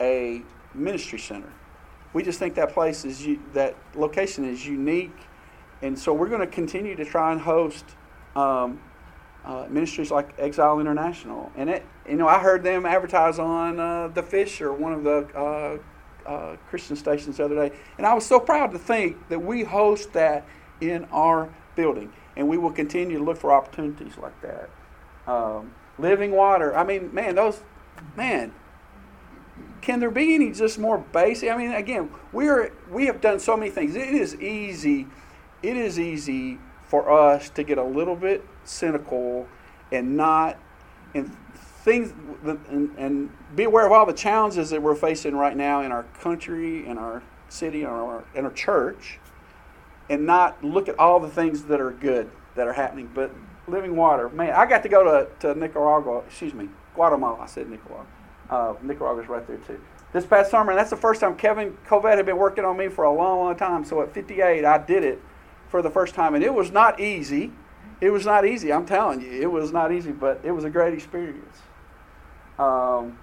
a 0.00 0.42
ministry 0.74 1.18
center. 1.18 1.52
We 2.12 2.22
just 2.22 2.38
think 2.38 2.54
that 2.56 2.72
place 2.72 3.04
is 3.04 3.26
that 3.52 3.76
location 3.94 4.44
is 4.44 4.66
unique, 4.66 5.16
and 5.82 5.98
so 5.98 6.12
we're 6.12 6.28
going 6.28 6.40
to 6.40 6.46
continue 6.46 6.94
to 6.96 7.04
try 7.04 7.32
and 7.32 7.40
host 7.40 7.84
um, 8.36 8.80
uh, 9.44 9.66
ministries 9.68 10.10
like 10.10 10.34
Exile 10.38 10.80
International. 10.80 11.50
And 11.56 11.70
it, 11.70 11.84
you 12.08 12.16
know, 12.16 12.28
I 12.28 12.38
heard 12.38 12.62
them 12.62 12.84
advertise 12.84 13.38
on 13.38 13.80
uh, 13.80 14.08
the 14.08 14.22
Fisher, 14.22 14.72
one 14.72 14.92
of 14.92 15.04
the 15.04 15.26
uh, 15.34 16.28
uh, 16.28 16.56
Christian 16.68 16.96
stations 16.96 17.38
the 17.38 17.44
other 17.44 17.54
day, 17.54 17.76
and 17.98 18.06
I 18.06 18.14
was 18.14 18.26
so 18.26 18.38
proud 18.38 18.72
to 18.72 18.78
think 18.78 19.28
that 19.28 19.38
we 19.38 19.64
host 19.64 20.12
that 20.12 20.46
in 20.80 21.04
our 21.12 21.52
building, 21.76 22.12
and 22.36 22.48
we 22.48 22.58
will 22.58 22.72
continue 22.72 23.18
to 23.18 23.24
look 23.24 23.38
for 23.38 23.52
opportunities 23.52 24.16
like 24.18 24.38
that. 24.42 24.70
Um, 25.26 25.72
living 25.98 26.32
water. 26.32 26.76
I 26.76 26.84
mean, 26.84 27.12
man, 27.14 27.34
those, 27.34 27.60
man. 28.16 28.52
Can 29.82 29.98
there 29.98 30.10
be 30.10 30.34
any 30.34 30.52
just 30.52 30.78
more 30.78 30.98
basic? 30.98 31.50
I 31.50 31.56
mean, 31.56 31.72
again, 31.72 32.10
we 32.32 32.48
are 32.48 32.70
we 32.90 33.06
have 33.06 33.22
done 33.22 33.40
so 33.40 33.56
many 33.56 33.70
things. 33.70 33.96
It 33.96 34.08
is 34.08 34.38
easy. 34.40 35.06
It 35.62 35.76
is 35.76 35.98
easy 35.98 36.58
for 36.84 37.10
us 37.10 37.50
to 37.50 37.62
get 37.62 37.78
a 37.78 37.84
little 37.84 38.16
bit 38.16 38.44
cynical 38.64 39.46
and 39.92 40.16
not 40.16 40.58
and 41.14 41.36
things 41.84 42.12
and, 42.44 42.96
and, 42.96 43.30
be 43.56 43.64
aware 43.64 43.84
of 43.84 43.90
all 43.90 44.06
the 44.06 44.12
challenges 44.12 44.70
that 44.70 44.80
we're 44.80 44.94
facing 44.94 45.34
right 45.34 45.56
now 45.56 45.82
in 45.82 45.90
our 45.90 46.04
country, 46.20 46.86
in 46.86 46.98
our 46.98 47.22
city, 47.48 47.80
in 47.80 47.86
our, 47.86 48.22
in 48.34 48.44
our 48.44 48.52
church, 48.52 49.18
and 50.08 50.24
not 50.24 50.62
look 50.62 50.88
at 50.88 50.98
all 50.98 51.18
the 51.18 51.28
things 51.28 51.64
that 51.64 51.80
are 51.80 51.90
good 51.90 52.30
that 52.54 52.68
are 52.68 52.72
happening. 52.72 53.10
But 53.12 53.32
living 53.66 53.96
water, 53.96 54.28
man, 54.28 54.50
I 54.50 54.66
got 54.66 54.84
to 54.84 54.88
go 54.88 55.02
to, 55.02 55.28
to 55.40 55.58
Nicaragua, 55.58 56.22
excuse 56.28 56.54
me, 56.54 56.68
Guatemala. 56.94 57.40
I 57.40 57.46
said 57.46 57.68
Nicaragua. 57.68 58.06
Uh, 58.48 58.74
Nicaragua's 58.82 59.28
right 59.28 59.46
there 59.46 59.58
too. 59.58 59.80
This 60.12 60.26
past 60.26 60.50
summer, 60.50 60.72
and 60.72 60.78
that's 60.78 60.90
the 60.90 60.96
first 60.96 61.20
time 61.20 61.36
Kevin 61.36 61.76
Covet 61.86 62.16
had 62.16 62.26
been 62.26 62.36
working 62.36 62.64
on 62.64 62.76
me 62.76 62.88
for 62.88 63.04
a 63.04 63.12
long, 63.12 63.38
long 63.38 63.56
time. 63.56 63.84
So 63.84 64.02
at 64.02 64.12
58, 64.12 64.64
I 64.64 64.78
did 64.78 65.04
it 65.04 65.22
for 65.70 65.82
the 65.82 65.90
first 65.90 66.14
time, 66.14 66.34
and 66.34 66.42
it 66.42 66.52
was 66.52 66.70
not 66.70 67.00
easy. 67.00 67.52
It 68.00 68.10
was 68.10 68.26
not 68.26 68.44
easy. 68.44 68.72
I'm 68.72 68.86
telling 68.86 69.20
you, 69.20 69.30
it 69.30 69.50
was 69.50 69.72
not 69.72 69.92
easy, 69.92 70.10
but 70.10 70.40
it 70.42 70.50
was 70.50 70.64
a 70.64 70.70
great 70.70 70.92
experience. 70.92 71.56
Um, 72.58 73.16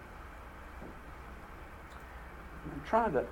I'm 2.72 2.82
trying 2.88 3.14
to. 3.14 3.26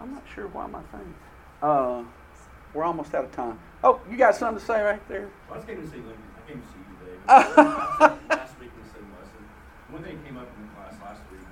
I'm 0.00 0.14
not 0.14 0.24
sure 0.32 0.46
why 0.48 0.66
my 0.66 0.80
thing. 0.94 1.14
Uh, 1.60 2.04
we're 2.72 2.84
almost 2.84 3.14
out 3.14 3.24
of 3.24 3.32
time. 3.32 3.58
Oh, 3.84 4.00
you 4.10 4.16
got 4.16 4.34
something 4.34 4.60
to 4.60 4.64
say 4.64 4.80
right 4.82 5.06
there? 5.08 5.28
Well, 5.48 5.54
I 5.54 5.56
just 5.56 5.66
came 5.66 5.82
to 5.82 5.88
see 5.88 5.96
Lincoln. 5.96 6.22
I 6.36 6.48
came 6.48 6.62
to 6.62 6.68
see 6.68 6.80
you, 6.80 6.96
Dave. 7.04 7.20
last 7.28 8.56
week 8.60 8.72
in 8.72 8.80
the 8.84 8.92
same 8.92 9.08
lesson. 9.16 9.42
One 9.90 10.02
thing 10.02 10.20
came 10.24 10.36
up 10.36 10.48
in 10.56 10.62
the 10.64 10.72
class 10.72 10.94
last 11.04 11.20
week. 11.32 11.44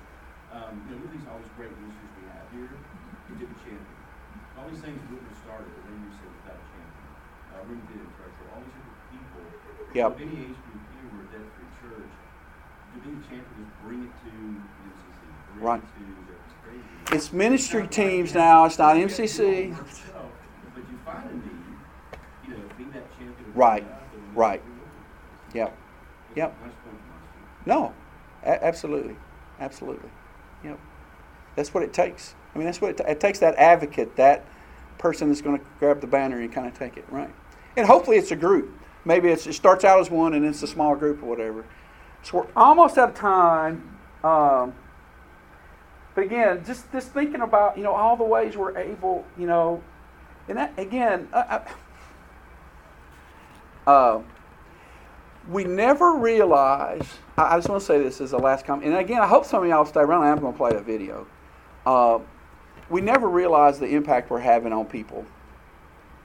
Um, 0.53 0.81
you 0.87 0.95
know, 0.95 1.01
with 1.01 1.11
these 1.11 1.25
all 1.29 1.37
these 1.37 1.53
great 1.57 1.73
ministries 1.77 2.13
we 2.17 2.25
have 2.33 2.47
here, 2.53 2.71
you 3.29 3.35
did 3.35 3.49
a 3.51 3.57
champion. 3.61 3.94
All 4.57 4.67
these 4.69 4.81
things 4.81 4.99
wouldn't 5.11 5.27
have 5.29 5.39
started 5.43 5.71
if 5.75 5.83
you 5.85 6.09
said 6.15 6.31
without 6.31 6.57
a 6.59 6.65
champion. 6.71 7.07
Uh, 7.51 7.61
we 7.69 7.75
did 7.91 8.03
treasure. 8.15 8.45
All 8.55 8.61
these 8.63 8.75
different 8.75 8.99
people. 9.11 9.43
Yep. 9.93 10.09
Of 10.15 10.21
any 10.21 10.37
age 10.51 10.59
group 10.65 10.81
here, 10.95 11.07
we're 11.11 11.25
a 11.25 11.29
debt 11.35 11.47
free 11.55 11.71
church. 11.83 12.13
To 12.15 12.97
be 13.03 13.09
a 13.11 13.21
champion 13.27 13.59
is 13.61 13.71
bring 13.83 13.99
it 14.07 14.13
to 14.23 14.31
MCC. 14.31 15.11
Bring 15.53 15.65
Right. 15.65 15.81
it 15.83 15.89
to 15.95 16.01
it's 16.35 16.55
crazy. 16.63 17.15
It's 17.15 17.33
ministry 17.33 17.87
teams 17.87 18.33
now. 18.33 18.65
It's 18.65 18.79
not 18.79 18.95
MCC. 18.95 19.71
But 19.75 20.83
you 20.89 20.97
find 21.05 21.29
a 21.29 21.33
need, 21.33 21.77
you 22.47 22.49
know, 22.57 22.63
be 22.77 22.83
that 22.95 23.09
champion. 23.17 23.51
Right. 23.53 23.85
Right. 24.33 24.61
Yep. 25.53 25.77
Yep. 26.35 26.51
Nice 26.61 26.61
point, 26.61 26.75
Master. 26.83 27.65
No, 27.65 27.93
a- 28.43 28.65
absolutely, 28.65 29.15
absolutely. 29.59 30.09
Yep. 30.63 30.79
That's 31.55 31.73
what 31.73 31.83
it 31.83 31.93
takes. 31.93 32.35
I 32.55 32.57
mean, 32.57 32.65
that's 32.65 32.81
what 32.81 32.91
it, 32.91 32.97
ta- 32.97 33.03
it 33.05 33.19
takes. 33.19 33.39
That 33.39 33.55
advocate, 33.55 34.15
that 34.15 34.45
person 34.97 35.27
that's 35.27 35.41
going 35.41 35.59
to 35.59 35.65
grab 35.77 36.01
the 36.01 36.07
banner 36.07 36.39
and 36.39 36.51
kind 36.51 36.65
of 36.67 36.73
take 36.77 36.97
it 36.97 37.05
right. 37.09 37.29
And 37.77 37.85
hopefully, 37.85 38.17
it's 38.17 38.31
a 38.31 38.35
group. 38.35 38.71
Maybe 39.03 39.29
it 39.29 39.41
starts 39.41 39.83
out 39.83 39.99
as 39.99 40.09
one, 40.09 40.33
and 40.33 40.45
it's 40.45 40.63
a 40.63 40.67
small 40.67 40.95
group 40.95 41.21
or 41.21 41.27
whatever. 41.27 41.65
So 42.23 42.39
we're 42.39 42.47
almost 42.55 42.97
out 42.97 43.09
of 43.09 43.15
time. 43.15 43.97
Um, 44.23 44.73
but 46.15 46.23
again, 46.23 46.63
just 46.65 46.91
just 46.91 47.09
thinking 47.11 47.41
about 47.41 47.77
you 47.77 47.83
know 47.83 47.91
all 47.91 48.15
the 48.15 48.23
ways 48.23 48.57
we're 48.57 48.77
able, 48.77 49.25
you 49.37 49.45
know, 49.47 49.83
and 50.47 50.57
that 50.57 50.73
again. 50.79 51.27
Uh, 53.85 54.21
we 55.49 55.63
never 55.63 56.13
realize. 56.13 57.05
I, 57.37 57.53
I 57.53 57.57
just 57.57 57.69
want 57.69 57.81
to 57.81 57.85
say 57.85 58.01
this 58.01 58.21
as 58.21 58.31
a 58.31 58.37
last 58.37 58.65
comment, 58.65 58.87
and 58.89 58.97
again, 58.97 59.21
I 59.21 59.27
hope 59.27 59.45
some 59.45 59.61
of 59.61 59.69
y'all 59.69 59.85
stay 59.85 59.99
around. 59.99 60.23
I'm 60.23 60.39
going 60.39 60.53
to 60.53 60.57
play 60.57 60.71
a 60.73 60.81
video. 60.81 61.27
uh, 61.85 62.19
we 62.89 63.01
never 63.01 63.27
realize 63.27 63.79
the 63.79 63.87
impact 63.87 64.29
we're 64.29 64.39
having 64.39 64.73
on 64.73 64.85
people. 64.85 65.25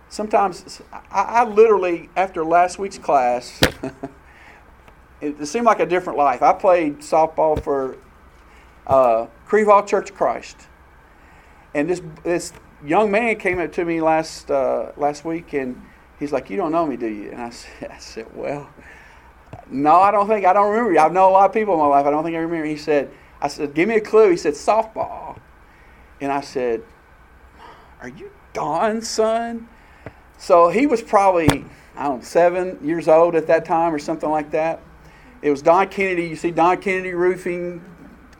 Sometimes, 0.08 0.82
I, 0.92 1.22
I 1.22 1.44
literally, 1.44 2.10
after 2.16 2.44
last 2.44 2.78
week's 2.78 2.98
class, 2.98 3.60
it, 5.20 5.40
it 5.40 5.46
seemed 5.46 5.66
like 5.66 5.80
a 5.80 5.86
different 5.86 6.18
life. 6.18 6.42
I 6.42 6.52
played 6.52 6.98
softball 6.98 7.62
for 7.62 7.96
uh, 8.86 9.26
Creve 9.46 9.86
Church 9.86 10.10
of 10.10 10.16
Christ, 10.16 10.56
and 11.74 11.88
this 11.88 12.02
this 12.24 12.52
young 12.84 13.10
man 13.10 13.36
came 13.36 13.60
up 13.60 13.72
to 13.74 13.84
me 13.84 14.00
last 14.00 14.50
uh, 14.50 14.92
last 14.96 15.24
week, 15.24 15.52
and 15.52 15.80
he's 16.18 16.32
like, 16.32 16.50
"You 16.50 16.56
don't 16.56 16.72
know 16.72 16.86
me, 16.86 16.96
do 16.96 17.06
you?" 17.06 17.30
And 17.30 17.40
I 17.40 17.50
said, 17.50 17.90
"I 17.90 17.98
said, 17.98 18.26
well, 18.34 18.68
no, 19.68 19.94
I 19.94 20.10
don't 20.10 20.26
think 20.26 20.44
I 20.44 20.52
don't 20.52 20.70
remember 20.70 20.92
you. 20.92 20.98
I've 20.98 21.12
known 21.12 21.30
a 21.30 21.32
lot 21.32 21.48
of 21.48 21.54
people 21.54 21.74
in 21.74 21.80
my 21.80 21.86
life. 21.86 22.06
I 22.06 22.10
don't 22.10 22.24
think 22.24 22.36
I 22.36 22.40
remember." 22.40 22.66
He 22.66 22.76
said, 22.76 23.10
"I 23.40 23.48
said, 23.48 23.74
give 23.74 23.88
me 23.88 23.96
a 23.96 24.00
clue." 24.00 24.30
He 24.30 24.36
said, 24.36 24.54
"Softball," 24.54 25.29
and 26.20 26.32
I 26.32 26.40
said, 26.40 26.82
"Are 28.00 28.08
you 28.08 28.30
Don's 28.52 29.08
son?" 29.08 29.68
So 30.38 30.68
he 30.68 30.86
was 30.86 31.02
probably 31.02 31.64
I 31.96 32.04
don't 32.04 32.18
know 32.18 32.24
seven 32.24 32.78
years 32.82 33.08
old 33.08 33.34
at 33.34 33.46
that 33.48 33.64
time 33.64 33.94
or 33.94 33.98
something 33.98 34.30
like 34.30 34.50
that. 34.52 34.80
It 35.42 35.50
was 35.50 35.62
Don 35.62 35.88
Kennedy. 35.88 36.26
You 36.28 36.36
see 36.36 36.50
Don 36.50 36.80
Kennedy 36.80 37.12
roofing 37.12 37.84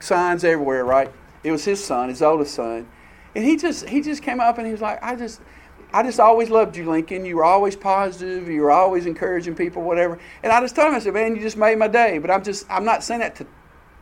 signs 0.01 0.45
everywhere, 0.45 0.85
right? 0.85 1.11
It 1.43 1.53
was 1.53 1.64
his 1.64 1.83
son, 1.83 2.09
his 2.09 2.22
oldest 2.22 2.55
son. 2.55 2.87
And 3.35 3.45
he 3.45 3.57
just 3.57 3.89
he 3.89 4.01
just 4.01 4.22
came 4.22 4.41
up 4.41 4.59
and 4.59 4.66
he 4.66 4.72
was 4.72 4.81
like, 4.81 5.03
I 5.03 5.16
just 5.16 5.41
I 5.93 6.03
just 6.03 6.20
always 6.20 6.51
loved 6.51 6.76
you, 6.76 6.89
Lincoln. 6.89 7.24
You 7.24 7.37
were 7.37 7.45
always 7.45 7.76
positive. 7.76 8.49
You 8.49 8.62
were 8.62 8.70
always 8.70 9.07
encouraging 9.07 9.55
people, 9.55 9.83
whatever. 9.83 10.18
And 10.43 10.53
I 10.53 10.61
just 10.61 10.76
told 10.76 10.89
him, 10.89 10.95
I 10.95 11.01
said, 11.01 11.14
man, 11.14 11.35
you 11.35 11.43
just 11.43 11.57
made 11.57 11.78
my 11.78 11.89
day. 11.89 12.18
But 12.18 12.31
I'm 12.31 12.43
just 12.45 12.66
I'm 12.70 12.85
not 12.85 13.03
saying 13.03 13.20
that 13.20 13.37
to 13.37 13.47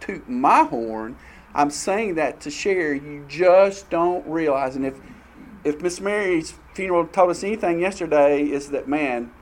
toot 0.00 0.28
my 0.28 0.64
horn. 0.64 1.16
I'm 1.54 1.70
saying 1.70 2.14
that 2.16 2.40
to 2.42 2.50
share. 2.50 2.94
You 2.94 3.24
just 3.28 3.90
don't 3.90 4.26
realize. 4.26 4.76
And 4.76 4.84
if 4.86 5.00
if 5.64 5.80
Miss 5.80 6.00
Mary's 6.00 6.54
funeral 6.74 7.06
told 7.06 7.30
us 7.30 7.42
anything 7.42 7.80
yesterday, 7.80 8.42
is 8.42 8.70
that 8.70 8.88
man, 8.88 9.32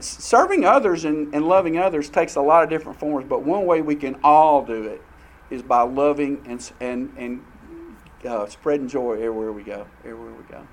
serving 0.00 0.64
others 0.64 1.04
and, 1.04 1.34
and 1.34 1.46
loving 1.48 1.78
others 1.78 2.08
takes 2.08 2.36
a 2.36 2.40
lot 2.40 2.62
of 2.62 2.70
different 2.70 2.98
forms. 2.98 3.26
But 3.28 3.42
one 3.42 3.66
way 3.66 3.82
we 3.82 3.96
can 3.96 4.18
all 4.22 4.64
do 4.64 4.84
it 4.84 5.02
is 5.50 5.62
by 5.62 5.82
loving 5.82 6.42
and 6.46 6.72
and 6.80 7.12
and 7.16 7.44
uh, 8.24 8.46
spreading 8.46 8.88
joy 8.88 9.14
everywhere 9.14 9.52
we 9.52 9.62
go. 9.62 9.86
Everywhere 10.04 10.32
we 10.32 10.44
go. 10.44 10.66